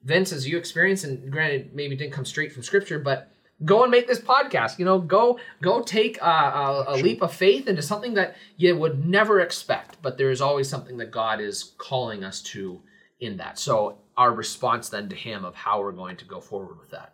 Vince, 0.04 0.32
as 0.32 0.48
you 0.48 0.58
experience, 0.58 1.04
and 1.04 1.32
granted, 1.32 1.74
maybe 1.74 1.96
didn't 1.96 2.14
come 2.14 2.26
straight 2.26 2.54
from 2.54 2.64
scripture, 2.64 3.00
but 3.00 3.32
go 3.66 3.84
and 3.84 3.92
make 3.92 4.08
this 4.08 4.20
podcast. 4.20 4.80
You 4.80 4.86
know, 4.86 5.00
go 5.00 5.40
go 5.62 5.82
take 5.82 6.22
a, 6.22 6.26
a, 6.26 6.86
a 6.90 6.96
leap 6.96 7.22
of 7.22 7.34
faith 7.34 7.68
into 7.68 7.82
something 7.82 8.14
that 8.14 8.36
you 8.58 8.76
would 8.76 9.06
never 9.06 9.40
expect. 9.40 10.02
But 10.02 10.18
there 10.18 10.32
is 10.32 10.42
always 10.42 10.70
something 10.70 10.98
that 10.98 11.12
God 11.12 11.42
is 11.42 11.74
calling 11.78 12.24
us 12.24 12.42
to 12.44 12.82
in 13.20 13.38
that. 13.38 13.60
So 13.60 13.98
our 14.16 14.34
response 14.34 14.90
then 14.90 15.10
to 15.10 15.16
Him 15.16 15.44
of 15.46 15.56
how 15.56 15.82
we're 15.82 15.92
going 15.92 16.18
to 16.18 16.26
go 16.26 16.40
forward 16.40 16.80
with 16.80 16.92
that. 16.92 17.14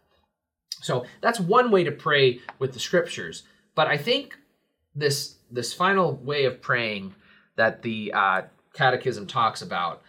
So 0.82 1.06
that's 1.22 1.40
one 1.40 1.72
way 1.72 1.84
to 1.84 1.92
pray 1.92 2.42
with 2.60 2.74
the 2.74 2.80
scriptures. 2.80 3.44
But 3.74 3.88
I 3.88 3.98
think 3.98 4.38
this 4.94 5.36
this 5.52 5.74
final 5.74 6.16
way 6.16 6.46
of 6.46 6.62
praying 6.62 7.16
that 7.56 7.82
the 7.82 8.14
uh, 8.14 8.42
Catechism 8.76 9.26
talks 9.28 9.62
about 9.62 10.04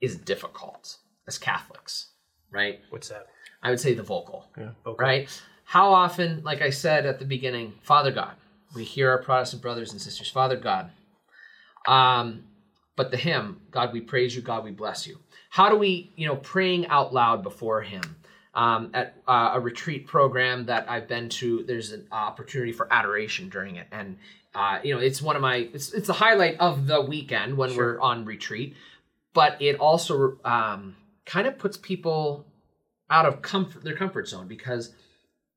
is 0.00 0.16
difficult 0.16 0.96
as 1.26 1.38
Catholics, 1.38 2.10
right? 2.50 2.80
What's 2.90 3.08
that? 3.08 3.26
I 3.62 3.70
would 3.70 3.80
say 3.80 3.94
the 3.94 4.02
vocal, 4.02 4.46
Okay. 4.86 5.02
right? 5.02 5.42
How 5.64 5.92
often, 5.92 6.42
like 6.42 6.62
I 6.62 6.70
said 6.70 7.06
at 7.06 7.18
the 7.18 7.24
beginning, 7.24 7.74
Father 7.82 8.10
God, 8.10 8.32
we 8.74 8.84
hear 8.84 9.10
our 9.10 9.18
Protestant 9.22 9.62
brothers 9.62 9.92
and 9.92 10.00
sisters, 10.00 10.28
Father 10.30 10.56
God. 10.56 10.90
Um, 11.86 12.44
but 12.96 13.10
the 13.10 13.16
hymn, 13.16 13.60
God, 13.70 13.92
we 13.92 14.00
praise 14.00 14.34
you, 14.34 14.42
God, 14.42 14.64
we 14.64 14.72
bless 14.72 15.06
you. 15.06 15.18
How 15.48 15.68
do 15.68 15.76
we, 15.76 16.12
you 16.16 16.26
know, 16.26 16.36
praying 16.36 16.86
out 16.88 17.14
loud 17.14 17.42
before 17.42 17.82
Him? 17.82 18.02
Um, 18.52 18.90
at 18.94 19.14
uh, 19.28 19.52
a 19.54 19.60
retreat 19.60 20.08
program 20.08 20.66
that 20.66 20.90
I've 20.90 21.06
been 21.06 21.28
to, 21.28 21.62
there's 21.62 21.92
an 21.92 22.08
opportunity 22.10 22.72
for 22.72 22.92
adoration 22.92 23.48
during 23.48 23.76
it, 23.76 23.86
and 23.92 24.18
uh, 24.54 24.80
you 24.82 24.94
know, 24.94 25.00
it's 25.00 25.22
one 25.22 25.36
of 25.36 25.42
my, 25.42 25.68
it's 25.72 25.92
it's 25.92 26.08
the 26.08 26.12
highlight 26.14 26.58
of 26.58 26.86
the 26.86 27.00
weekend 27.00 27.56
when 27.56 27.76
we're 27.76 28.00
on 28.00 28.24
retreat. 28.24 28.74
But 29.32 29.60
it 29.62 29.78
also 29.78 30.38
um, 30.44 30.96
kind 31.24 31.46
of 31.46 31.56
puts 31.56 31.76
people 31.76 32.44
out 33.08 33.26
of 33.26 33.42
comfort, 33.42 33.84
their 33.84 33.94
comfort 33.94 34.28
zone 34.28 34.48
because 34.48 34.92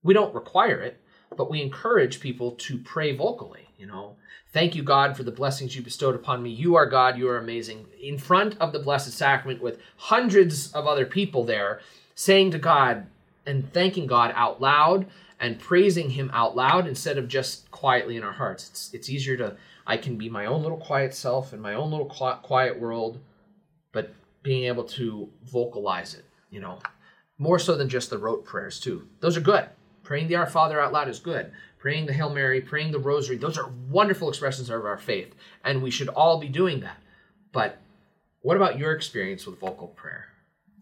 we 0.04 0.14
don't 0.14 0.34
require 0.36 0.80
it, 0.82 1.00
but 1.36 1.50
we 1.50 1.62
encourage 1.62 2.20
people 2.20 2.52
to 2.52 2.78
pray 2.78 3.16
vocally. 3.16 3.70
You 3.80 3.88
know, 3.88 4.16
thank 4.52 4.76
you, 4.76 4.84
God, 4.84 5.18
for 5.18 5.24
the 5.24 5.32
blessings 5.32 5.76
you 5.76 5.82
bestowed 5.82 6.16
upon 6.16 6.44
me. 6.44 6.52
You 6.52 6.76
are 6.76 6.86
God. 6.86 7.18
You 7.18 7.30
are 7.30 7.38
amazing. 7.38 7.88
In 8.02 8.18
front 8.20 8.56
of 8.60 8.74
the 8.74 8.80
Blessed 8.80 9.12
Sacrament, 9.12 9.62
with 9.62 9.80
hundreds 9.98 10.72
of 10.74 10.86
other 10.86 11.06
people 11.06 11.44
there, 11.44 11.82
saying 12.16 12.52
to 12.52 12.60
God 12.60 13.08
and 13.46 13.72
thanking 13.74 14.08
God 14.08 14.32
out 14.36 14.62
loud 14.62 15.08
and 15.44 15.60
praising 15.60 16.10
Him 16.12 16.32
out 16.34 16.56
loud 16.56 16.88
instead 16.88 17.18
of 17.18 17.28
just 17.28 17.70
quietly 17.70 18.16
in 18.16 18.24
our 18.24 18.32
hearts. 18.32 18.70
It's 18.70 18.94
it's 18.94 19.10
easier 19.10 19.36
to 19.38 19.58
I 19.86 19.98
can 19.98 20.18
be 20.18 20.30
my 20.30 20.46
own 20.46 20.64
little 20.64 20.78
quiet 20.78 21.14
self 21.14 21.52
in 21.52 21.60
my 21.60 21.74
own 21.74 21.92
little 21.92 22.06
quiet 22.06 22.80
world, 22.80 23.20
but 23.92 24.14
being 24.42 24.64
able 24.64 24.86
to 24.86 25.30
vocalize 25.44 26.14
it. 26.14 26.24
You 26.50 26.62
know, 26.62 26.80
more 27.38 27.60
so 27.60 27.76
than 27.76 27.90
just 27.90 28.10
the 28.10 28.18
rote 28.18 28.46
prayers 28.46 28.80
too. 28.80 29.06
Those 29.20 29.36
are 29.36 29.42
good. 29.42 29.68
Praying 30.04 30.28
the 30.28 30.38
Our 30.38 30.48
Father 30.48 30.80
out 30.80 30.94
loud 30.94 31.10
is 31.10 31.20
good. 31.20 31.52
Praying 31.78 32.06
the 32.06 32.14
Hail 32.14 32.30
Mary, 32.30 32.62
praying 32.62 32.94
the 32.94 33.00
Rosary, 33.00 33.36
those 33.36 33.58
are 33.58 33.70
wonderful 33.90 34.30
expressions 34.30 34.70
of 34.70 34.86
our 34.86 34.98
faith, 34.98 35.36
and 35.66 35.84
we 35.84 35.92
should 35.92 36.08
all 36.08 36.40
be 36.40 36.48
doing 36.48 36.80
that. 36.80 37.02
But 37.52 37.80
what 38.42 38.56
about 38.56 38.80
your 38.80 38.94
experience 38.94 39.46
with 39.46 39.60
vocal 39.60 39.90
prayer? 39.90 40.28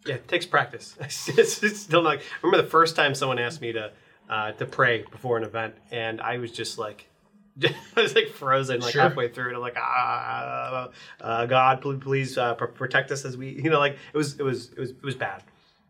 Yeah, 0.05 0.15
it 0.15 0.27
takes 0.27 0.45
practice. 0.45 0.95
it's, 1.01 1.79
still 1.81 2.03
not. 2.03 2.19
Remember 2.43 2.61
the 2.61 2.69
first 2.69 2.95
time 2.95 3.15
someone 3.15 3.39
asked 3.39 3.61
me 3.61 3.71
to 3.71 3.91
uh, 4.31 4.53
to 4.53 4.65
pray 4.65 5.03
before 5.11 5.37
an 5.37 5.43
event, 5.43 5.75
and 5.91 6.19
I 6.21 6.37
was 6.39 6.51
just 6.51 6.77
like. 6.79 7.07
I 7.61 8.01
was 8.01 8.15
like 8.15 8.29
frozen, 8.29 8.79
like 8.79 8.93
Sure. 8.93 9.01
halfway 9.01 9.27
through, 9.27 9.47
and 9.47 9.55
I'm 9.57 9.61
like, 9.61 9.75
ah, 9.77 10.89
uh, 11.19 11.45
God, 11.45 11.81
please, 11.81 11.99
please 12.01 12.37
uh, 12.37 12.55
pr- 12.55 12.65
protect 12.67 13.11
us 13.11 13.25
as 13.25 13.35
we, 13.35 13.49
you 13.63 13.69
know, 13.69 13.77
like 13.77 13.97
it 14.13 14.17
was, 14.17 14.39
it 14.39 14.43
was, 14.43 14.69
it 14.71 14.79
was, 14.79 14.91
it 14.91 15.03
was 15.03 15.15
bad. 15.15 15.43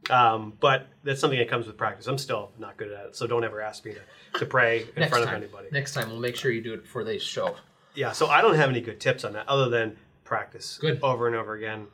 Um, 0.09 0.53
but 0.59 0.87
that's 1.03 1.21
something 1.21 1.37
that 1.37 1.47
comes 1.49 1.67
with 1.67 1.77
practice. 1.77 2.07
I'm 2.07 2.17
still 2.17 2.51
not 2.57 2.77
good 2.77 2.91
at 2.91 3.05
it, 3.05 3.15
so 3.15 3.27
don't 3.27 3.43
ever 3.43 3.61
ask 3.61 3.85
me 3.85 3.93
to, 3.93 4.39
to 4.39 4.45
pray 4.47 4.81
in 4.81 4.87
Next 5.01 5.11
front 5.11 5.25
time. 5.25 5.35
of 5.35 5.43
anybody. 5.43 5.67
Next 5.71 5.93
time, 5.93 6.09
we'll 6.09 6.19
make 6.19 6.35
sure 6.35 6.49
you 6.51 6.61
do 6.61 6.73
it 6.73 6.81
before 6.81 7.03
they 7.03 7.19
show. 7.19 7.55
Yeah, 7.93 8.11
so 8.11 8.25
I 8.27 8.41
don't 8.41 8.55
have 8.55 8.69
any 8.71 8.81
good 8.81 8.99
tips 8.99 9.23
on 9.23 9.33
that 9.33 9.47
other 9.47 9.69
than 9.69 9.97
practice 10.23 10.79
Good. 10.81 10.99
over 11.03 11.27
and 11.27 11.35
over 11.35 11.53
again. 11.53 11.85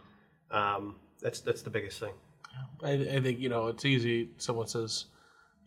Um, 0.50 0.96
that's 1.22 1.42
that's 1.42 1.62
the 1.62 1.70
biggest 1.70 2.00
thing. 2.00 2.14
I, 2.82 2.92
I 2.92 3.20
think 3.22 3.40
you 3.40 3.50
know 3.50 3.68
it's 3.68 3.84
easy. 3.84 4.30
Someone 4.38 4.68
says, 4.68 5.06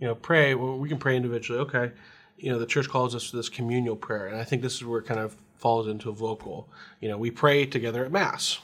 you 0.00 0.06
know, 0.06 0.14
pray. 0.14 0.54
Well, 0.54 0.78
we 0.78 0.88
can 0.88 0.98
pray 0.98 1.16
individually. 1.16 1.60
Okay, 1.60 1.92
you 2.36 2.50
know, 2.50 2.58
the 2.58 2.66
church 2.66 2.88
calls 2.88 3.14
us 3.14 3.30
to 3.30 3.36
this 3.36 3.48
communal 3.48 3.96
prayer, 3.96 4.26
and 4.26 4.38
I 4.40 4.44
think 4.44 4.62
this 4.62 4.74
is 4.74 4.84
where 4.84 5.00
it 5.00 5.06
kind 5.06 5.20
of 5.20 5.36
falls 5.56 5.86
into 5.86 6.08
a 6.10 6.12
vocal. 6.12 6.68
You 7.00 7.08
know, 7.10 7.18
we 7.18 7.30
pray 7.30 7.66
together 7.66 8.04
at 8.04 8.10
mass. 8.10 8.58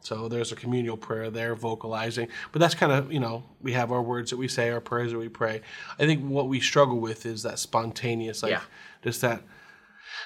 So 0.00 0.28
there's 0.28 0.52
a 0.52 0.56
communal 0.56 0.96
prayer 0.96 1.30
there, 1.30 1.54
vocalizing. 1.56 2.28
But 2.52 2.60
that's 2.60 2.74
kind 2.74 2.92
of 2.92 3.12
you 3.12 3.20
know 3.20 3.44
we 3.60 3.72
have 3.72 3.92
our 3.92 4.02
words 4.02 4.30
that 4.30 4.36
we 4.36 4.48
say, 4.48 4.70
our 4.70 4.80
prayers 4.80 5.12
that 5.12 5.18
we 5.18 5.28
pray. 5.28 5.60
I 5.98 6.06
think 6.06 6.24
what 6.24 6.48
we 6.48 6.60
struggle 6.60 6.98
with 7.00 7.26
is 7.26 7.42
that 7.42 7.58
spontaneous, 7.58 8.42
like 8.42 8.52
Yeah. 8.52 8.62
just 9.02 9.20
that. 9.20 9.42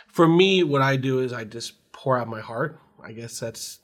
For 0.09 0.29
me, 0.29 0.63
what 0.63 0.83
I 0.83 0.97
do 0.97 1.21
is 1.21 1.33
I 1.33 1.45
just 1.45 1.93
pour 1.93 2.19
out 2.19 2.29
my 2.29 2.41
heart. 2.41 2.79
I 3.03 3.13
guess 3.13 3.41
that's 3.41 3.79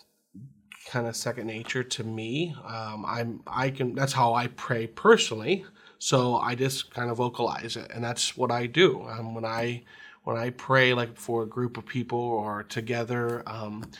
kind 0.91 1.07
of 1.07 1.17
second 1.17 1.47
nature 1.47 1.83
to 1.83 2.05
me. 2.05 2.55
Um, 2.65 3.05
I'm 3.07 3.41
I 3.47 3.71
can 3.71 3.95
that's 3.95 4.13
how 4.13 4.35
I 4.35 4.49
pray 4.49 4.87
personally. 4.87 5.65
So 6.05 6.37
I 6.37 6.55
just 6.55 6.91
kind 6.91 7.11
of 7.11 7.17
vocalize 7.17 7.79
it, 7.79 7.91
and 7.91 8.05
that's 8.05 8.37
what 8.37 8.51
I 8.51 8.67
do. 8.67 9.09
Um, 9.09 9.35
when 9.35 9.47
I 9.47 9.85
when 10.25 10.37
I 10.37 10.51
pray 10.51 10.93
like 10.93 11.17
for 11.17 11.45
a 11.45 11.47
group 11.47 11.79
of 11.79 11.87
people 11.87 12.19
or 12.19 12.63
together, 12.63 13.43
um, 13.47 13.91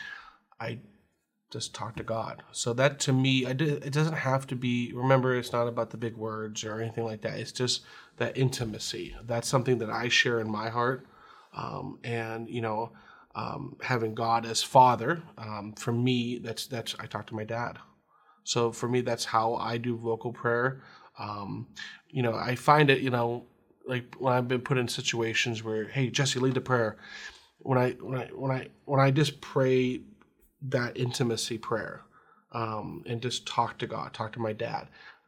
I 0.59 0.77
just 1.49 1.73
talk 1.73 1.95
to 1.95 2.03
God. 2.03 2.43
So 2.51 2.73
that 2.73 2.99
to 2.99 3.11
me, 3.11 3.47
I 3.47 3.53
do, 3.53 3.79
it 3.83 3.91
doesn't 3.91 4.13
have 4.17 4.45
to 4.47 4.55
be. 4.55 4.93
Remember, 4.93 5.33
it's 5.35 5.51
not 5.51 5.67
about 5.67 5.89
the 5.89 5.97
big 5.97 6.15
words 6.15 6.63
or 6.63 6.79
anything 6.79 7.05
like 7.05 7.21
that. 7.21 7.39
It's 7.39 7.51
just 7.51 7.81
that 8.17 8.37
intimacy. 8.37 9.15
That's 9.25 9.47
something 9.47 9.79
that 9.79 9.89
I 9.89 10.07
share 10.07 10.39
in 10.39 10.47
my 10.47 10.69
heart, 10.69 11.07
um, 11.55 11.97
and 12.03 12.47
you 12.47 12.61
know, 12.61 12.91
um, 13.33 13.77
having 13.81 14.13
God 14.13 14.45
as 14.45 14.61
Father. 14.61 15.23
Um, 15.39 15.73
for 15.73 15.91
me, 15.91 16.37
that's 16.37 16.67
that's 16.67 16.95
I 16.99 17.07
talk 17.07 17.25
to 17.27 17.35
my 17.35 17.45
dad. 17.45 17.79
So 18.43 18.71
for 18.71 18.87
me, 18.87 19.01
that's 19.01 19.25
how 19.25 19.55
I 19.55 19.77
do 19.77 19.97
vocal 19.97 20.31
prayer. 20.31 20.83
Um, 21.17 21.67
you 22.09 22.21
know, 22.21 22.33
I 22.33 22.55
find 22.55 22.89
it. 22.89 22.99
You 23.01 23.09
know, 23.09 23.45
like 23.85 24.15
when 24.19 24.33
I've 24.33 24.47
been 24.47 24.61
put 24.61 24.77
in 24.77 24.87
situations 24.87 25.63
where, 25.63 25.85
hey, 25.85 26.09
Jesse, 26.09 26.39
lead 26.39 26.53
the 26.53 26.61
prayer. 26.61 26.97
When 27.59 27.77
I 27.77 27.91
when 27.91 28.19
I 28.19 28.25
when 28.27 28.51
I 28.51 28.67
when 28.85 28.99
I 28.99 29.11
just 29.11 29.41
pray 29.41 30.01
that 30.63 30.97
intimacy 30.97 31.57
prayer 31.57 32.01
um, 32.51 33.03
and 33.07 33.21
just 33.21 33.45
talk 33.45 33.77
to 33.79 33.87
God, 33.87 34.13
talk 34.13 34.33
to 34.33 34.39
my 34.39 34.53
dad, 34.53 34.87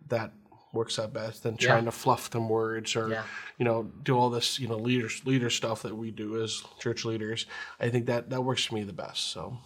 that 0.09 0.31
works 0.73 0.99
out 0.99 1.13
best 1.13 1.43
than 1.43 1.57
trying 1.57 1.85
to 1.85 1.91
fluff 1.91 2.29
them 2.29 2.49
words 2.49 2.95
or 2.95 3.09
Yeah. 3.09 3.23
you 3.57 3.65
know 3.65 3.83
do 4.03 4.15
all 4.15 4.29
this 4.29 4.59
you 4.59 4.67
know 4.67 4.75
leader 4.75 5.09
leader 5.25 5.49
stuff 5.49 5.81
that 5.83 5.95
we 5.95 6.11
do 6.11 6.41
as 6.43 6.61
church 6.79 7.05
leaders. 7.05 7.45
I 7.79 7.89
think 7.89 8.05
that 8.07 8.29
that 8.29 8.41
works 8.41 8.65
for 8.65 8.75
me 8.75 8.83
the 8.83 8.93
best. 8.93 9.31
So 9.31 9.57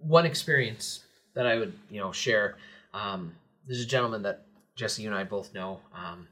one 0.00 0.26
experience 0.26 1.04
that 1.34 1.46
I 1.46 1.58
would, 1.58 1.72
you 1.90 2.00
know, 2.00 2.12
share. 2.12 2.56
Um, 2.94 3.34
there's 3.66 3.80
a 3.80 3.86
gentleman 3.86 4.22
that 4.22 4.46
Jesse, 4.76 5.02
you 5.02 5.08
and 5.08 5.16
I 5.16 5.24
both 5.24 5.52
know, 5.54 5.80
um, 5.94 6.28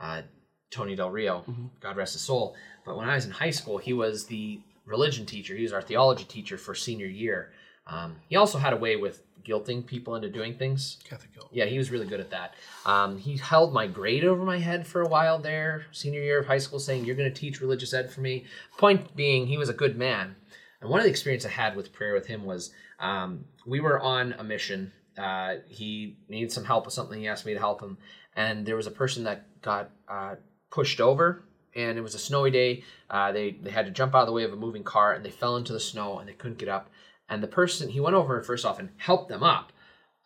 uh, 0.00 0.22
Tony 0.70 0.96
Del 0.96 1.10
Rio. 1.10 1.44
God 1.80 1.96
rest 1.96 2.14
his 2.14 2.22
soul. 2.22 2.56
But 2.84 2.96
when 2.96 3.08
I 3.08 3.14
was 3.14 3.26
in 3.26 3.30
high 3.30 3.50
school, 3.50 3.78
he 3.78 3.92
was 3.92 4.24
the 4.26 4.60
religion 4.86 5.26
teacher. 5.26 5.54
He 5.54 5.62
was 5.62 5.72
our 5.72 5.82
theology 5.82 6.24
teacher 6.24 6.56
for 6.56 6.74
senior 6.74 7.06
year. 7.06 7.52
Um, 7.86 8.16
he 8.28 8.36
also 8.36 8.58
had 8.58 8.72
a 8.72 8.76
way 8.76 8.96
with 8.96 9.22
guilting 9.44 9.84
people 9.84 10.14
into 10.14 10.30
doing 10.30 10.56
things. 10.56 10.98
Catholic 11.04 11.34
guilt. 11.34 11.50
Yeah, 11.52 11.64
he 11.64 11.78
was 11.78 11.90
really 11.90 12.06
good 12.06 12.20
at 12.20 12.30
that. 12.30 12.54
Um, 12.86 13.18
he 13.18 13.36
held 13.36 13.72
my 13.72 13.86
grade 13.86 14.24
over 14.24 14.44
my 14.44 14.58
head 14.58 14.86
for 14.86 15.02
a 15.02 15.08
while 15.08 15.38
there, 15.38 15.86
senior 15.90 16.20
year 16.20 16.38
of 16.38 16.46
high 16.46 16.58
school, 16.58 16.78
saying, 16.78 17.04
You're 17.04 17.16
going 17.16 17.32
to 17.32 17.40
teach 17.40 17.60
religious 17.60 17.92
ed 17.92 18.10
for 18.10 18.20
me. 18.20 18.46
Point 18.78 19.14
being, 19.16 19.46
he 19.46 19.58
was 19.58 19.68
a 19.68 19.74
good 19.74 19.98
man. 19.98 20.36
And 20.80 20.90
one 20.90 21.00
of 21.00 21.04
the 21.04 21.10
experiences 21.10 21.50
I 21.50 21.54
had 21.54 21.76
with 21.76 21.92
prayer 21.92 22.14
with 22.14 22.26
him 22.26 22.44
was 22.44 22.72
um, 22.98 23.44
we 23.66 23.80
were 23.80 24.00
on 24.00 24.34
a 24.38 24.44
mission. 24.44 24.92
Uh, 25.18 25.56
he 25.68 26.16
needed 26.28 26.52
some 26.52 26.64
help 26.64 26.84
with 26.84 26.94
something. 26.94 27.20
He 27.20 27.28
asked 27.28 27.46
me 27.46 27.54
to 27.54 27.58
help 27.58 27.80
him. 27.80 27.98
And 28.34 28.64
there 28.64 28.76
was 28.76 28.86
a 28.86 28.92
person 28.92 29.24
that 29.24 29.60
got 29.60 29.90
uh, 30.08 30.36
pushed 30.70 31.00
over, 31.00 31.44
and 31.74 31.98
it 31.98 32.00
was 32.00 32.14
a 32.14 32.18
snowy 32.18 32.50
day. 32.50 32.84
Uh, 33.10 33.32
they, 33.32 33.52
they 33.52 33.70
had 33.70 33.84
to 33.86 33.92
jump 33.92 34.14
out 34.14 34.22
of 34.22 34.26
the 34.26 34.32
way 34.32 34.44
of 34.44 34.52
a 34.52 34.56
moving 34.56 34.84
car, 34.84 35.12
and 35.12 35.24
they 35.24 35.30
fell 35.30 35.56
into 35.56 35.72
the 35.72 35.80
snow, 35.80 36.18
and 36.18 36.28
they 36.28 36.32
couldn't 36.32 36.58
get 36.58 36.68
up. 36.68 36.90
And 37.28 37.42
the 37.42 37.48
person, 37.48 37.90
he 37.90 38.00
went 38.00 38.16
over 38.16 38.42
first 38.42 38.64
off 38.64 38.78
and 38.78 38.90
helped 38.96 39.28
them 39.28 39.42
up. 39.42 39.72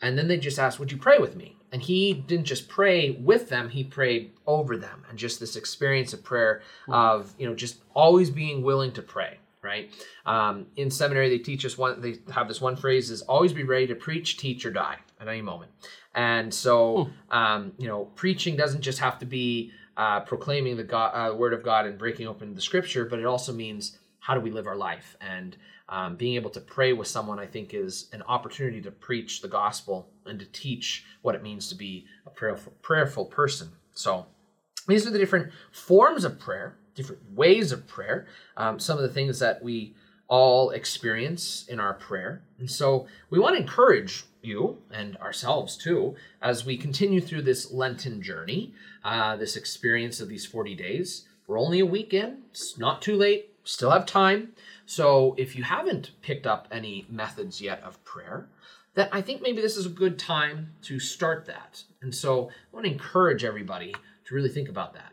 And 0.01 0.18
then 0.18 0.29
they 0.29 0.37
just 0.37 0.59
asked, 0.59 0.79
Would 0.79 0.92
you 0.92 0.99
pray 0.99 1.18
with 1.18 1.37
me? 1.37 1.57
And 1.72 1.83
he 1.83 2.14
didn't 2.14 2.46
just 2.46 2.68
pray 2.68 3.11
with 3.11 3.49
them, 3.49 3.68
he 3.68 3.85
prayed 3.85 4.33
over 4.46 4.77
them. 4.77 5.05
And 5.09 5.18
just 5.18 5.40
this 5.40 5.57
experience 5.57 6.12
of 6.12 6.22
prayer 6.22 6.62
of, 6.88 7.35
you 7.38 7.46
know, 7.46 7.55
just 7.55 7.79
always 7.94 8.31
being 8.31 8.62
willing 8.62 8.92
to 8.92 9.03
pray, 9.03 9.38
right? 9.66 9.90
Um, 10.24 10.66
in 10.76 10.90
seminary, 10.90 11.29
they 11.29 11.38
teach 11.38 11.66
us 11.66 11.76
one, 11.76 12.00
they 12.00 12.16
have 12.33 12.48
this 12.48 12.61
one 12.61 12.76
phrase 12.76 13.11
is 13.11 13.22
always 13.22 13.52
be 13.52 13.64
ready 13.64 13.87
to 13.88 13.94
preach, 13.94 14.38
teach, 14.38 14.64
or 14.64 14.70
die 14.70 14.98
at 15.20 15.29
any 15.29 15.42
moment. 15.42 15.72
And 16.14 16.55
so, 16.55 17.11
um, 17.31 17.72
you 17.79 17.88
know, 17.88 18.07
preaching 18.14 18.57
doesn't 18.57 18.81
just 18.81 19.00
have 19.00 19.18
to 19.18 19.26
be 19.26 19.72
uh, 19.96 20.20
proclaiming 20.20 20.76
the 20.76 20.85
God, 20.85 21.09
uh, 21.09 21.35
word 21.35 21.52
of 21.52 21.62
God 21.62 21.87
and 21.87 21.98
breaking 21.98 22.26
open 22.26 22.55
the 22.55 22.61
scripture, 22.61 23.05
but 23.05 23.18
it 23.18 23.26
also 23.26 23.52
means 23.52 23.98
how 24.20 24.35
do 24.35 24.40
we 24.40 24.50
live 24.50 24.66
our 24.66 24.76
life? 24.76 25.16
And 25.20 25.57
um, 25.88 26.16
being 26.16 26.35
able 26.35 26.50
to 26.50 26.61
pray 26.61 26.92
with 26.92 27.07
someone, 27.07 27.38
I 27.38 27.46
think, 27.46 27.72
is 27.72 28.09
an 28.12 28.22
opportunity 28.22 28.81
to 28.83 28.90
preach 28.90 29.40
the 29.40 29.48
gospel 29.48 30.09
and 30.24 30.38
to 30.40 30.46
teach 30.46 31.05
what 31.22 31.35
it 31.35 31.42
means 31.42 31.68
to 31.68 31.74
be 31.74 32.07
a 32.26 32.31
prayerful, 32.31 32.72
prayerful 32.83 33.26
person. 33.26 33.70
So, 33.94 34.26
these 34.88 35.07
are 35.07 35.11
the 35.11 35.18
different 35.18 35.52
forms 35.72 36.24
of 36.24 36.38
prayer, 36.38 36.76
different 36.97 37.23
ways 37.33 37.71
of 37.71 37.87
prayer, 37.87 38.27
um, 38.57 38.81
some 38.81 38.97
of 38.97 39.03
the 39.03 39.09
things 39.09 39.39
that 39.39 39.63
we 39.63 39.95
all 40.27 40.71
experience 40.71 41.65
in 41.69 41.79
our 41.79 41.95
prayer. 41.95 42.43
And 42.59 42.69
so, 42.69 43.07
we 43.31 43.39
want 43.39 43.55
to 43.55 43.63
encourage 43.63 44.25
you 44.43 44.79
and 44.91 45.17
ourselves 45.19 45.77
too 45.77 46.15
as 46.41 46.65
we 46.65 46.77
continue 46.77 47.21
through 47.21 47.43
this 47.43 47.73
Lenten 47.73 48.23
journey, 48.23 48.73
uh, 49.05 49.37
this 49.37 49.57
experience 49.57 50.21
of 50.21 50.29
these 50.29 50.47
40 50.47 50.75
days. 50.75 51.27
We're 51.47 51.61
only 51.61 51.81
a 51.81 51.87
week 51.87 52.13
in, 52.13 52.39
it's 52.51 52.77
not 52.79 53.03
too 53.03 53.17
late, 53.17 53.51
still 53.65 53.91
have 53.91 54.07
time. 54.07 54.53
So 54.87 55.35
if 55.37 55.57
you 55.57 55.65
haven't 55.65 56.13
picked 56.23 56.47
up 56.47 56.69
any 56.71 57.07
methods 57.09 57.61
yet 57.61 57.83
of 57.83 58.03
prayer, 58.05 58.49
then 58.95 59.09
I 59.13 59.21
think 59.21 59.43
maybe 59.43 59.61
this 59.61 59.77
is 59.77 59.87
a 59.87 59.91
good 59.91 60.19
time 60.19 60.73
to 60.83 60.99
start 60.99 61.47
that. 61.47 61.83
And 62.01 62.15
so 62.15 62.49
I 62.49 62.75
want 62.75 62.87
to 62.87 62.93
encourage 62.93 63.45
everybody 63.45 63.95
to 64.27 64.35
really 64.35 64.49
think 64.49 64.69
about 64.69 64.95
that. 64.95 65.13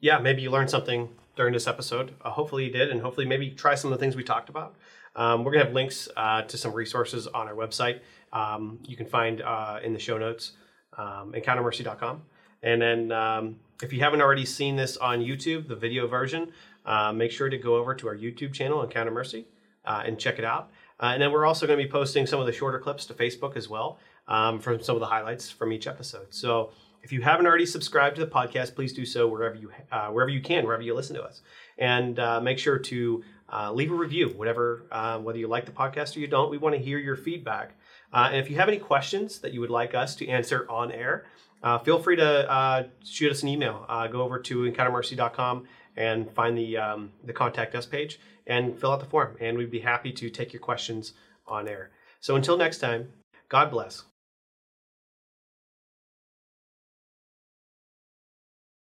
Yeah, 0.00 0.18
maybe 0.18 0.42
you 0.42 0.50
learned 0.50 0.70
something 0.70 1.08
during 1.36 1.52
this 1.52 1.66
episode. 1.66 2.14
Uh, 2.22 2.30
hopefully 2.30 2.64
you 2.64 2.70
did, 2.70 2.90
and 2.90 3.00
hopefully 3.00 3.26
maybe 3.26 3.50
try 3.50 3.74
some 3.74 3.92
of 3.92 3.98
the 3.98 4.02
things 4.02 4.16
we 4.16 4.24
talked 4.24 4.48
about. 4.48 4.74
Um, 5.16 5.44
we're 5.44 5.52
gonna 5.52 5.64
have 5.64 5.74
links 5.74 6.08
uh, 6.16 6.42
to 6.42 6.56
some 6.56 6.72
resources 6.72 7.26
on 7.26 7.48
our 7.48 7.54
website. 7.54 8.00
Um, 8.32 8.78
you 8.84 8.96
can 8.96 9.06
find 9.06 9.40
uh, 9.42 9.80
in 9.82 9.92
the 9.92 9.98
show 9.98 10.18
notes, 10.18 10.52
um, 10.96 11.32
encountermercy.com. 11.32 12.22
And 12.62 12.82
then 12.82 13.12
um, 13.12 13.56
if 13.82 13.92
you 13.92 14.00
haven't 14.00 14.20
already 14.20 14.44
seen 14.44 14.76
this 14.76 14.96
on 14.96 15.20
YouTube, 15.20 15.68
the 15.68 15.76
video 15.76 16.06
version, 16.06 16.52
uh, 16.84 17.12
make 17.12 17.30
sure 17.30 17.48
to 17.48 17.58
go 17.58 17.76
over 17.76 17.94
to 17.94 18.08
our 18.08 18.16
YouTube 18.16 18.52
channel, 18.52 18.82
Encounter 18.82 19.10
Mercy, 19.10 19.46
uh, 19.84 20.02
and 20.04 20.18
check 20.18 20.38
it 20.38 20.44
out. 20.44 20.70
Uh, 21.00 21.12
and 21.14 21.22
then 21.22 21.32
we're 21.32 21.46
also 21.46 21.66
going 21.66 21.78
to 21.78 21.84
be 21.84 21.90
posting 21.90 22.26
some 22.26 22.40
of 22.40 22.46
the 22.46 22.52
shorter 22.52 22.78
clips 22.78 23.06
to 23.06 23.14
Facebook 23.14 23.56
as 23.56 23.68
well 23.68 23.98
um, 24.28 24.60
from 24.60 24.82
some 24.82 24.96
of 24.96 25.00
the 25.00 25.06
highlights 25.06 25.50
from 25.50 25.72
each 25.72 25.86
episode. 25.86 26.26
So 26.30 26.70
if 27.02 27.12
you 27.12 27.22
haven't 27.22 27.46
already 27.46 27.66
subscribed 27.66 28.16
to 28.16 28.24
the 28.24 28.30
podcast, 28.30 28.74
please 28.74 28.92
do 28.92 29.06
so 29.06 29.26
wherever 29.26 29.54
you 29.54 29.70
uh, 29.90 30.08
wherever 30.08 30.30
you 30.30 30.40
can, 30.40 30.64
wherever 30.64 30.82
you 30.82 30.94
listen 30.94 31.16
to 31.16 31.22
us, 31.22 31.42
and 31.78 32.18
uh, 32.18 32.40
make 32.40 32.58
sure 32.58 32.78
to 32.78 33.22
uh, 33.52 33.72
leave 33.72 33.90
a 33.90 33.94
review, 33.94 34.28
whatever 34.36 34.86
uh, 34.92 35.18
whether 35.18 35.38
you 35.38 35.48
like 35.48 35.66
the 35.66 35.72
podcast 35.72 36.16
or 36.16 36.20
you 36.20 36.26
don't. 36.26 36.50
We 36.50 36.58
want 36.58 36.74
to 36.74 36.80
hear 36.80 36.98
your 36.98 37.16
feedback, 37.16 37.72
uh, 38.12 38.28
and 38.30 38.36
if 38.36 38.50
you 38.50 38.56
have 38.56 38.68
any 38.68 38.78
questions 38.78 39.38
that 39.40 39.52
you 39.52 39.60
would 39.60 39.70
like 39.70 39.94
us 39.94 40.14
to 40.16 40.28
answer 40.28 40.66
on 40.68 40.92
air, 40.92 41.26
uh, 41.62 41.78
feel 41.78 42.00
free 42.00 42.16
to 42.16 42.90
shoot 43.04 43.30
us 43.30 43.42
an 43.42 43.48
email. 43.48 43.86
Go 44.10 44.22
over 44.22 44.38
to 44.38 44.70
encountermercy.com 44.70 45.66
and 45.96 46.30
find 46.32 46.56
the 46.56 46.76
um, 46.76 47.12
the 47.24 47.32
contact 47.32 47.74
us 47.74 47.86
page 47.86 48.20
and 48.46 48.78
fill 48.78 48.92
out 48.92 49.00
the 49.00 49.06
form, 49.06 49.36
and 49.40 49.56
we'd 49.56 49.70
be 49.70 49.80
happy 49.80 50.12
to 50.12 50.30
take 50.30 50.52
your 50.52 50.60
questions 50.60 51.12
on 51.46 51.68
air. 51.68 51.90
So 52.20 52.36
until 52.36 52.56
next 52.56 52.78
time, 52.78 53.12
God 53.48 53.70
bless. 53.70 54.09